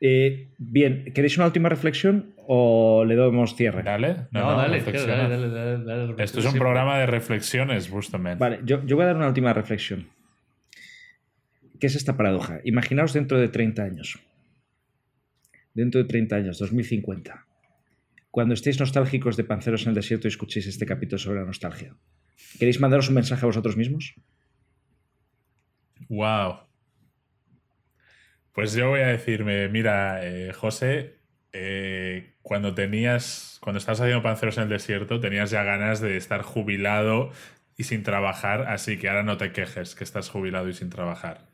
Eh, 0.00 0.48
bien, 0.56 1.12
¿queréis 1.14 1.36
una 1.36 1.46
última 1.46 1.68
reflexión 1.68 2.32
o 2.46 3.04
le 3.04 3.14
damos 3.14 3.54
cierre? 3.54 3.82
Dale, 3.82 4.14
no, 4.32 4.40
No, 4.40 4.50
no, 4.52 4.56
dale, 4.56 4.80
dale, 4.80 4.98
dale, 5.06 5.28
dale, 5.28 5.48
dale, 5.50 5.84
dale, 5.84 6.24
Esto 6.24 6.40
es 6.40 6.46
un 6.46 6.54
programa 6.58 6.98
de 6.98 7.06
reflexiones, 7.06 7.90
Bustomen. 7.90 8.38
Vale, 8.38 8.60
yo, 8.64 8.84
yo 8.86 8.96
voy 8.96 9.04
a 9.04 9.08
dar 9.08 9.16
una 9.16 9.28
última 9.28 9.52
reflexión. 9.52 10.08
¿Qué 11.80 11.86
es 11.86 11.94
esta 11.94 12.16
paradoja? 12.16 12.60
Imaginaos 12.64 13.12
dentro 13.12 13.38
de 13.38 13.48
30 13.48 13.82
años. 13.82 14.18
Dentro 15.74 16.02
de 16.02 16.08
30 16.08 16.36
años, 16.36 16.58
2050. 16.58 17.46
Cuando 18.30 18.54
estéis 18.54 18.80
nostálgicos 18.80 19.36
de 19.36 19.44
Panceros 19.44 19.82
en 19.82 19.90
el 19.90 19.94
Desierto 19.94 20.26
y 20.26 20.30
escuchéis 20.30 20.66
este 20.66 20.86
capítulo 20.86 21.18
sobre 21.18 21.40
la 21.40 21.46
nostalgia. 21.46 21.96
¿Queréis 22.58 22.80
mandaros 22.80 23.08
un 23.08 23.14
mensaje 23.14 23.44
a 23.44 23.46
vosotros 23.46 23.76
mismos? 23.76 24.14
Wow. 26.08 26.60
Pues 28.52 28.72
yo 28.74 28.88
voy 28.88 29.00
a 29.00 29.08
decirme, 29.08 29.68
mira, 29.68 30.26
eh, 30.26 30.52
José, 30.52 31.18
eh, 31.52 32.34
cuando 32.42 32.74
tenías, 32.74 33.58
cuando 33.62 33.78
estabas 33.78 34.00
haciendo 34.00 34.22
panceros 34.22 34.56
en 34.56 34.64
el 34.64 34.68
desierto, 34.68 35.20
tenías 35.20 35.50
ya 35.50 35.62
ganas 35.62 36.00
de 36.00 36.16
estar 36.16 36.42
jubilado 36.42 37.30
y 37.76 37.84
sin 37.84 38.02
trabajar, 38.02 38.62
así 38.68 38.98
que 38.98 39.08
ahora 39.08 39.22
no 39.22 39.36
te 39.36 39.52
quejes 39.52 39.94
que 39.94 40.02
estás 40.02 40.28
jubilado 40.28 40.68
y 40.68 40.74
sin 40.74 40.90
trabajar. 40.90 41.47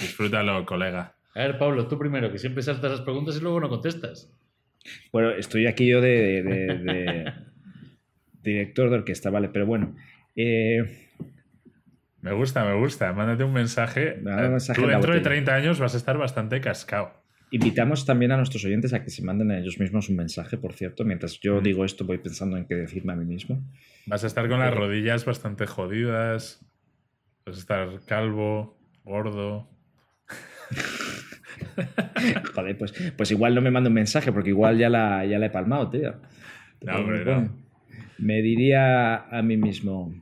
Disfrútalo, 0.00 0.64
colega. 0.66 1.14
A 1.34 1.40
ver, 1.40 1.58
Pablo, 1.58 1.86
tú 1.88 1.98
primero, 1.98 2.30
que 2.30 2.38
siempre 2.38 2.62
saltas 2.62 2.90
las 2.90 3.00
preguntas 3.00 3.36
y 3.36 3.40
luego 3.40 3.60
no 3.60 3.68
contestas. 3.68 4.30
Bueno, 5.12 5.30
estoy 5.30 5.66
aquí 5.66 5.86
yo 5.88 6.00
de, 6.00 6.42
de- 6.42 6.78
de- 6.78 7.32
director 8.42 8.90
de 8.90 8.96
orquesta, 8.96 9.30
vale, 9.30 9.48
pero 9.48 9.66
bueno. 9.66 9.94
eh, 10.36 11.08
Me 12.20 12.32
gusta, 12.32 12.64
me 12.64 12.74
gusta. 12.78 13.12
Mándate 13.12 13.44
un 13.44 13.52
mensaje. 13.52 14.16
Mensaje 14.22 14.80
Tú 14.80 14.86
dentro 14.88 15.12
de 15.12 15.18
botella. 15.18 15.22
30 15.44 15.54
años 15.54 15.78
vas 15.80 15.94
a 15.94 15.96
estar 15.96 16.16
bastante 16.18 16.60
cascado. 16.60 17.22
invitamos 17.50 18.04
también 18.04 18.32
a 18.32 18.36
nuestros 18.36 18.64
oyentes 18.64 18.92
a 18.94 19.04
que 19.04 19.10
se 19.10 19.22
manden 19.22 19.50
a 19.52 19.58
ellos 19.58 19.78
mismos 19.78 20.08
un 20.08 20.16
mensaje, 20.16 20.56
por 20.58 20.72
cierto. 20.72 21.04
Mientras 21.04 21.38
yo 21.40 21.60
Mm. 21.60 21.62
digo 21.62 21.84
esto, 21.84 22.04
voy 22.04 22.18
pensando 22.18 22.56
en 22.56 22.66
qué 22.66 22.74
decirme 22.74 23.12
a 23.12 23.16
mí 23.16 23.24
mismo. 23.24 23.62
Vas 24.06 24.24
a 24.24 24.26
estar 24.26 24.48
con 24.48 24.58
las 24.58 24.74
rodillas 24.74 25.24
bastante 25.24 25.66
jodidas. 25.66 26.60
Vas 27.46 27.56
a 27.56 27.60
estar 27.60 28.00
calvo, 28.06 28.76
gordo. 29.04 29.68
Joder, 32.54 32.78
pues, 32.78 32.94
pues 33.16 33.30
igual 33.30 33.54
no 33.54 33.60
me 33.60 33.70
mando 33.70 33.88
un 33.88 33.94
mensaje, 33.94 34.32
porque 34.32 34.50
igual 34.50 34.78
ya 34.78 34.88
la, 34.88 35.24
ya 35.24 35.38
la 35.38 35.46
he 35.46 35.50
palmado, 35.50 35.90
tío. 35.90 36.14
No, 36.82 36.96
hombre, 36.96 37.24
no. 37.24 37.56
Me 38.18 38.42
diría 38.42 39.16
a 39.16 39.42
mí 39.42 39.56
mismo, 39.56 40.14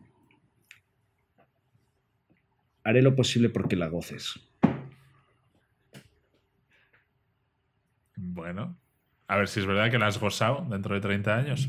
haré 2.85 3.03
lo 3.03 3.15
posible 3.15 3.49
porque 3.49 3.77
la 3.77 3.89
goces. 3.89 4.41
Bueno, 8.17 8.79
a 9.27 9.37
ver 9.37 9.49
si 9.49 9.61
es 9.61 9.67
verdad 9.67 9.91
que 9.91 9.99
la 9.99 10.07
has 10.07 10.19
gozado 10.19 10.67
dentro 10.69 10.95
de 10.95 11.01
30 11.01 11.37
años. 11.37 11.69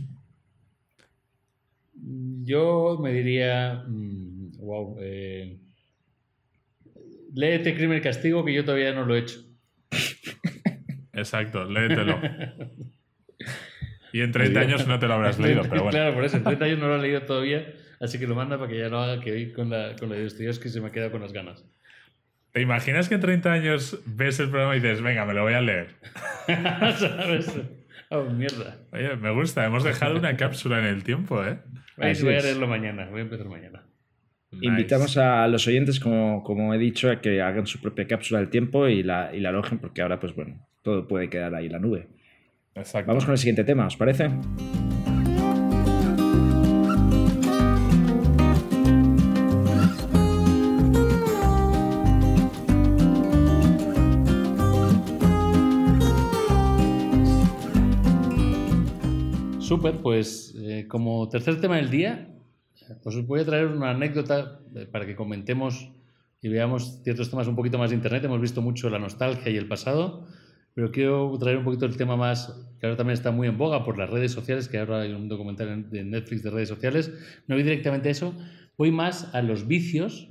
Yo 1.96 3.00
me 3.02 3.12
diría. 3.12 3.84
wow. 3.88 4.98
eh, 5.00 5.60
léete 7.34 7.76
Crimen 7.76 7.98
y 7.98 8.02
Castigo, 8.02 8.46
que 8.46 8.54
yo 8.54 8.64
todavía 8.64 8.94
no 8.94 9.06
lo 9.06 9.16
he 9.16 9.20
hecho. 9.20 9.40
Exacto, 11.14 11.66
léetelo. 11.66 12.20
Y 14.14 14.22
en 14.22 14.32
30 14.32 14.60
años 14.60 14.88
no 14.88 15.00
te 15.00 15.08
lo 15.08 15.16
habrás 15.16 15.40
leído, 15.40 15.64
pero 15.64 15.84
bueno. 15.84 15.90
Claro, 15.90 16.14
por 16.14 16.24
eso, 16.24 16.38
en 16.38 16.44
30 16.44 16.66
años 16.66 16.80
no 16.80 16.88
lo 16.88 16.98
he 16.98 17.02
leído 17.02 17.24
todavía, 17.24 17.74
así 18.00 18.20
que 18.20 18.28
lo 18.28 18.36
manda 18.36 18.60
para 18.60 18.70
que 18.70 18.78
ya 18.78 18.88
lo 18.88 19.00
haga, 19.00 19.20
que 19.20 19.32
hoy 19.32 19.52
con 19.52 19.72
la, 19.72 19.96
con 20.00 20.10
la 20.10 20.16
de 20.16 20.24
Dostoyevsky 20.24 20.70
se 20.70 20.80
me 20.80 20.90
ha 20.90 20.92
quedado 20.92 21.12
con 21.12 21.22
las 21.22 21.34
ganas. 21.34 21.66
¿Te 22.52 22.62
imaginas 22.62 23.10
que 23.10 23.16
en 23.16 23.22
30 23.22 23.52
años 23.52 24.00
ves 24.06 24.40
el 24.40 24.52
programa 24.52 24.76
y 24.76 24.80
dices, 24.80 25.02
venga, 25.02 25.26
me 25.26 25.34
lo 25.34 25.42
voy 25.42 25.54
a 25.54 25.62
leer? 25.62 25.96
¿Sabes? 26.46 27.60
Oh, 28.12 28.26
mierda. 28.26 28.78
Oye, 28.92 29.16
me 29.16 29.32
gusta, 29.32 29.66
hemos 29.66 29.84
dejado 29.84 30.20
una 30.20 30.38
cápsula 30.38 30.78
en 30.78 30.86
el 30.86 31.04
tiempo, 31.04 31.44
¿eh? 31.44 31.58
Ahí 31.98 32.12
Así 32.12 32.24
voy 32.24 32.36
a 32.36 32.42
leerlo 32.42 32.68
mañana, 32.68 33.08
voy 33.10 33.22
a 33.22 33.24
empezar 33.24 33.48
mañana. 33.48 33.84
Nice. 34.54 34.66
Invitamos 34.66 35.18
a 35.18 35.47
los 35.47 35.68
oyentes, 35.68 35.99
como, 35.99 36.43
como 36.43 36.74
he 36.74 36.78
dicho, 36.78 37.10
a 37.10 37.20
que 37.22 37.41
hagan 37.41 37.68
su 37.68 37.80
propia 37.80 38.08
cápsula 38.08 38.39
del 38.39 38.49
tiempo 38.49 38.88
y 38.88 39.04
la, 39.04 39.36
y 39.36 39.39
la 39.39 39.49
alojen, 39.49 39.80
porque 39.80 40.01
ahora, 40.01 40.20
pues 40.20 40.36
bueno, 40.36 40.66
todo 40.82 41.08
puede 41.08 41.30
quedar 41.30 41.54
ahí 41.56 41.66
en 41.66 41.72
la 41.72 41.80
nube. 41.80 42.08
Exacto. 42.76 43.08
Vamos 43.08 43.26
con 43.26 43.34
el 43.34 43.38
siguiente 43.38 43.64
tema, 43.64 43.88
¿os 43.88 43.97
parece? 43.97 44.30
Súper, 59.60 59.97
pues 60.01 60.56
eh, 60.62 60.86
como 60.88 61.28
tercer 61.30 61.60
tema 61.60 61.78
del 61.78 61.89
día, 61.89 62.33
pues 63.02 63.16
os 63.16 63.26
voy 63.26 63.41
a 63.41 63.46
traer 63.46 63.68
una 63.68 63.91
anécdota 63.91 64.60
eh, 64.76 64.86
para 64.91 65.06
que 65.06 65.16
comentemos 65.16 65.89
y 66.41 66.50
veamos 66.50 67.02
ciertos 67.04 67.30
temas 67.30 67.48
un 67.48 67.56
poquito 67.56 67.78
más 67.78 67.89
de 67.91 67.96
Internet. 67.96 68.24
Hemos 68.26 68.41
visto 68.41 68.62
mucho 68.62 68.89
la 68.89 69.00
nostalgia 69.00 69.50
y 69.52 69.56
el 69.58 69.68
pasado, 69.68 70.26
pero 70.74 70.91
quiero 70.91 71.38
traer 71.39 71.58
un 71.58 71.64
poquito 71.64 71.86
el 71.86 71.96
tema 71.96 72.18
más, 72.18 72.68
que 72.80 72.86
ahora 72.88 72.98
también 72.98 73.14
está 73.14 73.32
muy 73.32 73.48
en 73.48 73.58
boga 73.58 73.86
por 73.86 73.98
las 73.98 74.10
redes 74.10 74.32
sociales, 74.34 74.68
que 74.68 74.78
ahora 74.78 75.02
hay 75.02 75.14
un 75.14 75.30
documental 75.30 75.70
en- 75.70 75.89
de 75.89 76.04
Netflix 76.04 76.44
de 76.44 76.50
redes 76.50 76.70
sociales. 76.70 77.12
No 77.48 77.56
voy 77.56 77.64
directamente 77.64 78.10
a 78.10 78.12
eso, 78.12 78.34
voy 78.78 78.91
más 78.91 79.34
a 79.34 79.41
los 79.41 79.68
vicios 79.68 80.28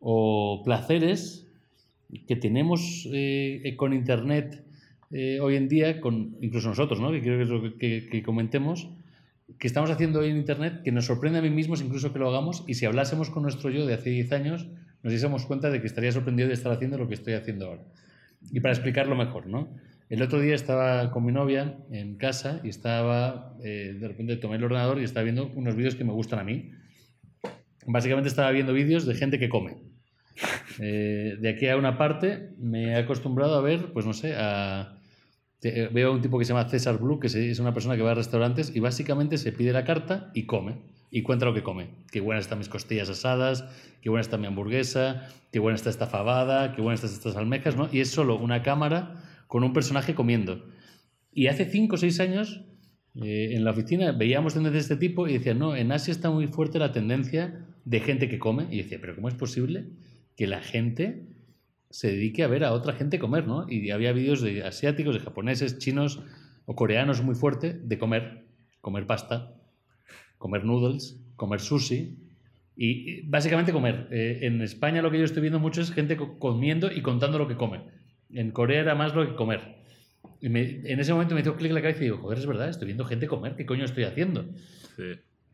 o 0.00 0.62
placeres 0.64 1.46
que 2.26 2.36
tenemos 2.36 3.08
eh, 3.12 3.74
con 3.76 3.92
Internet 3.92 4.64
eh, 5.10 5.38
hoy 5.40 5.54
en 5.56 5.68
día, 5.68 6.00
con, 6.00 6.36
incluso 6.40 6.68
nosotros, 6.68 6.98
¿no? 7.00 7.12
que 7.12 7.20
quiero 7.20 7.36
que, 7.36 7.42
es 7.44 7.48
lo 7.48 7.62
que- 7.62 7.74
que- 7.76 8.08
que 8.10 8.22
comentemos, 8.22 8.88
que 9.58 9.66
estamos 9.66 9.90
haciendo 9.90 10.20
hoy 10.20 10.30
en 10.30 10.36
Internet, 10.36 10.82
que 10.82 10.92
nos 10.92 11.06
sorprende 11.06 11.38
a 11.38 11.42
mí 11.42 11.50
mismos 11.50 11.80
incluso 11.80 12.12
que 12.12 12.18
lo 12.18 12.28
hagamos, 12.28 12.64
y 12.66 12.74
si 12.74 12.86
hablásemos 12.86 13.30
con 13.30 13.42
nuestro 13.42 13.70
yo 13.70 13.86
de 13.86 13.94
hace 13.94 14.10
10 14.10 14.32
años, 14.32 14.66
nos 15.02 15.10
diésemos 15.10 15.44
cuenta 15.46 15.70
de 15.70 15.80
que 15.80 15.86
estaría 15.86 16.12
sorprendido 16.12 16.48
de 16.48 16.54
estar 16.54 16.72
haciendo 16.72 16.96
lo 16.96 17.08
que 17.08 17.14
estoy 17.14 17.34
haciendo 17.34 17.66
ahora. 17.66 17.82
Y 18.50 18.60
para 18.60 18.72
explicarlo 18.72 19.14
mejor, 19.16 19.46
¿no? 19.46 19.68
El 20.08 20.22
otro 20.22 20.40
día 20.40 20.54
estaba 20.54 21.10
con 21.10 21.24
mi 21.24 21.32
novia 21.32 21.78
en 21.90 22.16
casa 22.16 22.60
y 22.62 22.68
estaba, 22.68 23.56
eh, 23.62 23.96
de 23.98 24.08
repente 24.08 24.36
tomé 24.36 24.56
el 24.56 24.64
ordenador 24.64 25.00
y 25.00 25.04
estaba 25.04 25.24
viendo 25.24 25.50
unos 25.54 25.74
vídeos 25.76 25.94
que 25.94 26.04
me 26.04 26.12
gustan 26.12 26.38
a 26.38 26.44
mí. 26.44 26.72
Básicamente 27.86 28.28
estaba 28.28 28.50
viendo 28.50 28.72
vídeos 28.72 29.06
de 29.06 29.14
gente 29.14 29.38
que 29.38 29.48
come. 29.48 29.76
Eh, 30.78 31.36
de 31.40 31.48
aquí 31.48 31.68
a 31.68 31.76
una 31.76 31.96
parte 31.96 32.50
me 32.58 32.92
he 32.92 32.96
acostumbrado 32.96 33.54
a 33.54 33.60
ver, 33.60 33.92
pues 33.92 34.04
no 34.06 34.12
sé, 34.12 34.34
a, 34.36 34.93
eh, 35.64 35.88
veo 35.92 36.08
a 36.08 36.12
un 36.12 36.20
tipo 36.20 36.38
que 36.38 36.44
se 36.44 36.52
llama 36.52 36.68
César 36.68 36.98
Blue, 36.98 37.18
que 37.18 37.28
es 37.28 37.58
una 37.58 37.72
persona 37.72 37.96
que 37.96 38.02
va 38.02 38.12
a 38.12 38.14
restaurantes 38.14 38.74
y 38.74 38.80
básicamente 38.80 39.38
se 39.38 39.52
pide 39.52 39.72
la 39.72 39.84
carta 39.84 40.30
y 40.34 40.44
come. 40.44 40.76
Y 41.10 41.22
cuenta 41.22 41.46
lo 41.46 41.54
que 41.54 41.62
come. 41.62 41.88
Qué 42.10 42.20
buenas 42.20 42.44
están 42.44 42.58
mis 42.58 42.68
costillas 42.68 43.08
asadas, 43.08 43.64
qué 44.02 44.10
buena 44.10 44.22
está 44.22 44.36
mi 44.36 44.46
hamburguesa, 44.46 45.28
qué 45.52 45.60
buena 45.60 45.76
está 45.76 45.88
esta 45.88 46.06
fabada, 46.06 46.74
qué 46.74 46.82
buenas 46.82 47.04
están 47.04 47.16
estas 47.16 47.36
almejas. 47.36 47.76
Y 47.92 48.00
es 48.00 48.10
solo 48.10 48.36
una 48.36 48.62
cámara 48.62 49.22
con 49.46 49.62
un 49.62 49.72
personaje 49.72 50.14
comiendo. 50.14 50.66
Y 51.32 51.46
hace 51.46 51.66
5 51.66 51.94
o 51.94 51.98
6 51.98 52.20
años 52.20 52.60
eh, 53.22 53.50
en 53.52 53.64
la 53.64 53.70
oficina 53.70 54.12
veíamos 54.12 54.54
tendencias 54.54 54.88
de 54.88 54.94
este 54.94 55.08
tipo 55.08 55.28
y 55.28 55.34
decían, 55.34 55.58
no, 55.58 55.76
en 55.76 55.92
Asia 55.92 56.10
está 56.10 56.30
muy 56.30 56.48
fuerte 56.48 56.78
la 56.78 56.92
tendencia 56.92 57.64
de 57.84 58.00
gente 58.00 58.28
que 58.28 58.38
come. 58.38 58.66
Y 58.70 58.78
decía, 58.78 58.98
pero 59.00 59.14
¿cómo 59.14 59.28
es 59.28 59.34
posible 59.34 59.86
que 60.36 60.46
la 60.46 60.60
gente 60.60 61.33
se 61.94 62.08
dedique 62.10 62.42
a 62.42 62.48
ver 62.48 62.64
a 62.64 62.72
otra 62.72 62.92
gente 62.94 63.20
comer, 63.20 63.46
¿no? 63.46 63.66
Y 63.68 63.88
había 63.92 64.10
vídeos 64.12 64.40
de 64.42 64.64
asiáticos, 64.64 65.14
de 65.14 65.20
japoneses, 65.20 65.78
chinos 65.78 66.20
o 66.66 66.74
coreanos 66.74 67.22
muy 67.22 67.36
fuerte 67.36 67.72
de 67.72 67.98
comer, 67.98 68.46
comer 68.80 69.06
pasta, 69.06 69.54
comer 70.36 70.64
noodles, 70.64 71.20
comer 71.36 71.60
sushi 71.60 72.18
y 72.74 73.22
básicamente 73.28 73.72
comer. 73.72 74.08
Eh, 74.10 74.40
en 74.42 74.60
España 74.60 75.02
lo 75.02 75.10
que 75.12 75.18
yo 75.20 75.24
estoy 75.24 75.42
viendo 75.42 75.60
mucho 75.60 75.82
es 75.82 75.92
gente 75.92 76.16
co- 76.16 76.36
comiendo 76.40 76.90
y 76.90 77.00
contando 77.00 77.38
lo 77.38 77.46
que 77.46 77.54
come. 77.56 77.82
En 78.30 78.50
Corea 78.50 78.80
era 78.80 78.96
más 78.96 79.14
lo 79.14 79.24
que 79.28 79.36
comer. 79.36 79.60
Y 80.40 80.48
me- 80.48 80.80
en 80.90 80.98
ese 80.98 81.12
momento 81.12 81.36
me 81.36 81.42
hizo 81.42 81.54
clic 81.54 81.68
en 81.68 81.76
la 81.76 81.82
cabeza 81.82 82.00
y 82.00 82.04
digo, 82.06 82.18
joder, 82.18 82.38
es 82.40 82.46
verdad, 82.46 82.68
estoy 82.70 82.86
viendo 82.86 83.04
gente 83.04 83.28
comer, 83.28 83.54
¿qué 83.54 83.66
coño 83.66 83.84
estoy 83.84 84.02
haciendo? 84.02 84.46
Sí. 84.96 85.12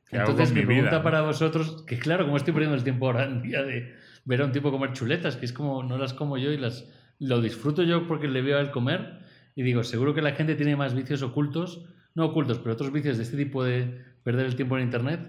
¿Qué 0.09 0.17
hago 0.17 0.31
Entonces 0.31 0.55
mi 0.55 0.61
mi 0.61 0.67
pregunta 0.67 0.91
vida? 0.93 1.03
para 1.03 1.21
vosotros, 1.21 1.85
que 1.87 1.99
claro, 1.99 2.25
como 2.25 2.39
estoy 2.39 2.55
perdiendo 2.55 2.77
el 2.79 2.83
tiempo 2.85 3.07
ahora 3.09 3.25
en 3.27 3.43
día 3.43 3.63
de 3.63 3.93
ver 4.25 4.43
a 4.43 4.45
un 4.45 4.53
tipo 4.53 4.71
comer 4.71 4.93
chuletas, 4.93 5.37
que 5.37 5.47
es 5.47 5.53
como 5.53 5.83
no 5.83 5.99
las 5.99 6.15
como 6.15 6.39
yo 6.39 6.53
y 6.53 6.59
las 6.59 6.91
lo 7.19 7.41
disfruto 7.41 7.83
yo 7.83 8.07
porque 8.07 8.29
le 8.29 8.43
veo 8.43 8.59
a 8.59 8.61
él 8.61 8.71
comer, 8.71 9.21
y 9.55 9.63
digo, 9.63 9.85
seguro 9.85 10.15
que 10.15 10.23
la 10.23 10.33
gente 10.33 10.55
tiene 10.55 10.75
más 10.75 10.95
vicios 10.95 11.23
ocultos, 11.23 11.85
no 12.15 12.25
ocultos, 12.25 12.59
pero 12.59 12.73
otros 12.73 12.93
vicios 12.93 13.19
de 13.19 13.25
este 13.25 13.37
tipo 13.37 13.63
de 13.63 14.03
perder 14.23 14.47
el 14.47 14.57
tiempo 14.57 14.77
en 14.79 14.85
Internet, 14.85 15.21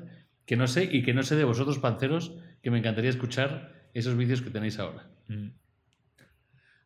que 0.45 0.55
no 0.55 0.67
sé 0.67 0.83
y 0.83 1.03
que 1.03 1.13
no 1.13 1.23
sé 1.23 1.35
de 1.35 1.43
vosotros, 1.43 1.79
panceros, 1.79 2.37
que 2.63 2.71
me 2.71 2.79
encantaría 2.79 3.09
escuchar 3.09 3.89
esos 3.93 4.15
vicios 4.15 4.41
que 4.41 4.49
tenéis 4.49 4.79
ahora. 4.79 5.07
Mm. 5.27 5.49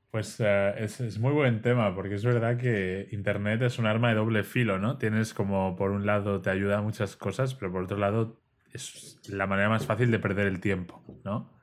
Pues 0.10 0.38
eh, 0.40 0.74
es, 0.78 1.02
es, 1.02 1.20
muy 1.20 1.34
buen 1.34 1.62
tema, 1.62 1.94
porque 1.94 2.16
es 2.16 2.24
verdad 2.24 2.58
que 2.58 3.10
Internet 3.12 3.62
es 3.62 3.78
un 3.80 3.86
arma 3.86 4.10
de 4.10 4.16
doble 4.16 4.44
filo, 4.44 4.80
¿no? 4.80 4.98
Tienes 4.98 5.34
como, 5.34 5.76
por 5.76 5.92
un 5.92 6.06
lado, 6.06 6.42
te 6.42 6.50
ayuda 6.50 6.78
a 6.78 6.82
muchas 6.82 7.18
cosas, 7.18 7.54
pero 7.54 7.72
por 7.72 7.84
otro 7.84 7.98
lado, 7.98 8.42
es 8.72 9.20
la 9.28 9.46
manera 9.46 9.70
más 9.70 9.86
fácil 9.86 10.12
de 10.12 10.20
perder 10.20 10.48
el 10.48 10.62
tiempo, 10.62 11.04
¿no? 11.26 11.55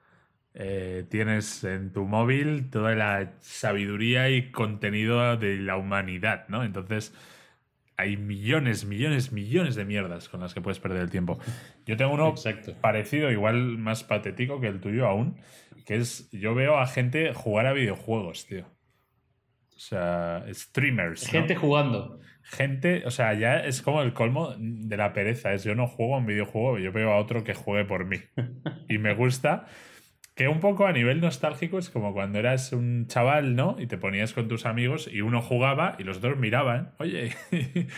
Eh, 0.54 1.04
tienes 1.08 1.64
en 1.64 1.92
tu 1.92 2.04
móvil 2.04 2.68
toda 2.68 2.94
la 2.94 3.32
sabiduría 3.40 4.28
y 4.28 4.50
contenido 4.50 5.36
de 5.36 5.56
la 5.56 5.76
humanidad, 5.76 6.46
¿no? 6.48 6.62
Entonces, 6.62 7.14
hay 7.96 8.16
millones, 8.16 8.84
millones, 8.84 9.32
millones 9.32 9.76
de 9.76 9.84
mierdas 9.84 10.28
con 10.28 10.40
las 10.40 10.52
que 10.52 10.60
puedes 10.60 10.78
perder 10.78 11.02
el 11.02 11.10
tiempo. 11.10 11.38
Yo 11.86 11.96
tengo 11.96 12.12
uno 12.12 12.34
parecido, 12.80 13.30
igual 13.30 13.78
más 13.78 14.04
patético 14.04 14.60
que 14.60 14.66
el 14.66 14.80
tuyo 14.80 15.06
aún, 15.06 15.38
que 15.86 15.96
es, 15.96 16.30
yo 16.32 16.54
veo 16.54 16.78
a 16.78 16.86
gente 16.86 17.32
jugar 17.32 17.66
a 17.66 17.72
videojuegos, 17.72 18.46
tío. 18.46 18.66
O 19.74 19.78
sea, 19.78 20.44
streamers. 20.50 21.26
Gente 21.28 21.56
jugando. 21.56 22.20
Gente, 22.42 23.04
o 23.06 23.10
sea, 23.10 23.34
ya 23.34 23.56
es 23.56 23.82
como 23.82 24.02
el 24.02 24.12
colmo 24.12 24.54
de 24.58 24.96
la 24.96 25.12
pereza. 25.12 25.54
Es 25.54 25.64
yo 25.64 25.74
no 25.74 25.86
juego 25.86 26.14
a 26.14 26.18
un 26.18 26.26
videojuego, 26.26 26.78
yo 26.78 26.92
veo 26.92 27.12
a 27.12 27.16
otro 27.16 27.42
que 27.42 27.54
juegue 27.54 27.84
por 27.84 28.04
mí. 28.04 28.18
Y 28.88 28.98
me 28.98 29.14
gusta 29.14 29.66
que 30.34 30.48
un 30.48 30.60
poco 30.60 30.86
a 30.86 30.92
nivel 30.92 31.20
nostálgico 31.20 31.78
es 31.78 31.90
como 31.90 32.12
cuando 32.12 32.38
eras 32.38 32.72
un 32.72 33.06
chaval, 33.06 33.54
¿no? 33.54 33.76
Y 33.78 33.86
te 33.86 33.98
ponías 33.98 34.32
con 34.32 34.48
tus 34.48 34.64
amigos 34.64 35.08
y 35.12 35.20
uno 35.20 35.42
jugaba 35.42 35.96
y 35.98 36.04
los 36.04 36.18
otros 36.18 36.38
miraban. 36.38 36.94
Oye, 36.98 37.34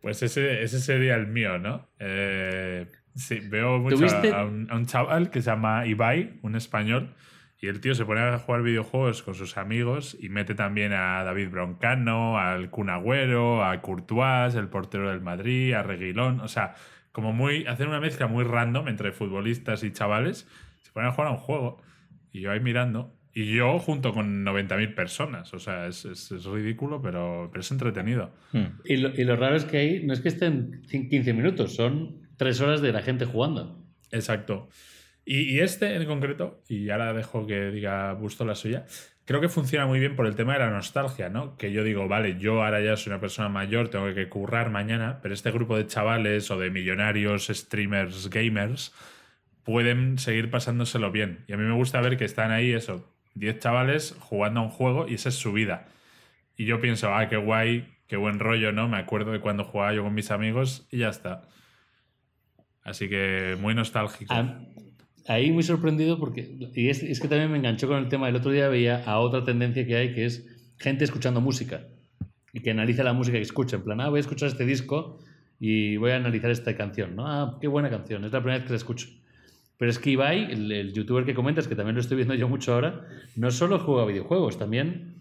pues 0.00 0.22
ese, 0.22 0.62
ese 0.62 0.80
sería 0.80 1.16
el 1.16 1.26
mío, 1.26 1.58
¿no? 1.58 1.88
Eh, 1.98 2.86
sí, 3.16 3.40
veo 3.40 3.78
mucho 3.78 4.06
a, 4.34 4.44
un, 4.44 4.86
chaval 4.86 5.30
que 5.30 5.42
se 5.42 5.50
llama 5.50 5.84
Ibai, 5.86 6.38
un 6.42 6.54
español, 6.54 7.14
y 7.60 7.66
el 7.66 7.80
tío 7.80 7.94
se 7.94 8.04
pone 8.04 8.20
a 8.20 8.38
jugar 8.38 8.62
videojuegos 8.62 9.22
con 9.22 9.34
sus 9.34 9.56
amigos 9.56 10.16
y 10.20 10.28
mete 10.28 10.54
también 10.54 10.92
a 10.92 11.24
David 11.24 11.50
Broncano, 11.50 12.38
al 12.38 12.70
Kun 12.70 12.88
Agüero, 12.88 13.64
a 13.64 13.80
Courtois, 13.82 14.54
el 14.54 14.68
portero 14.68 15.10
del 15.10 15.20
Madrid, 15.20 15.72
a 15.74 15.82
Reguilón, 15.82 16.40
o 16.40 16.48
sea, 16.48 16.74
como 17.10 17.32
muy, 17.32 17.66
hacer 17.66 17.88
una 17.88 18.00
mezcla 18.00 18.26
muy 18.26 18.44
random 18.44 18.88
entre 18.88 19.12
futbolistas 19.12 19.82
y 19.84 19.92
chavales 19.92 20.48
se 20.82 20.92
ponen 20.92 21.08
a 21.08 21.12
jugar 21.12 21.28
a 21.28 21.32
un 21.32 21.38
juego 21.38 21.82
y 22.32 22.40
yo 22.40 22.50
ahí 22.50 22.60
mirando. 22.60 23.14
Y 23.34 23.54
yo 23.54 23.78
junto 23.78 24.12
con 24.12 24.44
90.000 24.44 24.94
personas. 24.94 25.54
O 25.54 25.58
sea, 25.58 25.86
es, 25.86 26.04
es, 26.04 26.44
ridículo, 26.44 27.00
pero, 27.00 27.48
pero, 27.50 27.62
es 27.62 27.70
entretenido. 27.70 28.34
Hmm. 28.52 28.66
Y, 28.84 28.98
lo, 28.98 29.08
y, 29.08 29.24
lo, 29.24 29.36
raro 29.36 29.56
es 29.56 29.64
que 29.64 29.78
ahí 29.78 30.02
no 30.04 30.12
es 30.12 30.20
que 30.20 30.28
estén 30.28 30.82
15 30.90 31.32
minutos, 31.32 31.74
son 31.74 32.28
3 32.36 32.60
horas 32.60 32.82
de 32.82 32.92
la 32.92 33.00
gente 33.00 33.24
jugando. 33.24 33.82
Exacto. 34.10 34.68
Y, 35.24 35.54
y 35.54 35.60
este 35.60 35.94
en 35.94 36.04
concreto, 36.04 36.62
y 36.68 36.90
ahora 36.90 37.14
dejo 37.14 37.46
que 37.46 37.70
diga 37.70 38.12
Busto 38.12 38.44
la 38.44 38.54
suya, 38.54 38.84
creo 39.24 39.40
que 39.40 39.48
funciona 39.48 39.86
muy 39.86 40.00
bien 40.00 40.16
por 40.16 40.26
el 40.26 40.34
tema 40.34 40.54
de 40.54 40.60
la 40.60 40.70
nostalgia, 40.70 41.28
¿no? 41.28 41.56
Que 41.56 41.72
yo 41.72 41.84
digo, 41.84 42.08
vale, 42.08 42.38
yo 42.38 42.62
ahora 42.62 42.80
ya 42.80 42.96
soy 42.96 43.12
una 43.12 43.20
persona 43.20 43.48
mayor, 43.48 43.88
tengo 43.88 44.12
que 44.14 44.28
currar 44.28 44.70
mañana, 44.70 45.20
pero 45.22 45.34
este 45.34 45.50
grupo 45.50 45.76
de 45.76 45.86
chavales 45.86 46.50
o 46.50 46.58
de 46.58 46.70
millonarios, 46.70 47.46
streamers, 47.46 48.28
gamers, 48.30 48.92
pueden 49.64 50.18
seguir 50.18 50.50
pasándoselo 50.50 51.10
bien. 51.10 51.44
Y 51.46 51.52
a 51.52 51.56
mí 51.56 51.64
me 51.64 51.74
gusta 51.74 52.00
ver 52.00 52.16
que 52.16 52.24
están 52.24 52.50
ahí, 52.50 52.72
eso, 52.72 53.08
10 53.34 53.58
chavales 53.58 54.16
jugando 54.18 54.60
a 54.60 54.62
un 54.64 54.70
juego 54.70 55.08
y 55.08 55.14
esa 55.14 55.28
es 55.28 55.36
su 55.36 55.52
vida. 55.52 55.88
Y 56.56 56.64
yo 56.66 56.80
pienso, 56.80 57.14
ah, 57.14 57.28
qué 57.28 57.36
guay, 57.36 57.88
qué 58.06 58.16
buen 58.16 58.38
rollo, 58.38 58.72
¿no? 58.72 58.88
Me 58.88 58.98
acuerdo 58.98 59.32
de 59.32 59.40
cuando 59.40 59.64
jugaba 59.64 59.94
yo 59.94 60.02
con 60.02 60.14
mis 60.14 60.30
amigos 60.30 60.86
y 60.90 60.98
ya 60.98 61.08
está. 61.08 61.42
Así 62.82 63.08
que 63.08 63.56
muy 63.60 63.74
nostálgico. 63.74 64.34
ahí 65.28 65.52
muy 65.52 65.62
sorprendido 65.62 66.18
porque, 66.18 66.56
y 66.74 66.88
es, 66.88 67.02
es, 67.02 67.20
que 67.20 67.28
también 67.28 67.50
me 67.50 67.58
enganchó 67.58 67.86
con 67.86 67.98
el 67.98 68.08
tema, 68.08 68.28
el 68.28 68.36
otro 68.36 68.50
día 68.50 68.68
veía 68.68 69.04
a 69.04 69.18
otra 69.20 69.44
tendencia 69.44 69.86
que 69.86 69.96
hay 69.96 70.14
que 70.14 70.24
es 70.24 70.46
gente 70.78 71.04
escuchando 71.04 71.40
música 71.40 71.86
y 72.52 72.60
que 72.60 72.72
analiza 72.72 73.04
la 73.04 73.12
música 73.12 73.36
que 73.36 73.42
escucha, 73.42 73.76
en 73.76 73.84
plan, 73.84 74.00
ah, 74.00 74.08
voy 74.08 74.18
a 74.18 74.20
escuchar 74.20 74.48
este 74.48 74.66
disco 74.66 75.20
y 75.60 75.96
voy 75.96 76.10
a 76.10 76.16
analizar 76.16 76.50
esta 76.50 76.76
canción, 76.76 77.14
¿no? 77.14 77.26
Ah, 77.26 77.56
qué 77.60 77.68
buena 77.68 77.88
canción, 77.88 78.24
es 78.24 78.32
la 78.32 78.40
primera 78.40 78.58
vez 78.58 78.66
que 78.66 78.72
la 78.72 78.76
escucho. 78.76 79.08
Pero 79.82 79.90
es 79.90 79.98
que 79.98 80.10
Ibai, 80.10 80.52
el, 80.52 80.92
youtuber 80.92 81.24
que 81.24 81.34
comentas, 81.34 81.66
que 81.66 81.74
también 81.74 81.96
lo 81.96 82.00
estoy 82.00 82.16
viendo 82.16 82.36
yo 82.36 82.48
mucho 82.48 82.72
ahora, 82.72 83.04
no 83.34 83.50
solo 83.50 83.80
juega 83.80 84.06
videojuegos, 84.06 84.56
también 84.56 85.14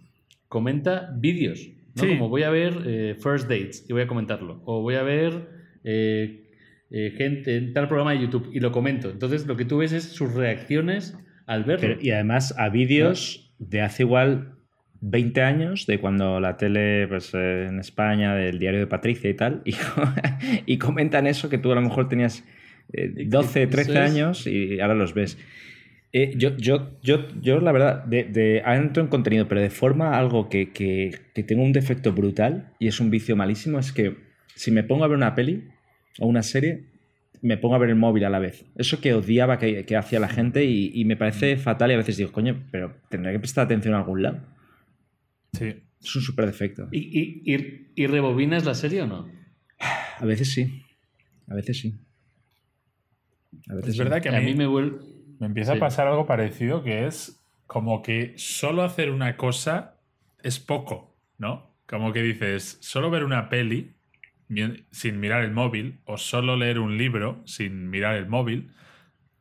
comenta 0.50 1.12
vídeos. 1.18 1.68
¿no? 1.96 2.08
Como 2.08 2.30
voy 2.30 2.44
a 2.44 2.52
ver 2.52 2.84
eh, 2.86 3.16
First 3.20 3.50
Dates 3.50 3.90
y 3.90 3.94
voy 3.94 4.04
a 4.04 4.08
comentarlo. 4.08 4.62
O 4.66 4.84
voy 4.84 4.94
a 4.94 5.02
ver 5.02 5.50
eh, 5.84 6.52
eh, 6.92 7.12
gente 7.18 7.58
en 7.58 7.74
tal 7.74 7.88
programa 7.88 8.12
de 8.12 8.20
YouTube 8.20 8.52
y 8.54 8.60
lo 8.60 8.72
comento. 8.72 9.10
Entonces 9.10 9.48
lo 9.48 9.58
que 9.58 9.66
tú 9.66 9.80
ves 9.80 9.94
es 9.94 10.04
sus 10.04 10.32
reacciones 10.36 11.18
al 11.48 11.64
verlo. 11.64 11.98
y 12.00 12.12
además 12.12 12.54
a 12.56 12.70
vídeos 12.70 13.52
de 13.58 13.82
hace 13.82 14.04
igual 14.04 14.60
20 15.00 15.42
años, 15.42 15.88
de 15.88 16.00
cuando 16.00 16.40
la 16.40 16.58
tele 16.58 17.08
pues, 17.08 17.34
en 17.34 17.80
España, 17.80 18.36
del 18.36 18.60
diario 18.60 18.80
de 18.80 18.86
Patricia 18.86 19.28
y 19.28 19.34
tal, 19.34 19.64
y, 19.66 19.74
y 20.68 20.78
comentan 20.78 21.26
eso 21.26 21.50
que 21.50 21.58
tú 21.58 21.72
a 21.72 21.76
lo 21.76 21.82
mejor 21.82 22.08
tenías 22.08 22.44
12, 22.94 23.64
eh, 23.64 23.68
13 23.68 23.98
años 24.00 24.48
y 24.48 24.80
ahora 24.80 24.96
los 24.96 25.14
ves. 25.14 25.38
Eh, 26.14 26.34
yo, 26.36 26.58
yo, 26.58 26.98
yo, 27.02 27.28
yo, 27.42 27.62
la 27.62 27.72
verdad, 27.72 28.04
de, 28.04 28.26
de, 28.26 28.58
entro 28.60 29.02
en 29.02 29.08
contenido, 29.10 29.48
pero 29.48 29.62
de 29.62 29.70
forma 29.70 30.18
algo 30.18 30.50
que, 30.50 30.72
que, 30.72 31.18
que 31.34 31.44
tengo 31.44 31.64
un 31.64 31.72
defecto 31.72 32.12
brutal 32.12 32.74
y 32.80 32.88
es 32.88 33.00
un 33.00 33.10
vicio 33.10 33.38
malísimo, 33.38 33.80
es 33.80 33.94
que 33.94 34.18
si 34.56 34.72
me 34.72 34.84
pongo 34.84 35.06
a 35.06 35.08
ver 35.08 35.16
una 35.16 35.36
peli 35.36 35.70
o 36.20 36.28
una 36.28 36.44
serie, 36.44 36.84
me 37.42 37.58
pongo 37.58 37.76
a 37.76 37.78
ver 37.78 37.90
el 37.90 37.96
móvil 37.96 38.26
a 38.26 38.30
la 38.30 38.40
vez. 38.40 38.66
Eso 38.76 39.00
que 39.00 39.14
odiaba 39.14 39.58
que, 39.58 39.86
que 39.86 39.96
hacía 39.96 40.20
la 40.20 40.28
gente 40.28 40.66
y, 40.66 40.92
y, 40.94 41.06
me 41.06 41.16
parece 41.16 41.56
fatal 41.56 41.92
y 41.92 41.94
a 41.94 41.98
veces 41.98 42.18
digo, 42.18 42.32
coño, 42.34 42.62
pero 42.72 42.94
tendré 43.10 43.32
que 43.32 43.40
prestar 43.40 43.66
atención 43.66 43.94
a 43.94 44.00
algún 44.00 44.22
lado. 44.22 44.42
Sí. 45.54 45.74
Es 46.04 46.16
un 46.16 46.22
súper 46.22 46.46
defecto. 46.46 46.90
¿Y, 46.92 47.00
y, 47.00 47.54
y, 47.56 47.92
¿Y 47.96 48.08
rebobinas 48.08 48.66
la 48.66 48.76
serie 48.76 49.04
o 49.04 49.08
no? 49.08 49.32
A 50.18 50.26
veces 50.26 50.52
sí. 50.52 50.84
A 51.48 51.56
veces 51.56 51.80
sí 51.80 51.96
es 53.84 53.98
verdad 53.98 54.22
que 54.22 54.30
a 54.30 54.40
mí, 54.40 54.54
me, 54.54 54.68
me 54.68 55.46
empieza 55.46 55.74
a 55.74 55.80
pasar 55.80 56.08
algo 56.08 56.26
parecido, 56.26 56.84
que 56.84 57.08
es 57.08 57.42
como 57.68 58.02
que 58.02 58.34
solo 58.38 58.84
hacer 58.84 59.12
una 59.12 59.38
cosa 59.38 59.96
es 60.44 60.60
poco, 60.60 61.16
¿no? 61.38 61.76
Como 61.86 62.14
que 62.14 62.22
dices, 62.22 62.78
solo 62.82 63.10
ver 63.10 63.24
una 63.24 63.50
peli 63.50 63.94
sin 64.92 65.20
mirar 65.20 65.44
el 65.44 65.52
móvil 65.52 66.02
o 66.06 66.18
solo 66.18 66.58
leer 66.58 66.80
un 66.80 66.98
libro 66.98 67.42
sin 67.46 67.90
mirar 67.90 68.16
el 68.16 68.28
móvil 68.28 68.72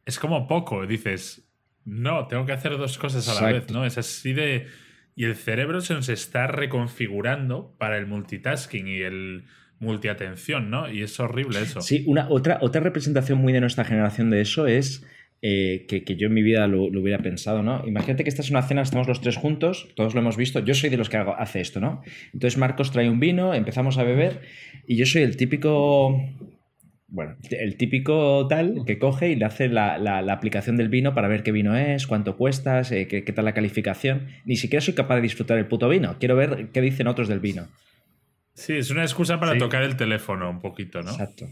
es 0.07 0.19
como 0.19 0.47
poco. 0.47 0.87
Dices, 0.87 1.49
no, 1.85 2.27
tengo 2.27 2.47
que 2.47 2.53
hacer 2.53 2.77
dos 2.77 2.99
cosas 2.99 3.29
a 3.29 3.43
la 3.43 3.53
vez, 3.53 3.71
¿no? 3.71 3.85
Es 3.85 3.99
así 3.99 4.33
de... 4.33 4.69
Y 5.17 5.25
el 5.25 5.35
cerebro 5.35 5.81
se 5.81 5.95
nos 5.95 6.09
está 6.09 6.47
reconfigurando 6.47 7.75
para 7.79 7.99
el 7.99 8.07
multitasking 8.07 8.87
y 8.87 9.01
el 9.03 9.45
multiatención, 9.81 10.70
¿no? 10.70 10.91
Y 10.91 11.03
es 11.03 11.18
horrible 11.18 11.61
eso. 11.61 11.81
Sí, 11.81 12.05
una, 12.07 12.28
otra, 12.28 12.59
otra 12.61 12.81
representación 12.81 13.39
muy 13.39 13.53
de 13.53 13.61
nuestra 13.61 13.85
generación 13.85 14.31
de 14.31 14.43
eso 14.43 14.66
es 14.66 15.05
eh, 15.43 15.87
que, 15.89 16.16
yo 16.16 16.26
en 16.26 16.35
mi 16.35 16.43
vida 16.43 16.66
lo, 16.68 16.83
hubiera 16.83 17.18
pensado, 17.18 17.62
¿no? 17.62 17.83
Imagínate 17.87 18.22
que 18.22 18.28
esta 18.28 18.43
es 18.43 18.51
una 18.51 18.62
cena, 18.62 18.83
estamos 18.83 19.09
los 19.09 19.22
tres 19.22 19.37
juntos, 19.37 19.89
todos 19.97 20.14
lo 20.14 20.20
hemos 20.20 20.37
visto, 20.37 20.61
yo 20.61 20.74
soy 20.74 20.91
de 20.91 20.99
los 20.99 21.09
que 21.09 21.16
hace 21.16 21.62
esto, 21.62 21.81
¿no? 21.81 22.03
Entonces 22.35 22.59
Marcos 22.59 22.93
trae 22.93 23.09
un 23.09 23.20
vino, 23.20 23.55
empezamos 23.55 23.97
a 23.97 24.05
beber 24.05 24.43
y 24.87 24.97
yo 24.97 25.07
soy 25.07 25.22
el 25.22 25.37
típico... 25.37 26.22
Bueno, 27.12 27.35
el 27.51 27.76
típico 27.76 28.47
tal 28.47 28.85
que 28.87 29.01
coge 29.01 29.31
y 29.31 29.35
le 29.35 29.45
hace 29.45 29.68
la, 29.68 30.18
aplicación 30.31 30.76
del 30.76 30.89
vino 30.89 31.12
para 31.12 31.26
ver 31.26 31.43
qué 31.43 31.51
vino 31.51 31.76
es, 31.76 32.07
cuánto 32.07 32.37
cuesta, 32.37 32.83
eh, 32.83 33.09
qué, 33.09 33.24
qué 33.24 33.33
tal 33.33 33.47
la 33.47 33.53
calificación. 33.53 34.28
Ni 34.45 34.55
siquiera 34.55 34.81
soy 34.81 34.95
capaz 34.95 35.16
de 35.16 35.22
disfrutar 35.22 35.59
el 35.59 35.66
puto 35.66 35.89
vino. 35.89 36.18
Quiero 36.20 36.37
ver 36.37 36.68
qué 36.72 36.81
dicen 36.81 37.09
otros 37.09 37.26
del 37.26 37.41
vino. 37.41 37.66
Sí, 38.61 38.75
es 38.75 38.91
una 38.91 39.03
excusa 39.03 39.41
para 39.41 39.57
tocar 39.57 39.83
el 39.83 39.97
teléfono 39.97 40.51
un 40.51 40.61
poquito, 40.61 41.01
¿no? 41.01 41.11
Exacto. 41.11 41.47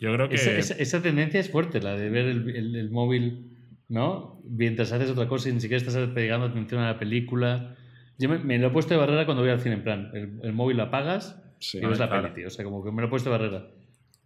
Yo 0.00 0.12
creo 0.12 0.28
que. 0.28 0.34
Esa, 0.34 1.02
tendencia 1.02 1.38
es 1.38 1.50
fuerte, 1.50 1.80
la 1.80 1.96
de 1.96 2.10
ver 2.10 2.26
el, 2.26 2.90
móvil, 2.90 3.56
¿no? 3.88 4.42
Mientras 4.44 4.90
haces 4.90 5.08
otra 5.08 5.28
cosa 5.28 5.48
y 5.48 5.52
ni 5.52 5.60
siquiera 5.60 5.80
estás 5.80 6.08
pegando 6.08 6.46
atención 6.46 6.80
a 6.80 6.88
la 6.88 6.98
película. 6.98 7.76
Yo 8.18 8.28
me, 8.28 8.58
lo 8.58 8.66
he 8.66 8.70
puesto 8.70 8.94
de 8.94 8.98
barrera 8.98 9.24
cuando 9.24 9.44
voy 9.44 9.52
al 9.52 9.60
cine, 9.60 9.76
en 9.76 9.84
plan, 9.84 10.10
el, 10.12 10.52
móvil 10.52 10.78
lo 10.78 10.82
apagas 10.82 11.40
y 11.72 11.78
ves 11.78 12.00
la 12.00 12.10
peli, 12.10 12.34
tío. 12.34 12.48
O 12.48 12.50
sea, 12.50 12.64
como 12.64 12.82
que 12.82 12.90
me 12.90 13.00
lo 13.00 13.06
he 13.06 13.10
puesto 13.10 13.30
de 13.30 13.38
barrera. 13.38 13.68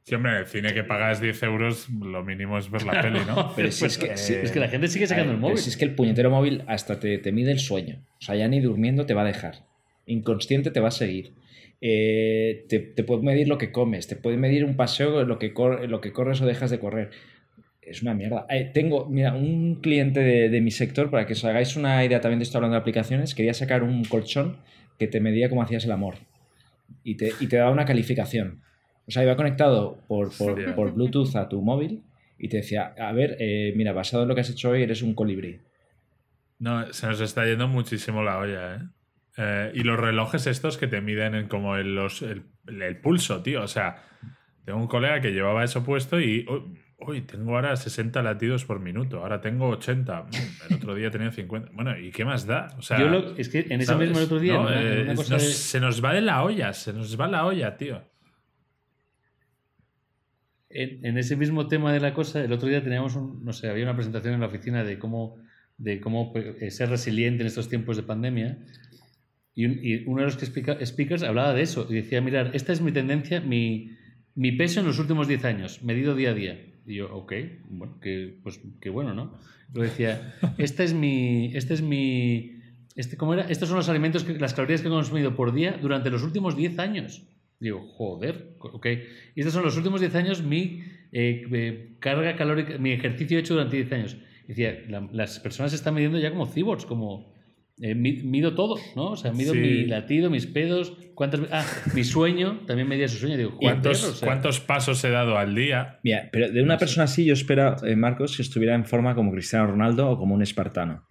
Sí, 0.05 0.15
hombre, 0.15 0.33
en 0.33 0.39
el 0.39 0.47
cine 0.47 0.73
que 0.73 0.85
pagas 0.85 1.21
10 1.21 1.43
euros, 1.43 1.91
lo 1.91 2.25
mínimo 2.25 2.57
es 2.57 2.71
ver 2.71 2.85
la 2.85 3.03
peli, 3.03 3.21
¿no? 3.27 3.53
Pero 3.57 3.69
es, 3.69 3.99
que, 3.99 4.13
es 4.13 4.51
que 4.51 4.61
la 4.61 4.69
gente 4.69 4.89
sigue 4.89 5.07
sacando 5.07 5.33
el 5.33 5.39
móvil. 5.39 5.59
Si 5.59 5.69
es 5.69 5.77
que 5.77 5.85
el 5.85 5.95
puñetero 5.95 6.31
móvil 6.31 6.65
hasta 6.67 6.99
te, 6.99 7.19
te 7.19 7.31
mide 7.31 7.53
el 7.53 7.59
sueño. 7.59 7.99
O 8.19 8.25
sea, 8.25 8.37
ya 8.37 8.49
ni 8.49 8.61
durmiendo 8.61 9.05
te 9.05 9.13
va 9.13 9.21
a 9.21 9.27
dejar 9.27 9.67
inconsciente 10.07 10.71
te 10.71 10.81
va 10.81 10.89
a 10.89 10.93
seguir. 10.93 11.35
Eh, 11.81 12.65
te, 12.69 12.81
puede 13.05 13.23
medir 13.23 13.49
lo 13.49 13.59
que 13.59 13.71
comes, 13.71 14.07
te 14.07 14.17
puede 14.17 14.37
medir 14.39 14.65
un 14.65 14.77
paseo, 14.77 15.25
lo 15.25 15.39
que, 15.39 15.53
lo 15.87 16.01
que 16.01 16.13
corres 16.13 16.41
o 16.41 16.47
dejas 16.47 16.71
de 16.71 16.79
correr. 16.79 17.11
es 17.83 18.03
una 18.03 18.15
mierda. 18.15 18.47
Eh, 18.49 18.71
tengo, 18.73 19.07
mira, 19.07 19.35
un 19.35 19.77
cliente 19.77 20.21
de, 20.21 20.49
de 20.49 20.61
mi 20.61 20.71
sector, 20.71 21.11
para 21.11 21.27
que 21.27 21.35
os 21.35 21.45
hagáis 21.45 21.77
una 21.77 22.05
idea 22.05 22.21
también 22.21 22.39
de 22.39 22.45
esto 22.45 22.59
hablando 22.59 22.75
de 22.75 22.81
aplicaciones, 22.81 23.35
quería 23.35 23.55
sacar 23.55 23.83
un 23.83 24.05
colchón 24.05 24.57
que 24.99 25.07
te 25.07 25.21
medía 25.21 25.49
cómo 25.49 25.63
hacías 25.63 25.85
el 25.85 25.93
amor 25.93 26.15
y 27.05 27.17
te, 27.17 27.33
y 27.41 27.47
te 27.47 27.57
daba 27.57 27.71
una 27.71 27.85
calificación. 27.85 28.63
O 29.07 29.11
sea, 29.11 29.23
iba 29.23 29.37
conectado 29.37 29.99
por, 30.09 30.31
por 30.37 30.93
Bluetooth 30.93 31.37
a 31.37 31.49
tu 31.49 31.63
móvil 31.63 32.03
y 32.39 32.49
te 32.49 32.59
decía, 32.59 32.95
a 32.99 33.13
ver, 33.13 33.37
eh, 33.39 33.73
mira, 33.77 33.93
basado 33.93 34.25
en 34.25 34.29
lo 34.29 34.35
que 34.35 34.41
has 34.41 34.51
hecho 34.51 34.71
hoy, 34.71 34.83
eres 34.83 35.03
un 35.03 35.15
colibrí. 35.15 35.61
No, 36.59 36.93
se 36.93 37.07
nos 37.07 37.21
está 37.21 37.45
yendo 37.45 37.69
muchísimo 37.69 38.23
la 38.23 38.39
olla, 38.39 38.77
¿eh? 38.77 38.79
Eh, 39.37 39.71
y 39.75 39.81
los 39.83 39.99
relojes 40.01 40.47
estos 40.47 40.79
que 40.79 40.87
te 40.87 41.01
miden 41.01 41.35
en 41.35 41.49
como 41.49 41.77
el, 41.77 41.95
los- 41.95 42.23
el, 42.23 42.45
el 42.67 42.97
pulso, 43.01 43.43
tío. 43.43 43.63
O 43.63 43.69
sea, 43.69 44.03
tengo 44.65 44.79
un 44.79 44.87
colega 44.87 45.21
que 45.21 45.31
llevaba 45.33 45.63
eso 45.65 45.85
puesto 45.85 46.19
y 46.21 46.47
uy, 46.49 46.79
uy, 46.99 47.21
tengo 47.21 47.55
ahora 47.55 47.77
60 47.77 48.23
latidos 48.23 48.65
por 48.65 48.81
minuto, 48.81 49.21
ahora 49.21 49.41
tengo 49.43 49.69
80, 49.69 50.23
mm, 50.23 50.29
el 50.71 50.77
otro 50.77 50.95
día 50.95 51.11
tenía 51.11 51.31
50. 51.31 51.71
Bueno, 51.75 51.99
¿y 51.99 52.11
qué 52.11 52.25
más 52.25 52.47
da? 52.47 52.75
O 52.79 52.83
sea, 52.83 52.99
Yo 52.99 53.09
lo- 53.09 53.37
es 53.37 53.49
que 53.51 53.61
en 53.69 53.81
ese 53.83 53.93
¿sabes? 53.93 54.09
mismo 54.09 54.19
el 54.21 54.25
otro 54.25 54.41
día, 54.41 54.55
No, 54.55 54.73
eh, 54.73 55.03
una 55.03 55.15
cosa 55.15 55.35
nos- 55.35 55.43
de- 55.43 55.53
se 55.53 55.81
nos 55.81 56.03
va 56.05 56.15
de 56.15 56.23
la 56.23 56.43
olla, 56.43 56.73
se 56.73 56.93
nos 56.95 57.21
va 57.21 57.29
la 57.29 57.45
olla, 57.45 57.77
tío. 57.77 58.03
En, 60.69 61.05
en 61.07 61.19
ese 61.19 61.37
mismo 61.37 61.69
tema 61.69 61.93
de 61.93 62.01
la 62.01 62.13
cosa, 62.13 62.43
el 62.43 62.53
otro 62.53 62.69
día 62.69 62.83
teníamos 62.83 63.15
un, 63.17 63.45
no 63.45 63.53
sé, 63.53 63.69
había 63.71 63.85
una 63.85 63.95
presentación 63.95 64.35
en 64.35 64.41
la 64.41 64.47
oficina 64.47 64.83
de 64.83 64.99
cómo, 64.99 65.37
de 65.79 66.01
cómo 66.01 66.33
eh, 66.35 66.71
ser 66.71 66.89
resiliente 66.91 67.43
en 67.43 67.47
estos 67.47 67.69
tiempos 67.69 67.97
de 67.97 68.03
pandemia. 68.03 68.59
Y, 69.57 69.65
un- 69.65 69.81
y 69.83 70.05
uno 70.07 70.21
de 70.21 70.27
los 70.27 70.37
que 70.37 70.45
explica- 70.45 70.79
speakers 70.87 71.23
hablaba 71.25 71.53
de 71.55 71.63
eso 71.63 71.87
y 71.91 71.95
decía, 71.95 72.21
mirar, 72.21 72.51
esta 72.55 72.73
es 72.73 72.81
mi 72.81 72.93
tendencia, 72.93 73.41
mi, 73.41 73.91
mi 74.37 74.53
peso 74.53 74.79
en 74.81 74.87
los 74.87 74.99
últimos 75.01 75.27
10 75.27 75.45
años, 75.45 75.83
medido 75.83 76.15
día 76.15 76.31
a 76.31 76.35
día. 76.35 76.61
Y 76.87 76.95
yo, 76.97 77.13
ok, 77.13 77.33
bueno, 77.71 77.99
que, 78.01 78.39
pues 78.45 78.61
qué 78.81 78.91
bueno, 78.91 79.15
¿no? 79.15 79.35
Luego 79.75 79.91
decía, 79.91 80.35
esta 80.59 80.85
es 80.85 80.95
mi, 80.95 81.51
este 81.57 81.75
es 81.75 81.83
mi, 81.83 82.61
este, 82.95 83.17
¿cómo 83.17 83.35
era? 83.35 83.43
Estos 83.49 83.69
son 83.69 83.79
los 83.79 83.89
alimentos, 83.89 84.23
que, 84.25 84.39
las 84.39 84.55
calorías 84.55 84.83
que 84.83 84.89
he 84.89 84.91
consumido 84.91 85.35
por 85.35 85.53
día 85.53 85.77
durante 85.81 86.11
los 86.11 86.23
últimos 86.23 86.57
10 86.57 86.79
años. 86.79 87.23
Digo, 87.59 87.81
joder, 87.97 88.55
ok. 88.61 88.87
Y 89.35 89.41
estos 89.41 89.55
son 89.55 89.65
los 89.65 89.77
últimos 89.79 90.01
10 90.01 90.15
años 90.17 90.43
mi 90.43 90.83
eh, 91.13 91.47
eh, 91.51 91.93
carga 91.99 92.37
calórica, 92.37 92.77
mi 92.77 92.93
ejercicio 92.93 93.39
hecho 93.39 93.55
durante 93.55 93.77
10 93.77 93.93
años. 93.93 94.17
Y 94.45 94.49
decía, 94.49 94.79
la- 94.91 95.09
las 95.13 95.41
personas 95.41 95.73
se 95.73 95.77
están 95.77 95.95
midiendo 95.95 96.19
ya 96.19 96.31
como 96.31 96.47
cyborgs, 96.47 96.85
como 96.85 97.35
eh, 97.81 97.95
mi- 97.95 98.23
mido 98.23 98.55
todo, 98.55 98.77
¿no? 98.95 99.11
O 99.13 99.17
sea, 99.17 99.33
mido 99.33 99.53
Sí. 99.53 99.59
mi 99.61 99.85
latido, 99.87 100.31
mis 100.31 100.47
pedos, 100.47 100.97
cuántas 101.15 101.41
Ah, 101.53 101.65
mi 101.95 102.05
sueño, 102.05 102.61
también 102.67 102.89
medía 102.89 103.07
su 103.09 103.19
sueño. 103.19 103.37
Digo, 103.37 103.57
¿Cuántos, 103.57 104.03
o 104.05 104.13
sea, 104.15 104.27
¿Cuántos 104.27 104.61
pasos 104.61 105.03
he 105.05 105.11
dado 105.11 105.37
al 105.39 105.55
día? 105.55 105.99
Mira, 106.03 106.29
pero 106.33 106.51
de 106.51 106.63
una 106.63 106.79
persona 106.79 107.05
así 107.05 107.25
yo 107.25 107.35
espero, 107.35 107.77
eh, 107.85 107.97
Marcos, 107.97 108.37
que 108.37 108.43
estuviera 108.43 108.75
en 108.75 108.85
forma 108.87 109.15
como 109.15 109.31
Cristiano 109.33 109.67
Ronaldo 109.67 110.09
o 110.11 110.19
como 110.19 110.35
un 110.35 110.43
espartano. 110.43 111.05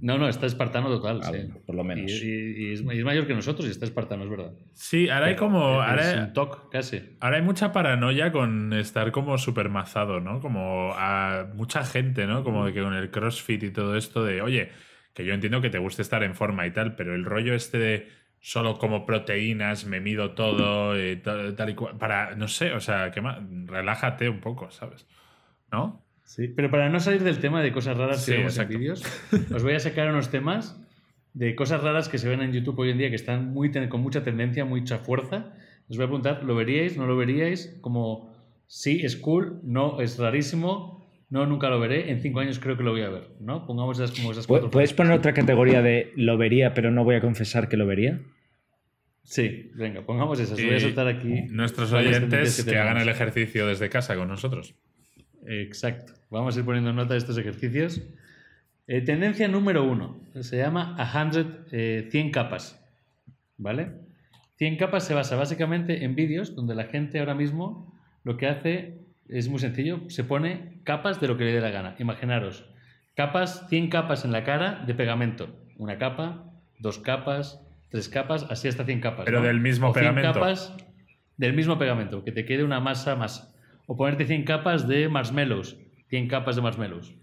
No, 0.00 0.18
no, 0.18 0.28
está 0.28 0.46
espartano 0.46 0.88
total, 0.88 1.20
Ah, 1.22 1.26
sí. 1.26 1.30
bueno, 1.30 1.58
por 1.64 1.76
lo 1.76 1.84
menos. 1.84 2.10
Y, 2.10 2.24
y- 2.26 2.70
y 2.70 2.72
es, 2.72 2.80
y 2.82 2.98
es 2.98 3.04
mayor 3.04 3.24
que 3.28 3.34
nosotros 3.34 3.68
y 3.68 3.70
está 3.70 3.84
espartano, 3.84 4.24
es 4.24 4.30
verdad. 4.30 4.52
Sí, 4.72 5.08
ahora 5.08 5.26
hay 5.26 5.36
como. 5.36 5.80
es 5.80 5.88
Ahora, 5.88 6.24
un 6.26 6.32
toc, 6.32 6.72
casi. 6.72 7.16
Ahora 7.20 7.36
hay 7.36 7.42
mucha 7.44 7.70
paranoia 7.70 8.32
con 8.32 8.72
estar 8.72 9.12
como 9.12 9.38
súper 9.38 9.68
mazado, 9.68 10.18
¿no? 10.18 10.40
Como 10.40 10.90
a 10.96 11.46
mucha 11.54 11.84
gente, 11.84 12.26
¿no? 12.26 12.42
Como 12.42 12.66
de 12.66 12.72
que 12.72 12.82
con 12.82 12.94
el 12.94 13.12
CrossFit 13.12 13.62
y 13.62 13.70
todo 13.70 13.96
esto 13.96 14.24
de, 14.24 14.42
oye, 14.42 14.70
que 15.14 15.24
yo 15.24 15.34
entiendo 15.34 15.60
que 15.60 15.70
te 15.70 15.78
guste 15.78 16.02
estar 16.02 16.22
en 16.22 16.34
forma 16.34 16.66
y 16.66 16.72
tal, 16.72 16.96
pero 16.96 17.14
el 17.14 17.24
rollo 17.24 17.54
este 17.54 17.78
de 17.78 18.08
solo 18.40 18.78
como 18.78 19.06
proteínas, 19.06 19.84
me 19.86 20.00
mido 20.00 20.32
todo, 20.34 21.00
y 21.00 21.16
tal, 21.16 21.54
tal 21.54 21.70
y 21.70 21.74
cual, 21.74 21.96
para, 21.98 22.34
no 22.34 22.48
sé, 22.48 22.72
o 22.72 22.80
sea, 22.80 23.10
que 23.12 23.20
ma- 23.20 23.40
relájate 23.66 24.28
un 24.28 24.40
poco, 24.40 24.70
¿sabes? 24.70 25.06
¿No? 25.70 26.04
Sí, 26.24 26.48
pero 26.48 26.70
para 26.70 26.88
no 26.88 27.00
salir 27.00 27.22
del 27.22 27.40
tema 27.40 27.62
de 27.62 27.72
cosas 27.72 27.96
raras 27.96 28.24
Sí, 28.24 28.32
que 28.32 28.38
vemos 28.38 28.56
en 28.58 28.68
vídeos, 28.68 29.02
os 29.54 29.62
voy 29.62 29.74
a 29.74 29.80
sacar 29.80 30.08
unos 30.08 30.30
temas 30.30 30.80
de 31.34 31.54
cosas 31.54 31.82
raras 31.82 32.08
que 32.08 32.18
se 32.18 32.28
ven 32.28 32.40
en 32.42 32.52
YouTube 32.52 32.78
hoy 32.78 32.90
en 32.90 32.98
día 32.98 33.10
que 33.10 33.16
están 33.16 33.52
muy 33.52 33.70
con 33.88 34.00
mucha 34.00 34.22
tendencia, 34.22 34.64
mucha 34.64 34.98
fuerza. 34.98 35.52
Os 35.88 35.96
voy 35.96 36.04
a 36.04 36.08
preguntar, 36.08 36.44
¿lo 36.44 36.54
veríais? 36.54 36.96
¿No 36.96 37.06
lo 37.06 37.16
veríais? 37.16 37.76
Como, 37.80 38.32
sí, 38.66 39.00
es 39.02 39.16
cool, 39.16 39.60
no, 39.62 40.00
es 40.00 40.18
rarísimo, 40.18 41.01
no, 41.32 41.46
nunca 41.46 41.70
lo 41.70 41.80
veré, 41.80 42.10
en 42.10 42.20
cinco 42.20 42.40
años 42.40 42.58
creo 42.58 42.76
que 42.76 42.82
lo 42.82 42.90
voy 42.90 43.00
a 43.00 43.08
ver, 43.08 43.30
¿no? 43.40 43.64
Pongamos 43.64 43.98
esas, 43.98 44.14
como 44.14 44.32
esas 44.32 44.46
cuatro 44.46 44.70
¿Puedes 44.70 44.92
poner 44.92 45.14
otra 45.14 45.32
categoría 45.32 45.80
de 45.80 46.12
lo 46.14 46.36
vería, 46.36 46.74
pero 46.74 46.90
no 46.90 47.04
voy 47.04 47.14
a 47.14 47.22
confesar 47.22 47.70
que 47.70 47.78
lo 47.78 47.86
vería? 47.86 48.20
Sí, 49.22 49.70
venga, 49.74 50.02
pongamos 50.02 50.38
esas. 50.40 50.58
Y 50.58 50.66
voy 50.66 50.74
a 50.74 50.80
soltar 50.80 51.08
aquí. 51.08 51.46
Nuestros 51.48 51.90
oyentes 51.94 52.62
que, 52.62 52.76
hagan 52.76 52.98
el 52.98 53.08
ejercicio 53.08 53.66
desde 53.66 53.88
casa 53.88 54.14
con 54.14 54.28
nosotros. 54.28 54.74
Exacto. 55.46 56.12
Vamos 56.28 56.54
a 56.54 56.58
ir 56.58 56.66
poniendo 56.66 56.92
nota 56.92 57.14
de 57.14 57.18
estos 57.18 57.38
ejercicios. 57.38 58.02
Eh, 58.86 59.00
tendencia 59.00 59.48
número 59.48 59.84
uno. 59.84 60.20
Se 60.38 60.58
llama 60.58 60.94
a 60.98 61.30
100, 61.30 61.64
eh, 61.72 62.08
100 62.10 62.30
capas. 62.30 62.78
¿Vale? 63.56 63.92
100 64.58 64.76
capas 64.76 65.06
se 65.06 65.14
basa 65.14 65.36
básicamente 65.36 66.04
en 66.04 66.14
vídeos 66.14 66.54
donde 66.54 66.74
la 66.74 66.84
gente 66.84 67.20
ahora 67.20 67.34
mismo 67.34 67.98
lo 68.22 68.36
que 68.36 68.48
hace 68.48 69.01
es 69.38 69.48
muy 69.48 69.58
sencillo. 69.58 70.00
Se 70.08 70.24
pone 70.24 70.80
capas 70.84 71.20
de 71.20 71.28
lo 71.28 71.36
que 71.36 71.44
le 71.44 71.52
dé 71.52 71.60
la 71.60 71.70
gana. 71.70 71.94
Imaginaros. 71.98 72.64
Capas, 73.14 73.66
100 73.68 73.88
capas 73.88 74.24
en 74.24 74.32
la 74.32 74.44
cara 74.44 74.84
de 74.86 74.94
pegamento. 74.94 75.48
Una 75.76 75.98
capa, 75.98 76.44
dos 76.78 76.98
capas, 76.98 77.60
tres 77.90 78.08
capas, 78.08 78.46
así 78.50 78.68
hasta 78.68 78.84
100 78.84 79.00
capas. 79.00 79.24
Pero 79.24 79.40
¿no? 79.40 79.46
del 79.46 79.60
mismo 79.60 79.88
O 79.88 79.92
100 79.92 80.02
pegamento. 80.14 80.32
capas 80.32 80.74
del 81.36 81.54
mismo 81.54 81.78
pegamento, 81.78 82.24
que 82.24 82.32
te 82.32 82.44
quede 82.44 82.64
una 82.64 82.80
masa 82.80 83.16
más. 83.16 83.54
O 83.86 83.96
ponerte 83.96 84.26
100 84.26 84.44
capas 84.44 84.86
de 84.86 85.08
marshmallows, 85.08 85.76
100 86.08 86.28
capas 86.28 86.56
de 86.56 86.62
marshmallows. 86.62 87.14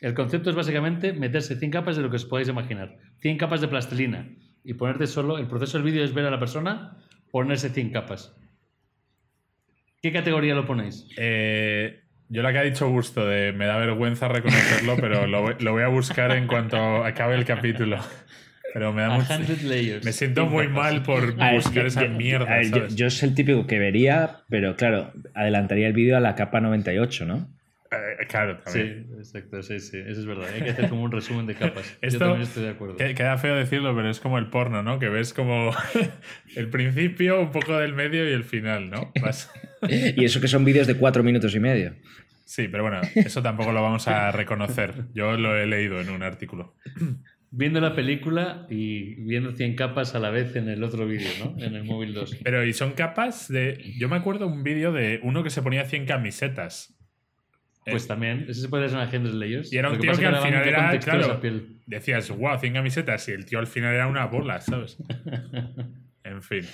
El 0.00 0.14
concepto 0.14 0.50
es 0.50 0.56
básicamente 0.56 1.12
meterse 1.12 1.56
100 1.56 1.70
capas 1.70 1.96
de 1.96 2.02
lo 2.02 2.10
que 2.10 2.16
os 2.16 2.24
podáis 2.24 2.48
imaginar. 2.48 2.98
100 3.20 3.38
capas 3.38 3.60
de 3.60 3.68
plastilina. 3.68 4.28
Y 4.62 4.74
ponerte 4.74 5.06
solo, 5.06 5.38
el 5.38 5.46
proceso 5.46 5.78
del 5.78 5.86
vídeo 5.86 6.04
es 6.04 6.12
ver 6.12 6.26
a 6.26 6.30
la 6.30 6.38
persona 6.38 6.98
ponerse 7.30 7.70
100 7.70 7.90
capas. 7.92 8.36
¿Qué 10.06 10.12
categoría 10.12 10.54
lo 10.54 10.64
ponéis? 10.66 11.04
Eh, 11.16 12.00
yo 12.28 12.42
la 12.42 12.52
que 12.52 12.58
ha 12.58 12.62
dicho 12.62 12.88
Gusto 12.88 13.26
de 13.26 13.52
me 13.52 13.66
da 13.66 13.76
vergüenza 13.76 14.28
reconocerlo, 14.28 14.96
pero 15.00 15.26
lo, 15.26 15.42
voy- 15.42 15.56
lo 15.58 15.72
voy 15.72 15.82
a 15.82 15.88
buscar 15.88 16.30
en 16.30 16.46
cuanto 16.46 17.04
acabe 17.04 17.34
el 17.34 17.44
capítulo. 17.44 17.98
Pero 18.72 18.92
me 18.92 19.02
da 19.02 19.14
A 19.14 19.18
mucho- 19.18 19.34
100 19.44 19.68
layers. 19.68 20.04
Me 20.04 20.12
siento 20.12 20.42
100 20.42 20.52
muy 20.52 20.68
mal 20.68 21.02
por 21.02 21.34
A 21.40 21.46
ver, 21.46 21.54
buscar 21.56 21.74
yo- 21.82 21.86
esa 21.88 22.02
yo- 22.04 22.10
mierda. 22.10 22.44
ver, 22.56 22.64
yo, 22.70 22.76
¿sabes? 22.76 22.94
yo 22.94 23.10
soy 23.10 23.30
el 23.30 23.34
típico 23.34 23.66
que 23.66 23.78
vería, 23.80 24.42
pero 24.48 24.76
claro, 24.76 25.12
adelantaría 25.34 25.88
el 25.88 25.92
vídeo 25.92 26.16
a 26.16 26.20
la 26.20 26.36
capa 26.36 26.60
98, 26.60 27.24
¿no? 27.26 27.48
Eh, 27.90 28.26
claro, 28.28 28.58
Sí, 28.66 28.78
también. 28.80 29.06
exacto, 29.18 29.62
sí, 29.62 29.80
sí, 29.80 29.96
eso 29.98 30.20
es 30.20 30.26
verdad. 30.26 30.46
Hay 30.54 30.60
que 30.60 30.70
hacer 30.70 30.88
como 30.88 31.02
un 31.04 31.12
resumen 31.12 31.46
de 31.46 31.54
capas. 31.54 31.96
Esto- 32.02 32.18
Yo 32.18 32.26
también 32.26 32.42
estoy 32.42 32.64
de 32.64 32.70
acuerdo. 32.70 32.96
Que- 32.96 33.14
Queda 33.14 33.38
feo 33.38 33.54
decirlo, 33.56 33.94
pero 33.96 34.10
es 34.10 34.20
como 34.20 34.38
el 34.38 34.48
porno, 34.50 34.82
¿no? 34.82 34.98
Que 34.98 35.08
ves 35.08 35.32
como 35.32 35.70
el 36.56 36.68
principio, 36.68 37.40
un 37.40 37.50
poco 37.52 37.78
del 37.78 37.94
medio 37.94 38.28
y 38.28 38.32
el 38.32 38.44
final, 38.44 38.90
¿no? 38.90 39.10
Vas- 39.22 39.50
Y 39.88 40.24
eso 40.24 40.40
que 40.40 40.48
son 40.48 40.64
vídeos 40.64 40.86
de 40.86 40.96
cuatro 40.96 41.22
minutos 41.22 41.54
y 41.54 41.60
medio. 41.60 41.94
Sí, 42.44 42.68
pero 42.68 42.84
bueno, 42.84 43.00
eso 43.14 43.42
tampoco 43.42 43.72
lo 43.72 43.82
vamos 43.82 44.06
a 44.08 44.30
reconocer. 44.30 45.06
Yo 45.14 45.36
lo 45.36 45.56
he 45.56 45.66
leído 45.66 46.00
en 46.00 46.10
un 46.10 46.22
artículo. 46.22 46.74
Viendo 47.50 47.80
la 47.80 47.94
película 47.94 48.66
y 48.70 49.14
viendo 49.24 49.52
100 49.52 49.76
capas 49.76 50.14
a 50.14 50.18
la 50.18 50.30
vez 50.30 50.54
en 50.56 50.68
el 50.68 50.82
otro 50.84 51.06
vídeo, 51.06 51.30
¿no? 51.38 51.64
En 51.64 51.74
el 51.74 51.84
móvil 51.84 52.14
2. 52.14 52.38
Pero 52.42 52.64
y 52.64 52.72
son 52.72 52.92
capas 52.92 53.48
de... 53.48 53.94
Yo 53.98 54.08
me 54.08 54.16
acuerdo 54.16 54.46
un 54.46 54.62
vídeo 54.62 54.92
de 54.92 55.20
uno 55.22 55.42
que 55.42 55.50
se 55.50 55.62
ponía 55.62 55.84
100 55.84 56.06
camisetas. 56.06 56.96
Pues 57.84 58.04
Eh, 58.04 58.08
también, 58.08 58.46
ese 58.48 58.62
se 58.62 58.68
puede 58.68 58.88
ser 58.88 58.98
en 58.98 59.04
Agentes 59.04 59.32
Layers. 59.32 59.72
Y 59.72 59.78
era 59.78 59.90
un 59.90 59.98
tío 59.98 60.12
que 60.12 60.26
al 60.26 60.36
final 60.36 60.66
era, 60.66 60.98
claro, 60.98 61.40
decías, 61.86 62.30
wow, 62.30 62.58
100 62.58 62.74
camisetas, 62.74 63.28
y 63.28 63.32
el 63.32 63.44
tío 63.46 63.60
al 63.60 63.68
final 63.68 63.94
era 63.94 64.08
una 64.08 64.26
bola, 64.26 64.60
¿sabes? 64.60 64.98
En 66.24 66.42
fin. 66.42 66.64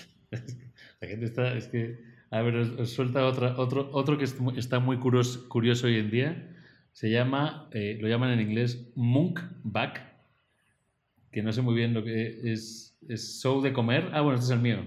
La 1.00 1.08
gente 1.08 1.26
está, 1.26 1.54
es 1.54 1.68
que, 1.68 1.98
a 2.32 2.42
ver, 2.42 2.56
os, 2.56 2.90
suelta 2.90 3.24
otra, 3.26 3.54
otro, 3.58 3.88
otro 3.92 4.18
que 4.18 4.24
está 4.24 4.80
muy 4.80 4.96
curioso, 4.96 5.48
curioso 5.48 5.86
hoy 5.86 5.98
en 5.98 6.10
día. 6.10 6.48
Se 6.92 7.10
llama, 7.10 7.68
eh, 7.72 7.98
lo 8.00 8.08
llaman 8.08 8.30
en 8.30 8.40
inglés 8.40 8.90
Monk 8.96 9.40
Back, 9.62 10.02
que 11.30 11.42
no 11.42 11.52
sé 11.52 11.62
muy 11.62 11.74
bien 11.74 11.94
lo 11.94 12.02
que 12.04 12.52
es, 12.52 12.98
es 13.08 13.40
show 13.42 13.62
de 13.62 13.72
comer. 13.72 14.10
Ah, 14.12 14.20
bueno, 14.20 14.38
este 14.38 14.46
es 14.46 14.50
el 14.58 14.60
mío. 14.62 14.78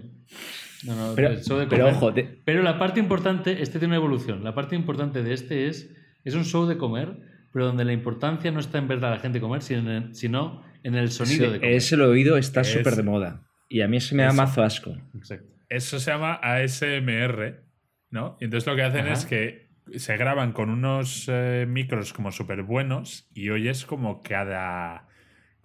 No, 0.86 0.96
no, 0.96 1.16
Pero, 1.16 1.30
el 1.30 1.44
show 1.44 1.58
de 1.58 1.66
pero 1.68 1.86
comer. 1.86 1.96
ojo, 1.98 2.14
Pero 2.46 2.62
la 2.62 2.78
parte 2.78 3.00
importante, 3.00 3.62
este 3.62 3.80
tiene 3.80 3.94
una 3.96 4.04
evolución. 4.04 4.44
La 4.44 4.54
parte 4.54 4.76
importante 4.76 5.24
de 5.24 5.34
este 5.34 5.68
es, 5.68 5.90
es 6.24 6.36
un 6.36 6.46
show 6.46 6.68
de 6.68 6.78
comer, 6.78 7.18
pero 7.52 7.66
donde 7.66 7.86
la 7.86 7.94
importancia 7.94 8.52
no 8.52 8.60
está 8.60 8.78
en 8.78 8.88
ver 8.88 9.04
a 9.04 9.10
la 9.10 9.18
gente 9.20 9.40
comer, 9.40 9.62
sino 9.64 9.92
en, 9.92 10.14
sino 10.14 10.62
en 10.84 10.94
el 10.96 11.10
sonido 11.10 11.46
sí, 11.48 11.52
de 11.54 11.60
comer. 11.60 11.74
ese 11.76 11.98
lo 11.98 12.10
oído, 12.10 12.38
está 12.38 12.62
Es- 12.62 12.72
súper 12.72 12.96
de 12.96 13.04
moda. 13.04 13.42
Y 13.68 13.82
a 13.82 13.88
mí 13.88 14.00
se 14.00 14.14
me 14.14 14.22
da 14.24 14.32
mazo 14.32 14.62
asco. 14.62 14.96
Exacto. 15.16 15.55
Eso 15.70 16.00
se 16.00 16.12
llama 16.12 16.40
ASMR, 16.42 17.64
¿no? 18.10 18.38
Y 18.40 18.46
entonces 18.46 18.68
lo 18.68 18.76
que 18.76 18.84
hacen 18.84 19.06
Ajá. 19.06 19.14
es 19.14 19.26
que 19.26 19.66
se 19.96 20.18
graban 20.18 20.52
con 20.52 20.70
unos 20.70 21.28
eh, 21.28 21.66
micros 21.68 22.14
como 22.14 22.32
súper 22.32 22.64
buenos 22.64 23.30
y 23.34 23.50
oyes 23.50 23.86
como 23.86 24.22
cada 24.22 25.08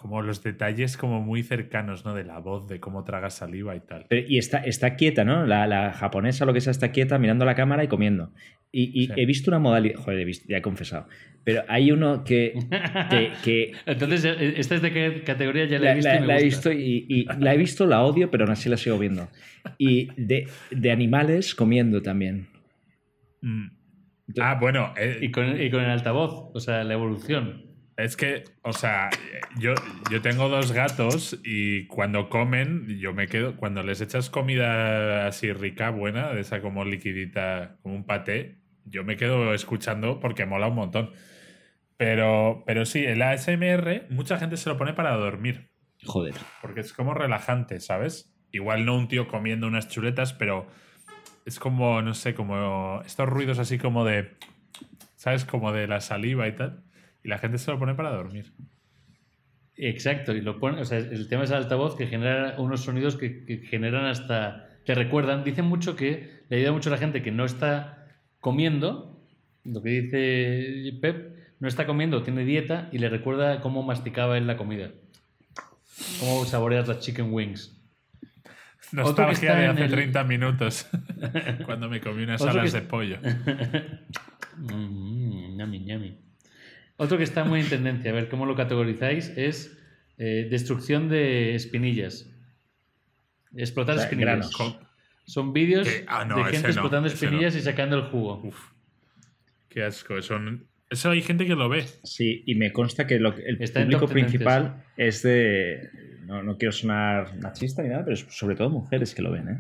como 0.01 0.23
los 0.23 0.43
detalles 0.43 0.97
como 0.97 1.21
muy 1.21 1.43
cercanos, 1.43 2.05
¿no? 2.07 2.15
De 2.15 2.25
la 2.25 2.39
voz, 2.39 2.67
de 2.69 2.81
cómo 2.81 3.05
traga 3.05 3.29
saliva 3.29 3.77
y 3.77 3.81
tal. 3.81 4.07
Pero- 4.09 4.27
y 4.27 4.39
está, 4.39 4.59
está 4.59 4.97
quieta, 4.97 5.25
¿no? 5.25 5.45
La, 5.47 5.67
la 5.67 5.93
japonesa, 5.93 6.47
lo 6.47 6.53
que 6.55 6.61
sea, 6.63 6.71
está 6.71 6.91
quieta 6.91 7.19
mirando 7.19 7.45
la 7.45 7.55
cámara 7.55 7.85
y 7.85 7.89
comiendo. 7.89 8.33
Y, 8.73 9.03
y 9.03 9.07
Sí. 9.09 9.13
he 9.17 9.27
visto 9.27 9.51
una 9.51 9.59
modalidad. 9.59 9.97
Joder, 9.97 10.21
he 10.21 10.25
visto- 10.25 10.47
ya 10.49 10.57
he 10.59 10.63
confesado. 10.63 11.07
Pero 11.45 11.63
hay 11.69 11.91
uno 11.93 12.25
que. 12.25 12.55
que, 13.11 13.33
que 13.45 13.73
Entonces, 13.87 14.25
eh, 14.25 14.55
¿esta 14.57 14.77
es 14.77 14.83
de 14.83 14.93
qué 14.93 15.23
categoría? 15.25 15.67
Ya 15.67 15.79
la, 15.79 15.85
la, 15.87 15.93
he 15.93 15.95
visto. 15.97 16.09
la- 16.09 16.17
y 16.17 16.21
me 16.21 16.27
la 16.27 16.39
he 16.39 16.45
gusta. 16.45 16.71
visto 16.71 16.73
y, 16.73 17.07
y 17.09 17.25
la 17.39 17.55
he 17.55 17.57
visto, 17.59 17.87
la 17.87 18.03
odio, 18.03 18.31
pero 18.31 18.45
aún 18.45 18.53
así 18.53 18.69
la 18.69 18.77
sigo 18.77 18.99
viendo. 18.99 19.29
Y 19.77 20.09
de, 20.17 20.47
de 20.71 20.91
animales 20.93 21.55
comiendo 21.55 22.01
también. 22.01 22.47
Mm. 23.43 23.67
Ah, 24.41 24.57
bueno, 24.61 24.95
eh, 24.97 25.19
Y 25.21 25.31
con, 25.31 25.61
y 25.61 25.71
con 25.71 25.83
el 25.83 25.91
altavoz, 25.91 26.51
o 26.55 26.61
sea, 26.61 26.85
la 26.85 26.95
evolución. 26.95 27.65
Es 28.03 28.17
que, 28.17 28.45
o 28.63 28.73
sea, 28.73 29.11
yo, 29.59 29.75
yo 30.11 30.23
tengo 30.23 30.49
dos 30.49 30.73
gatos 30.73 31.39
y 31.45 31.87
cuando 31.87 32.29
comen, 32.29 32.87
yo 32.99 33.13
me 33.13 33.27
quedo, 33.27 33.57
cuando 33.57 33.83
les 33.83 34.01
echas 34.01 34.31
comida 34.31 35.27
así 35.27 35.53
rica, 35.53 35.91
buena, 35.91 36.33
de 36.33 36.41
esa 36.41 36.61
como 36.61 36.85
liquidita, 36.85 37.77
como 37.83 37.95
un 37.95 38.05
paté, 38.05 38.59
yo 38.85 39.05
me 39.05 39.17
quedo 39.17 39.55
escuchando 39.55 40.21
porque 40.21 40.47
mola 40.47 40.69
un 40.69 40.75
montón. 40.75 41.13
Pero, 41.97 42.63
pero 42.67 42.87
sí, 42.87 43.05
el 43.05 43.21
ASMR, 43.21 44.07
mucha 44.09 44.39
gente 44.39 44.57
se 44.57 44.71
lo 44.71 44.79
pone 44.79 44.95
para 44.95 45.15
dormir, 45.17 45.71
Joder. 46.05 46.35
porque 46.63 46.81
es 46.81 46.93
como 46.95 47.13
relajante, 47.13 47.81
¿sabes? 47.81 48.35
Igual 48.53 48.87
no 48.87 48.97
un 48.97 49.09
tío 49.09 49.29
comiendo 49.29 49.67
unas 49.67 49.89
chuletas, 49.89 50.33
pero 50.33 50.67
es 51.45 51.59
como, 51.59 52.01
no 52.01 52.15
sé, 52.15 52.35
como 52.35 53.03
estos 53.05 53.29
ruidos 53.29 53.59
así 53.59 53.79
como 53.79 54.05
de, 54.05 54.37
¿sabes? 55.17 55.45
Como 55.45 55.73
de 55.73 55.87
la 55.87 56.01
saliva 56.01 56.49
y 56.49 56.53
tal. 56.53 56.85
Y 57.25 57.29
la 57.29 57.39
gente 57.39 57.59
se 57.59 57.71
lo 57.71 57.79
pone 57.79 57.95
para 57.95 58.11
dormir. 58.11 58.53
Exacto, 59.77 60.35
y 60.35 60.41
lo 60.43 60.59
pone, 60.59 60.81
o 60.81 60.85
sea, 60.85 60.99
el 60.99 61.27
tema 61.29 61.45
es 61.45 61.51
el 61.51 61.57
altavoz 61.57 61.97
que 61.97 62.07
genera 62.07 62.57
unos 62.59 62.83
sonidos 62.83 63.17
que, 63.17 63.45
que 63.47 63.59
generan 63.59 64.05
hasta, 64.05 64.69
te 64.85 64.95
recuerdan, 64.95 65.43
dicen 65.43 65.65
mucho 65.65 65.97
que 65.97 66.43
le 66.51 66.59
ayuda 66.59 66.73
mucho 66.73 66.91
a 66.91 66.93
la 66.93 66.99
gente 66.99 67.23
que 67.23 67.31
no 67.33 67.47
está 67.47 68.07
comiendo, 68.41 69.23
lo 69.65 69.83
que 69.83 69.89
dice 70.03 70.99
Pep, 71.01 71.35
no 71.61 71.69
está 71.69 71.87
comiendo, 71.87 72.23
tiene 72.23 72.45
dieta 72.45 72.91
y 72.93 72.99
le 72.99 73.09
recuerda 73.09 73.61
cómo 73.63 73.83
masticaba 73.83 74.37
él 74.37 74.47
la 74.47 74.59
comida, 74.59 74.91
cómo 76.19 76.45
saboreas 76.45 76.87
las 76.87 77.01
chicken 77.01 77.33
wings. 77.33 77.75
Nostalgia 78.93 79.55
de 79.55 79.67
hace 79.67 79.85
el- 79.85 79.91
30 79.91 80.25
minutos, 80.25 80.89
cuando 81.65 81.89
me 81.89 82.01
comí 82.01 82.25
unas 82.25 82.43
Otro 82.43 82.61
alas 82.61 82.73
de 82.73 82.83
pollo. 82.83 83.19
Mm, 84.63 85.57
ñami, 85.57 85.81
ñami. 85.81 86.19
Otro 87.01 87.17
que 87.17 87.25
está 87.25 87.45
muy 87.45 87.61
en 87.61 87.69
tendencia, 87.71 88.11
a 88.11 88.15
ver 88.15 88.29
cómo 88.29 88.45
lo 88.45 88.55
categorizáis, 88.55 89.33
es 89.35 89.75
eh, 90.19 90.49
destrucción 90.51 91.09
de 91.09 91.55
espinillas. 91.55 92.29
Explotar 93.57 93.95
O 93.95 93.99
sea, 94.01 94.05
espinillas. 94.05 94.51
Son 95.25 95.55
vídeos 95.55 95.89
ah, 96.09 96.27
no, 96.27 96.37
de 96.37 96.45
gente 96.45 96.69
no, 96.69 96.69
explotando 96.69 97.09
espinillas 97.09 97.57
y 97.57 97.63
sacando 97.63 97.97
el 97.97 98.03
jugo. 98.03 98.43
Uf, 98.45 98.73
qué 99.71 99.83
asco. 99.83 100.19
Eso, 100.19 100.39
eso 100.91 101.11
hay 101.11 101.23
gente 101.23 101.47
que 101.47 101.55
lo 101.55 101.71
ve. 101.71 101.87
Sí, 102.05 102.43
y 102.45 102.55
me 102.57 102.71
consta 102.71 103.07
que 103.07 103.19
lo 103.19 103.35
que- 103.35 103.45
el 103.47 103.63
Está 103.63 103.81
público 103.81 104.07
principal 104.07 104.85
es 104.99 105.23
de. 105.23 105.89
No, 106.27 106.43
no 106.43 106.59
quiero 106.59 106.73
sonar 106.73 107.35
machista 107.41 107.83
ni 107.83 107.89
nada, 107.89 108.05
pero 108.05 108.13
es 108.13 108.27
sobre 108.29 108.57
todo 108.57 108.69
mujeres 108.69 109.15
que 109.15 109.23
lo 109.23 109.33
ven, 109.33 109.49
¿eh? 109.49 109.59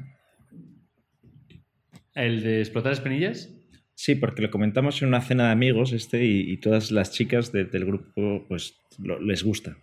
¿El 2.14 2.42
de 2.42 2.60
explotar 2.60 2.92
espinillas? 2.92 3.48
Sí, 4.02 4.14
porque 4.14 4.40
lo 4.40 4.50
comentamos 4.50 5.02
en 5.02 5.08
una 5.08 5.20
cena 5.20 5.44
de 5.48 5.50
amigos 5.52 5.92
este 5.92 6.24
y, 6.24 6.50
y 6.50 6.56
todas 6.56 6.90
las 6.90 7.10
chicas 7.12 7.52
de- 7.52 7.66
del 7.66 7.84
grupo 7.84 8.46
pues 8.48 8.74
lo- 8.98 9.20
les 9.20 9.44
gusta. 9.44 9.76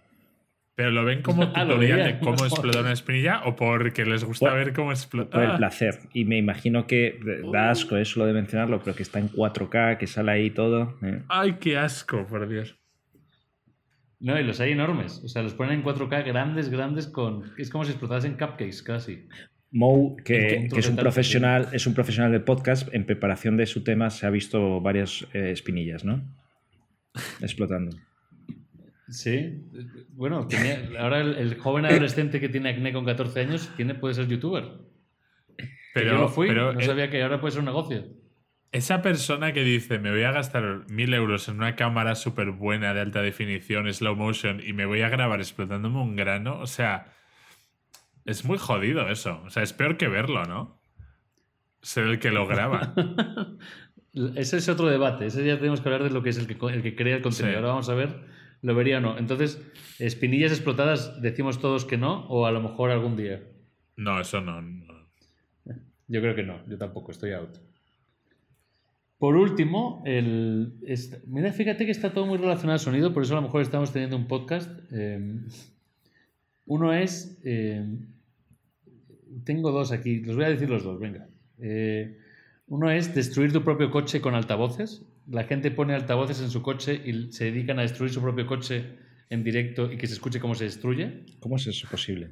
Pero 0.74 0.90
lo 0.90 1.06
ven 1.06 1.22
como 1.22 1.44
Ah, 1.56 1.66
tutorial 1.68 2.04
de 2.04 2.20
cómo 2.20 2.44
explotar 2.46 2.82
una 2.82 2.94
espinilla 2.94 3.44
o 3.46 3.56
porque 3.56 4.06
les 4.06 4.24
gusta 4.24 4.50
Por- 4.50 4.58
ver 4.58 4.74
cómo 4.74 4.92
Por 5.12 5.44
el 5.44 5.58
placer. 5.58 6.00
Y 6.16 6.26
me 6.26 6.38
imagino 6.40 6.88
que 6.88 7.20
da 7.54 7.70
asco 7.70 7.96
eso 7.96 8.20
lo 8.22 8.26
de 8.26 8.34
mencionarlo, 8.34 8.80
pero 8.84 8.96
que 8.96 9.04
está 9.04 9.20
en 9.20 9.30
4K, 9.30 10.00
que 10.00 10.08
sale 10.08 10.32
ahí 10.32 10.50
todo. 10.50 10.98
¿eh? 11.04 11.22
Ay, 11.30 11.58
qué 11.60 11.78
asco, 11.78 12.26
por 12.26 12.50
Dios. 12.50 12.76
No, 14.20 14.40
y 14.40 14.44
los 14.44 14.60
hay 14.60 14.72
enormes. 14.72 15.22
O 15.24 15.28
sea, 15.28 15.44
los 15.44 15.54
ponen 15.54 15.74
en 15.82 15.84
4K 15.86 16.26
grandes, 16.26 16.70
grandes 16.70 17.06
con... 17.06 17.52
Es 17.60 17.70
como 17.70 17.86
si 17.86 17.92
explotasen 17.92 18.32
cupcakes 18.34 18.82
casi. 18.82 19.28
Mo, 19.78 20.16
que, 20.26 20.70
es 20.76 20.90
un 20.90 20.96
profesional, 20.96 21.70
es 21.72 21.86
un 21.86 21.94
profesional 21.94 22.32
del 22.32 22.42
podcast, 22.42 22.92
en 22.96 23.06
preparación 23.06 23.58
de 23.58 23.68
su 23.68 23.84
tema 23.84 24.10
se 24.10 24.26
ha 24.26 24.32
visto 24.32 24.82
varias 24.82 25.28
eh, 25.34 25.52
espinillas, 25.52 26.04
¿no? 26.04 26.24
Explotando. 27.42 27.96
Sí. 29.10 29.62
Bueno, 30.14 30.48
tenía- 30.48 30.90
ahora 31.00 31.22
el, 31.22 31.36
el 31.36 31.56
joven 31.60 31.86
adolescente 31.86 32.40
que 32.40 32.50
tiene 32.50 32.70
acné 32.70 32.92
con 32.92 33.06
14 33.06 33.40
años 33.40 33.72
tiene, 33.78 33.94
puede 33.94 34.16
ser 34.16 34.28
youtuber. 34.28 34.64
Pero, 35.94 36.12
yo 36.12 36.18
no 36.18 36.28
fui, 36.28 36.48
pero 36.48 36.74
no 36.74 36.80
eh, 36.80 36.84
sabía 36.84 37.10
que 37.12 37.22
ahora 37.22 37.40
puede 37.40 37.52
ser 37.52 37.60
un 37.60 37.66
negocio. 37.66 38.04
esa 38.72 39.02
persona 39.04 39.54
que 39.54 39.64
dice 39.64 40.00
me 40.00 40.10
voy 40.12 40.24
a 40.24 40.32
gastar 40.32 40.86
mil 40.90 41.14
euros 41.14 41.48
en 41.50 41.56
una 41.56 41.76
cámara 41.76 42.16
súper 42.16 42.50
buena 42.52 42.94
de 42.96 43.02
alta 43.02 43.22
definición, 43.22 43.92
slow 43.94 44.16
motion, 44.16 44.60
y 44.66 44.74
me 44.74 44.86
voy 44.88 45.02
a 45.02 45.10
grabar 45.10 45.40
explotándome 45.40 46.00
un 46.02 46.16
grano, 46.16 46.60
o 46.60 46.68
sea, 46.68 47.14
es 48.28 48.46
muy 48.46 48.58
jodido 48.58 49.10
eso. 49.10 49.42
O 49.46 49.50
sea, 49.50 49.64
es 49.64 49.74
peor 49.74 49.98
que 49.98 50.08
verlo, 50.08 50.44
¿no? 50.46 50.80
Ser 51.82 52.06
el 52.06 52.20
que 52.20 52.30
lo 52.30 52.46
graba. 52.46 52.94
Ese 54.36 54.58
es 54.58 54.70
otro 54.70 54.88
debate. 54.88 55.28
Ese 55.28 55.46
ya 55.46 55.58
tenemos 55.58 55.82
que 55.82 55.90
hablar 55.90 56.04
de 56.04 56.10
lo 56.10 56.22
que 56.22 56.30
es 56.30 56.38
el 56.38 56.46
que, 56.46 56.58
el 56.68 56.84
que 56.84 56.96
crea 56.96 57.16
el 57.16 57.22
contenido. 57.22 57.54
Sí. 57.54 57.56
Ahora 57.56 57.70
vamos 57.70 57.90
a 57.90 57.96
ver, 57.96 58.26
lo 58.62 58.76
vería 58.76 58.98
o 58.98 59.02
no. 59.02 59.18
Entonces, 59.18 59.62
espinillas 59.98 60.52
explotadas, 60.52 61.22
decimos 61.22 61.60
todos 61.60 61.86
que 61.86 61.98
no, 61.98 62.28
o 62.28 62.46
a 62.46 62.52
lo 62.52 62.62
mejor 62.62 62.92
algún 62.92 63.16
día. 63.16 63.44
No, 63.96 64.20
eso 64.20 64.42
no. 64.42 64.62
no. 64.62 65.08
Yo 66.10 66.22
creo 66.22 66.36
que 66.36 66.44
no, 66.44 66.66
yo 66.68 66.78
tampoco, 66.78 67.12
estoy 67.12 67.32
out. 67.34 67.58
Por 69.18 69.36
último, 69.36 70.04
el, 70.06 70.74
mira, 71.26 71.52
fíjate 71.52 71.86
que 71.86 71.92
está 71.92 72.14
todo 72.14 72.26
muy 72.26 72.38
relacionado 72.38 72.74
al 72.74 72.80
sonido, 72.80 73.14
por 73.14 73.24
eso 73.24 73.34
a 73.34 73.38
lo 73.38 73.44
mejor 73.44 73.62
estamos 73.62 73.92
teniendo 73.92 74.16
un 74.16 74.28
podcast. 74.28 74.70
Eh, 74.92 75.42
uno 76.68 76.94
es, 76.94 77.40
eh, 77.44 77.84
tengo 79.44 79.72
dos 79.72 79.92
aquí, 79.92 80.20
los 80.22 80.36
voy 80.36 80.46
a 80.46 80.50
decir 80.50 80.70
los 80.70 80.84
dos, 80.84 81.00
venga. 81.00 81.28
Eh, 81.60 82.18
uno 82.68 82.92
es 82.92 83.14
destruir 83.16 83.52
tu 83.54 83.64
propio 83.64 83.90
coche 83.92 84.20
con 84.22 84.36
altavoces. 84.36 85.04
La 85.28 85.44
gente 85.46 85.72
pone 85.72 85.94
altavoces 85.94 86.42
en 86.42 86.50
su 86.50 86.62
coche 86.62 87.02
y 87.06 87.32
se 87.32 87.46
dedican 87.46 87.80
a 87.80 87.84
destruir 87.84 88.12
su 88.12 88.22
propio 88.22 88.46
coche 88.46 88.98
en 89.30 89.44
directo 89.44 89.92
y 89.92 89.98
que 89.98 90.08
se 90.08 90.14
escuche 90.14 90.40
cómo 90.40 90.56
se 90.56 90.66
destruye. 90.66 91.26
¿Cómo 91.40 91.56
es 91.58 91.68
eso 91.68 91.88
posible? 91.90 92.32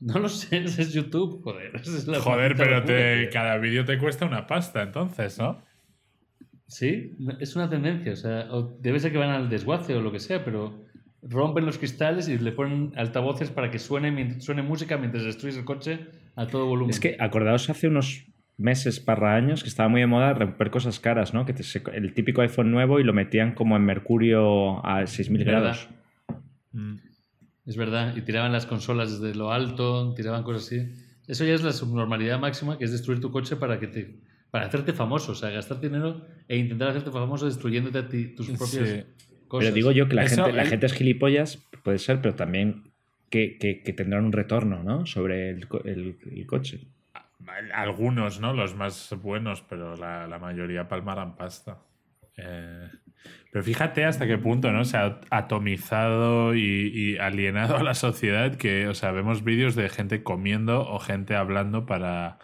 No 0.00 0.18
lo 0.18 0.28
sé, 0.28 0.58
ese 0.64 0.82
es 0.82 0.92
YouTube, 0.92 1.42
joder. 1.42 1.72
es 1.76 2.06
la 2.06 2.20
Joder, 2.20 2.54
pero 2.56 2.82
te- 2.84 3.28
cada 3.32 3.58
vídeo 3.58 3.84
te 3.84 3.98
cuesta 3.98 4.24
una 4.26 4.46
pasta, 4.46 4.82
entonces, 4.82 5.38
¿no? 5.38 5.62
Sí, 6.66 7.16
es 7.40 7.56
una 7.56 7.68
tendencia. 7.68 8.12
O 8.12 8.16
sea, 8.16 8.48
o 8.50 8.76
debe 8.80 9.00
ser 9.00 9.12
que 9.12 9.18
van 9.18 9.30
al 9.30 9.50
desguace 9.50 9.94
o 9.94 10.00
lo 10.00 10.12
que 10.12 10.20
sea, 10.20 10.44
pero 10.44 10.84
rompen 11.22 11.66
los 11.66 11.78
cristales 11.78 12.28
y 12.28 12.38
le 12.38 12.52
ponen 12.52 12.92
altavoces 12.96 13.50
para 13.50 13.70
que 13.70 13.78
suene, 13.78 14.40
suene 14.40 14.62
música 14.62 14.96
mientras 14.96 15.24
destruyes 15.24 15.58
el 15.58 15.64
coche 15.64 16.06
a 16.36 16.46
todo 16.46 16.66
volumen. 16.66 16.90
Es 16.90 17.00
que 17.00 17.16
acordaos 17.20 17.68
hace 17.70 17.88
unos 17.88 18.24
meses, 18.56 19.00
parra 19.00 19.34
años, 19.36 19.62
que 19.62 19.68
estaba 19.68 19.88
muy 19.88 20.00
de 20.00 20.06
moda 20.06 20.32
romper 20.34 20.70
cosas 20.70 21.00
caras, 21.00 21.32
¿no? 21.34 21.46
Que 21.46 21.52
te- 21.54 21.62
el 21.94 22.12
típico 22.14 22.42
iPhone 22.42 22.70
nuevo 22.70 23.00
y 23.00 23.04
lo 23.04 23.12
metían 23.12 23.54
como 23.54 23.76
en 23.76 23.84
mercurio 23.84 24.84
a 24.86 25.06
6000 25.06 25.44
¿Verdad? 25.44 25.60
grados. 25.62 25.88
Mm. 26.72 26.94
Es 27.66 27.76
verdad, 27.76 28.16
y 28.16 28.22
tiraban 28.22 28.52
las 28.52 28.66
consolas 28.66 29.20
desde 29.20 29.36
lo 29.36 29.52
alto, 29.52 30.12
tiraban 30.14 30.42
cosas 30.42 30.66
así. 30.66 30.94
Eso 31.28 31.44
ya 31.44 31.54
es 31.54 31.62
la 31.62 31.72
subnormalidad 31.72 32.40
máxima, 32.40 32.76
que 32.78 32.84
es 32.84 32.92
destruir 32.92 33.20
tu 33.20 33.30
coche 33.30 33.56
para 33.56 33.78
que 33.78 33.86
te 33.86 34.20
para 34.50 34.66
hacerte 34.66 34.92
famoso, 34.92 35.30
o 35.30 35.34
sea, 35.36 35.50
gastar 35.50 35.80
dinero 35.80 36.26
e 36.48 36.56
intentar 36.56 36.88
hacerte 36.88 37.12
famoso 37.12 37.46
destruyéndote 37.46 37.98
a 37.98 38.08
ti 38.08 38.34
tus 38.34 38.48
propias 38.48 38.88
Sí. 38.88 39.02
Cosas. 39.50 39.66
Pero 39.66 39.74
digo 39.74 39.90
yo 39.92 40.08
que 40.08 40.14
la, 40.14 40.22
Eso, 40.24 40.44
gente, 40.44 40.56
la 40.56 40.62
el- 40.62 40.68
gente 40.68 40.86
es 40.86 40.92
gilipollas, 40.94 41.58
puede 41.84 41.98
ser, 41.98 42.22
pero 42.22 42.34
también 42.34 42.84
que, 43.28 43.58
que- 43.58 43.82
que 43.82 43.92
tendrán 43.92 44.24
un 44.24 44.32
retorno, 44.32 44.82
¿no? 44.82 45.04
Sobre 45.04 45.50
el- 45.50 45.66
el 45.84 46.46
coche. 46.46 46.80
Algunos, 47.74 48.40
¿no? 48.40 48.54
Los 48.54 48.74
más 48.74 49.14
buenos, 49.22 49.62
pero 49.62 49.96
la, 49.96 50.26
la 50.26 50.38
mayoría 50.38 50.88
palmarán 50.88 51.36
pasta. 51.36 51.78
Eh, 52.36 52.88
pero 53.52 53.64
fíjate 53.64 54.04
hasta 54.04 54.26
qué 54.26 54.38
punto, 54.38 54.70
¿no? 54.72 54.84
Se 54.84 54.96
ha 54.96 55.20
atomizado 55.30 56.54
y, 56.54 56.62
y 56.94 57.18
alienado 57.18 57.76
a 57.76 57.82
la 57.82 57.94
sociedad 57.94 58.54
que, 58.54 58.86
o 58.88 58.94
sea, 58.94 59.10
vemos 59.10 59.42
vídeos 59.44 59.74
de 59.74 59.88
gente 59.88 60.22
comiendo 60.22 60.88
o 60.88 60.98
gente 61.00 61.34
hablando 61.34 61.86
para, 61.86 62.38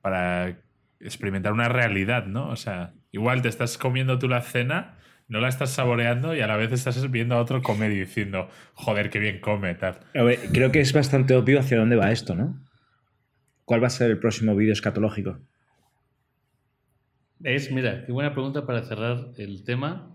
para 0.00 0.58
experimentar 1.00 1.52
una 1.52 1.68
realidad, 1.68 2.26
¿no? 2.26 2.48
O 2.50 2.56
sea, 2.56 2.92
igual 3.12 3.40
te 3.42 3.48
estás 3.48 3.78
comiendo 3.78 4.18
tú 4.18 4.28
la 4.28 4.42
cena, 4.42 4.97
no 5.28 5.40
la 5.40 5.48
estás 5.48 5.70
saboreando 5.70 6.34
y 6.34 6.40
a 6.40 6.46
la 6.46 6.56
vez 6.56 6.72
estás 6.72 7.10
viendo 7.10 7.34
a 7.34 7.40
otro 7.40 7.62
comer 7.62 7.92
y 7.92 8.00
diciendo, 8.00 8.48
joder, 8.74 9.10
qué 9.10 9.18
bien 9.18 9.40
come, 9.40 9.74
tal. 9.74 10.00
A 10.14 10.22
ver, 10.22 10.38
creo 10.52 10.72
que 10.72 10.80
es 10.80 10.92
bastante 10.92 11.34
obvio 11.34 11.60
hacia 11.60 11.78
dónde 11.78 11.96
va 11.96 12.10
esto, 12.10 12.34
¿no? 12.34 12.58
¿Cuál 13.64 13.82
va 13.82 13.88
a 13.88 13.90
ser 13.90 14.10
el 14.10 14.18
próximo 14.18 14.56
vídeo 14.56 14.72
escatológico? 14.72 15.38
Es, 17.44 17.70
mira, 17.70 18.04
qué 18.06 18.12
buena 18.12 18.32
pregunta 18.32 18.66
para 18.66 18.82
cerrar 18.82 19.28
el 19.36 19.62
tema. 19.64 20.14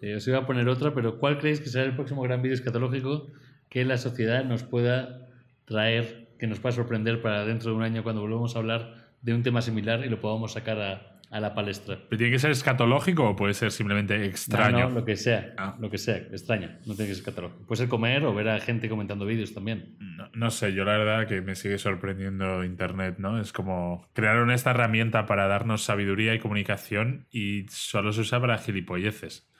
eh, 0.00 0.16
os 0.16 0.26
iba 0.26 0.38
a 0.38 0.46
poner 0.46 0.68
otra, 0.68 0.94
pero 0.94 1.18
¿cuál 1.18 1.38
creéis 1.38 1.60
que 1.60 1.68
será 1.68 1.84
el 1.84 1.94
próximo 1.94 2.22
gran 2.22 2.40
vídeo 2.40 2.54
escatológico 2.54 3.26
que 3.68 3.84
la 3.84 3.98
sociedad 3.98 4.44
nos 4.44 4.62
pueda 4.62 5.28
traer, 5.66 6.30
que 6.38 6.46
nos 6.46 6.60
pueda 6.60 6.74
sorprender 6.74 7.20
para 7.20 7.44
dentro 7.44 7.70
de 7.70 7.76
un 7.76 7.82
año 7.82 8.02
cuando 8.02 8.22
volvamos 8.22 8.56
a 8.56 8.60
hablar 8.60 8.94
de 9.20 9.34
un 9.34 9.42
tema 9.42 9.60
similar 9.60 10.04
y 10.06 10.08
lo 10.08 10.20
podamos 10.20 10.52
sacar 10.52 10.80
a, 10.80 11.17
a 11.30 11.40
la 11.40 11.54
palestra? 11.54 11.98
¿Pero 12.08 12.18
tiene 12.18 12.32
que 12.32 12.38
ser 12.38 12.50
escatológico 12.50 13.28
o 13.28 13.36
puede 13.36 13.52
ser 13.54 13.70
simplemente 13.70 14.24
extraño? 14.24 14.78
No, 14.78 14.88
no, 14.88 14.94
lo 15.00 15.04
que 15.04 15.16
sea, 15.16 15.52
Ah. 15.58 15.76
lo 15.78 15.90
que 15.90 15.98
sea, 15.98 16.16
extraño, 16.16 16.68
no 16.86 16.94
tiene 16.94 17.08
que 17.10 17.14
ser 17.14 17.22
escatológico. 17.28 17.66
Puede 17.66 17.78
ser 17.80 17.88
comer 17.88 18.24
o 18.24 18.32
ver 18.34 18.48
a 18.48 18.58
gente 18.60 18.88
comentando 18.88 19.26
vídeos 19.26 19.52
también. 19.52 19.96
No, 19.98 20.30
no 20.32 20.50
sé, 20.50 20.72
yo 20.72 20.84
la 20.84 20.96
verdad 20.96 21.26
que 21.26 21.40
me 21.42 21.54
sigue 21.54 21.76
sorprendiendo 21.78 22.64
Internet, 22.64 23.16
¿no? 23.18 23.40
Es 23.40 23.52
como 23.52 24.08
crearon 24.14 24.50
esta 24.50 24.70
herramienta 24.70 25.26
para 25.26 25.46
darnos 25.48 25.82
sabiduría 25.82 26.34
y 26.34 26.38
comunicación 26.38 27.26
y 27.30 27.66
solo 27.68 28.12
se 28.12 28.22
usa 28.22 28.40
para 28.40 28.56
gilipolleces. 28.58 29.50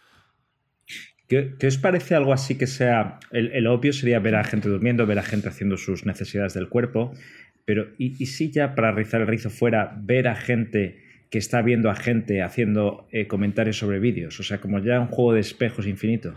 ¿Qué, 1.29 1.57
qué 1.59 1.67
os 1.67 1.77
parece 1.77 2.15
algo 2.15 2.33
así 2.33 2.57
que 2.57 2.67
sea... 2.67 3.19
El, 3.31 3.53
el 3.53 3.67
obvio 3.67 3.93
sería 3.93 4.19
ver 4.19 4.35
a 4.37 4.45
gente 4.45 4.69
durmiendo, 4.71 5.05
ver 5.07 5.19
a 5.19 5.23
gente 5.23 5.49
haciendo 5.49 5.77
sus 5.77 6.07
necesidades 6.07 6.55
del 6.55 6.71
cuerpo, 6.71 7.13
pero 7.67 7.89
¿y, 7.99 8.23
y 8.23 8.27
si 8.27 8.51
ya 8.51 8.75
para 8.75 8.93
rizar 8.93 9.21
el 9.21 9.27
rizo 9.27 9.51
fuera 9.51 9.95
ver 10.01 10.27
a 10.29 10.35
gente 10.35 11.05
que 11.31 11.39
está 11.39 11.61
viendo 11.63 11.91
a 11.91 11.95
gente 11.95 12.43
haciendo 12.43 13.07
eh, 13.13 13.27
comentarios 13.27 13.77
sobre 13.79 13.99
vídeos? 13.99 14.39
O 14.41 14.43
sea, 14.43 14.61
como 14.61 14.79
ya 14.81 15.01
un 15.01 15.09
juego 15.09 15.35
de 15.35 15.41
espejos 15.41 15.87
infinito. 15.87 16.35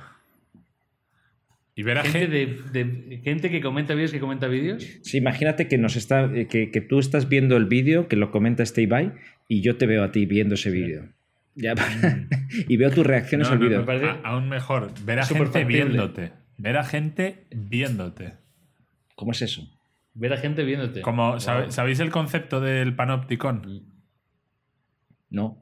Y 1.74 1.84
ver 1.84 1.98
a 2.00 2.04
Gente, 2.04 2.20
gente... 2.46 2.70
de, 2.74 2.84
de- 2.84 3.18
gente 3.24 3.50
que 3.50 3.62
comenta 3.62 3.94
vídeos 3.94 4.12
que 4.12 4.20
comenta 4.20 4.48
vídeos. 4.48 4.86
Sí, 5.04 5.18
imagínate 5.18 5.68
que 5.68 5.78
nos 5.78 5.96
está, 5.96 6.26
eh, 6.26 6.48
que, 6.48 6.70
que 6.70 6.82
tú 6.82 7.00
estás 7.00 7.30
viendo 7.30 7.56
el 7.56 7.66
vídeo, 7.66 8.08
que 8.10 8.18
lo 8.18 8.30
comenta 8.30 8.62
este 8.64 8.82
Ibai, 8.82 9.14
y 9.48 9.62
yo 9.62 9.78
te 9.78 9.86
veo 9.86 10.04
a 10.04 10.12
ti 10.12 10.26
viendo 10.26 10.56
ese 10.56 10.70
vídeo. 10.70 11.08
Ya, 11.56 11.74
para- 11.76 12.28
y 12.68 12.76
veo 12.78 12.92
tus 12.92 13.06
reacciones 13.06 13.48
No, 13.48 13.54
al 13.54 13.60
no, 13.60 13.66
vídeo. 13.66 13.80
me 13.80 13.86
parece- 13.86 14.06
a- 14.06 14.20
aún 14.24 14.50
mejor, 14.50 14.92
ver 15.06 15.20
a 15.20 15.26
gente 15.26 15.46
factible. 15.46 15.78
viéndote. 15.86 16.34
Ver 16.58 16.78
a 16.78 16.84
gente 16.84 17.46
viéndote. 17.56 18.34
¿Cómo 19.16 19.32
es 19.32 19.42
eso? 19.42 19.68
Ver 20.14 20.34
a 20.34 20.38
gente 20.38 20.64
viéndote. 20.66 21.02
Como, 21.02 21.32
Wow. 21.32 21.39
¿sabe- 21.39 21.72
¿Sabéis 21.72 22.02
el 22.02 22.10
concepto 22.12 22.60
del 22.60 22.94
panopticon? 22.96 23.84
No. 25.32 25.58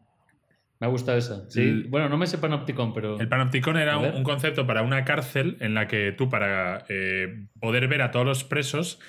Me 0.81 0.87
ha 0.87 0.89
gustado 0.89 1.17
esa. 1.17 1.49
Sí. 1.49 1.61
El- 1.61 1.83
Bueno, 1.85 2.09
no 2.09 2.17
me 2.17 2.27
sé 2.27 2.37
Panopticon, 2.37 2.93
pero. 2.93 3.19
El 3.19 3.27
panopticon 3.29 3.77
era 3.77 3.97
un 3.97 4.23
concepto 4.23 4.65
para 4.67 4.81
una 4.81 5.03
cárcel 5.05 5.57
en 5.61 5.73
la 5.73 5.87
que 5.87 6.11
tú, 6.11 6.29
para 6.29 6.83
eh, 6.89 7.47
poder 7.59 7.87
ver 7.87 8.01
a 8.01 8.11
todos 8.11 8.25
los 8.25 8.43
presos, 8.43 8.99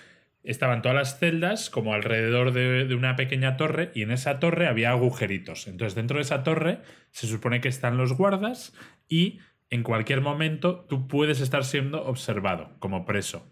estaban 0.43 0.83
todas 0.83 0.97
las 0.97 1.19
celdas 1.19 1.71
como 1.71 1.93
alrededor 1.95 2.53
de, 2.53 2.87
de 2.87 2.95
una 2.95 3.15
pequeña 3.15 3.57
torre 3.57 3.91
y 3.95 4.03
en 4.03 4.11
esa 4.11 4.39
torre 4.41 4.67
había 4.67 4.91
agujeritos. 4.91 5.67
Entonces, 5.69 5.95
dentro 5.95 6.17
de 6.17 6.23
esa 6.23 6.43
torre 6.43 6.81
se 7.11 7.27
supone 7.27 7.61
que 7.61 7.69
están 7.69 7.97
los 7.97 8.15
guardas 8.15 8.73
y 9.09 9.39
en 9.69 9.83
cualquier 9.85 10.23
momento 10.23 10.87
tú 10.89 11.07
puedes 11.07 11.41
estar 11.41 11.63
siendo 11.65 12.03
observado 12.05 12.71
como 12.81 13.05
preso. 13.05 13.47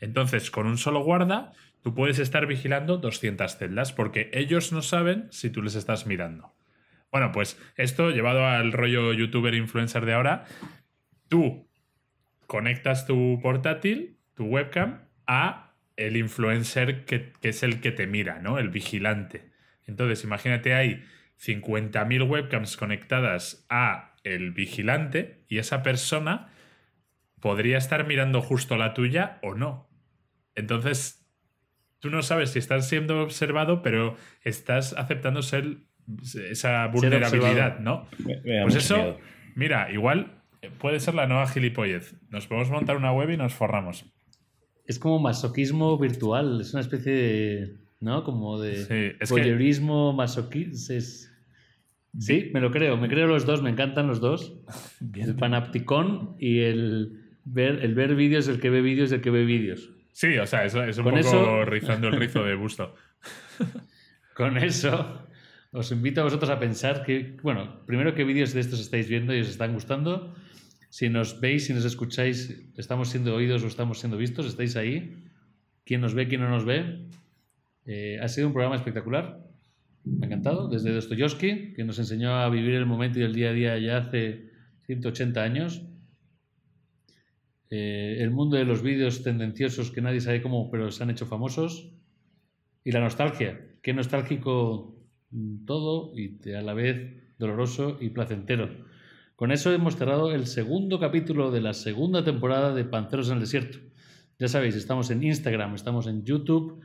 Entonces, 0.00 0.50
con 0.50 0.66
un 0.66 0.76
solo 0.78 1.00
guarda, 1.04 1.52
tú 1.82 1.94
puedes 1.94 2.18
estar 2.18 2.46
vigilando 2.46 2.98
200 2.98 3.56
celdas 3.56 3.92
porque 3.92 4.30
ellos 4.32 4.72
no 4.72 4.82
saben 4.82 5.28
si 5.30 5.50
tú 5.50 5.62
les 5.62 5.74
estás 5.74 6.06
mirando. 6.06 6.54
Bueno, 7.10 7.30
pues 7.32 7.60
esto 7.76 8.10
llevado 8.10 8.46
al 8.46 8.72
rollo 8.72 9.12
youtuber 9.12 9.54
influencer 9.54 10.06
de 10.06 10.14
ahora, 10.14 10.46
tú 11.28 11.68
conectas 12.46 13.06
tu 13.06 13.38
portátil, 13.42 14.18
tu 14.34 14.44
webcam, 14.44 15.08
a 15.26 15.74
el 15.96 16.16
influencer 16.16 17.04
que, 17.04 17.32
que 17.40 17.50
es 17.50 17.62
el 17.62 17.80
que 17.80 17.92
te 17.92 18.06
mira, 18.06 18.38
¿no? 18.40 18.58
El 18.58 18.70
vigilante. 18.70 19.52
Entonces, 19.86 20.24
imagínate, 20.24 20.74
hay 20.74 21.04
50.000 21.38 22.28
webcams 22.28 22.76
conectadas 22.76 23.66
a 23.68 24.14
el 24.24 24.52
vigilante 24.52 25.44
y 25.48 25.58
esa 25.58 25.82
persona 25.82 26.50
podría 27.40 27.76
estar 27.76 28.06
mirando 28.06 28.40
justo 28.40 28.76
la 28.76 28.94
tuya 28.94 29.38
o 29.42 29.54
no. 29.54 29.90
Entonces, 30.54 31.21
tú 32.02 32.10
no 32.10 32.20
sabes 32.22 32.50
si 32.50 32.58
estás 32.58 32.88
siendo 32.88 33.22
observado, 33.22 33.80
pero 33.80 34.16
estás 34.42 34.92
aceptando 34.98 35.40
ser 35.40 35.78
esa 36.50 36.88
vulnerabilidad, 36.88 37.78
¿no? 37.78 38.06
Me- 38.18 38.40
me 38.42 38.56
da 38.56 38.62
Pues 38.64 38.74
eso, 38.74 38.96
miedo. 38.96 39.18
mira, 39.54 39.90
igual 39.92 40.42
eh, 40.62 40.70
puede 40.78 40.98
ser 41.00 41.14
la 41.14 41.26
nueva 41.28 41.46
gilipollez. 41.46 42.16
Nos 42.28 42.46
podemos 42.48 42.70
montar 42.70 42.96
una 42.96 43.12
web 43.12 43.30
y 43.30 43.36
nos 43.36 43.54
forramos. 43.54 44.04
Es 44.84 44.98
como 44.98 45.20
masoquismo 45.20 45.96
virtual. 45.96 46.60
Es 46.60 46.74
una 46.74 46.80
especie 46.80 47.12
de. 47.12 47.76
¿No? 48.00 48.24
Como 48.24 48.60
de. 48.60 48.76
Sí, 48.84 49.16
es 49.20 49.28
que- 49.28 49.40
voyeurismo, 49.40 50.12
masoquismo. 50.12 50.96
Es... 50.96 51.28
Sí, 52.18 52.50
me 52.52 52.60
lo 52.60 52.72
creo. 52.72 52.96
Me 52.96 53.08
creo 53.08 53.28
los 53.28 53.46
dos. 53.46 53.62
Me 53.62 53.70
encantan 53.70 54.08
los 54.08 54.20
dos. 54.20 54.58
El 55.14 55.36
panopticon 55.36 56.34
y 56.40 56.58
el 56.62 57.20
ver, 57.44 57.78
el 57.84 57.94
ver 57.94 58.16
vídeos, 58.16 58.48
el 58.48 58.58
que 58.60 58.70
ve 58.70 58.80
vídeos, 58.82 59.12
el 59.12 59.20
que 59.20 59.30
ve 59.30 59.44
vídeos. 59.44 59.91
Sí, 60.12 60.36
o 60.38 60.46
sea, 60.46 60.64
es, 60.64 60.74
es 60.74 60.98
un 60.98 61.04
Con 61.04 61.14
poco 61.14 61.26
eso- 61.26 61.64
rizando 61.64 62.08
el 62.08 62.14
rizo 62.18 62.44
de 62.44 62.54
busto. 62.54 62.94
Con 64.34 64.56
eso, 64.58 65.26
os 65.72 65.90
invito 65.92 66.20
a 66.20 66.24
vosotros 66.24 66.50
a 66.50 66.58
pensar 66.58 67.02
que, 67.04 67.36
bueno, 67.42 67.84
primero 67.86 68.14
qué 68.14 68.24
vídeos 68.24 68.52
de 68.52 68.60
estos 68.60 68.80
estáis 68.80 69.08
viendo 69.08 69.34
y 69.34 69.40
os 69.40 69.48
están 69.48 69.72
gustando. 69.72 70.34
Si 70.90 71.08
nos 71.08 71.40
veis, 71.40 71.66
si 71.66 71.72
nos 71.74 71.84
escucháis, 71.84 72.62
estamos 72.76 73.08
siendo 73.08 73.34
oídos 73.34 73.62
o 73.64 73.66
estamos 73.66 73.98
siendo 74.00 74.16
vistos, 74.18 74.46
estáis 74.46 74.76
ahí. 74.76 75.16
¿Quién 75.84 76.00
nos 76.02 76.14
ve, 76.14 76.28
quién 76.28 76.42
no 76.42 76.50
nos 76.50 76.64
ve? 76.64 77.06
Eh, 77.86 78.18
ha 78.22 78.28
sido 78.28 78.46
un 78.48 78.52
programa 78.52 78.76
espectacular. 78.76 79.40
Me 80.04 80.24
ha 80.24 80.28
encantado. 80.28 80.68
Desde 80.68 80.92
Dostoyevsky, 80.92 81.72
que 81.74 81.84
nos 81.84 81.98
enseñó 81.98 82.34
a 82.34 82.48
vivir 82.50 82.74
el 82.74 82.86
momento 82.86 83.18
y 83.18 83.22
el 83.22 83.34
día 83.34 83.50
a 83.50 83.52
día 83.52 83.78
ya 83.78 83.96
hace 83.98 84.50
180 84.86 85.42
años. 85.42 85.82
Eh, 87.74 88.18
el 88.20 88.30
mundo 88.30 88.58
de 88.58 88.66
los 88.66 88.82
vídeos 88.82 89.22
tendenciosos 89.22 89.90
que 89.90 90.02
nadie 90.02 90.20
sabe 90.20 90.42
cómo, 90.42 90.70
pero 90.70 90.90
se 90.90 91.02
han 91.02 91.08
hecho 91.08 91.24
famosos. 91.24 91.90
Y 92.84 92.92
la 92.92 93.00
nostalgia. 93.00 93.78
Qué 93.82 93.94
nostálgico 93.94 94.94
mm, 95.30 95.64
todo 95.64 96.12
y 96.14 96.38
a 96.52 96.60
la 96.60 96.74
vez 96.74 97.34
doloroso 97.38 97.96
y 97.98 98.10
placentero. 98.10 98.68
Con 99.36 99.52
eso 99.52 99.72
hemos 99.72 99.96
cerrado 99.96 100.34
el 100.34 100.46
segundo 100.48 101.00
capítulo 101.00 101.50
de 101.50 101.62
la 101.62 101.72
segunda 101.72 102.22
temporada 102.22 102.74
de 102.74 102.84
Panceros 102.84 103.28
en 103.28 103.36
el 103.36 103.40
Desierto. 103.40 103.78
Ya 104.38 104.48
sabéis, 104.48 104.76
estamos 104.76 105.10
en 105.10 105.22
Instagram, 105.22 105.74
estamos 105.74 106.06
en 106.06 106.24
YouTube, 106.24 106.78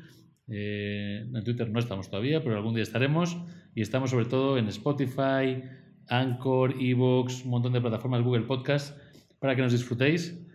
eh, 0.47 1.29
en 1.33 1.43
Twitter 1.43 1.69
no 1.69 1.79
estamos 1.79 2.09
todavía, 2.09 2.41
pero 2.41 2.55
algún 2.55 2.75
día 2.75 2.83
estaremos. 2.83 3.35
Y 3.75 3.81
estamos 3.81 4.11
sobre 4.11 4.27
todo 4.27 4.57
en 4.57 4.69
Spotify, 4.69 5.63
Anchor, 6.07 6.75
Evox, 6.79 7.43
un 7.43 7.51
montón 7.51 7.73
de 7.73 7.81
plataformas 7.81 8.23
Google 8.23 8.43
Podcast 8.43 8.97
para 9.39 9.53
que 9.53 9.63
nos 9.63 9.73
disfrutéis. 9.73 10.46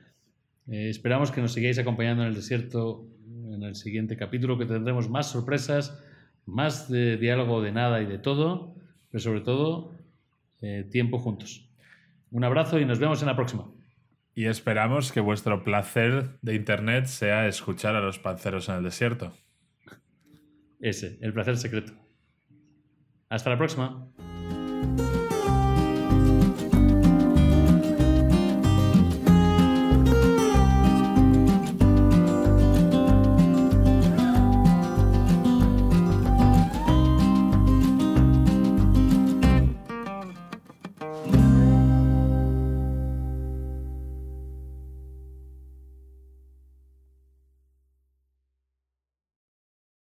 Eh, 0.69 0.89
esperamos 0.89 1.31
que 1.31 1.41
nos 1.41 1.53
sigáis 1.53 1.79
acompañando 1.79 2.23
en 2.23 2.29
el 2.29 2.35
desierto 2.35 3.07
en 3.55 3.63
el 3.63 3.75
siguiente 3.75 4.17
capítulo, 4.17 4.59
que 4.59 4.67
tendremos 4.67 5.09
más 5.09 5.31
sorpresas, 5.31 6.03
más 6.47 6.89
de 6.89 7.17
diálogo 7.17 7.63
de 7.63 7.73
nada 7.73 8.01
y 8.01 8.07
de 8.07 8.19
todo, 8.19 8.75
pero 9.11 9.21
sobre 9.21 9.41
todo 9.41 9.93
eh, 10.61 10.87
tiempo 10.91 11.19
juntos. 11.19 11.69
Un 12.31 12.45
abrazo 12.45 12.79
y 12.79 12.85
nos 12.85 12.99
vemos 12.99 13.21
en 13.23 13.29
la 13.29 13.37
próxima. 13.37 13.71
Y 14.35 14.47
esperamos 14.47 15.13
que 15.13 15.21
vuestro 15.21 15.63
placer 15.63 16.39
de 16.41 16.55
Internet 16.55 17.07
sea 17.07 17.47
escuchar 17.47 17.95
a 17.95 18.01
los 18.01 18.19
panceros 18.19 18.69
en 18.69 18.77
el 18.77 18.85
desierto. 18.85 19.33
Ese, 20.81 21.19
el 21.21 21.35
placer 21.35 21.59
secreto. 21.59 21.93
Hasta 23.29 23.51
la 23.51 23.59
próxima. 23.59 24.09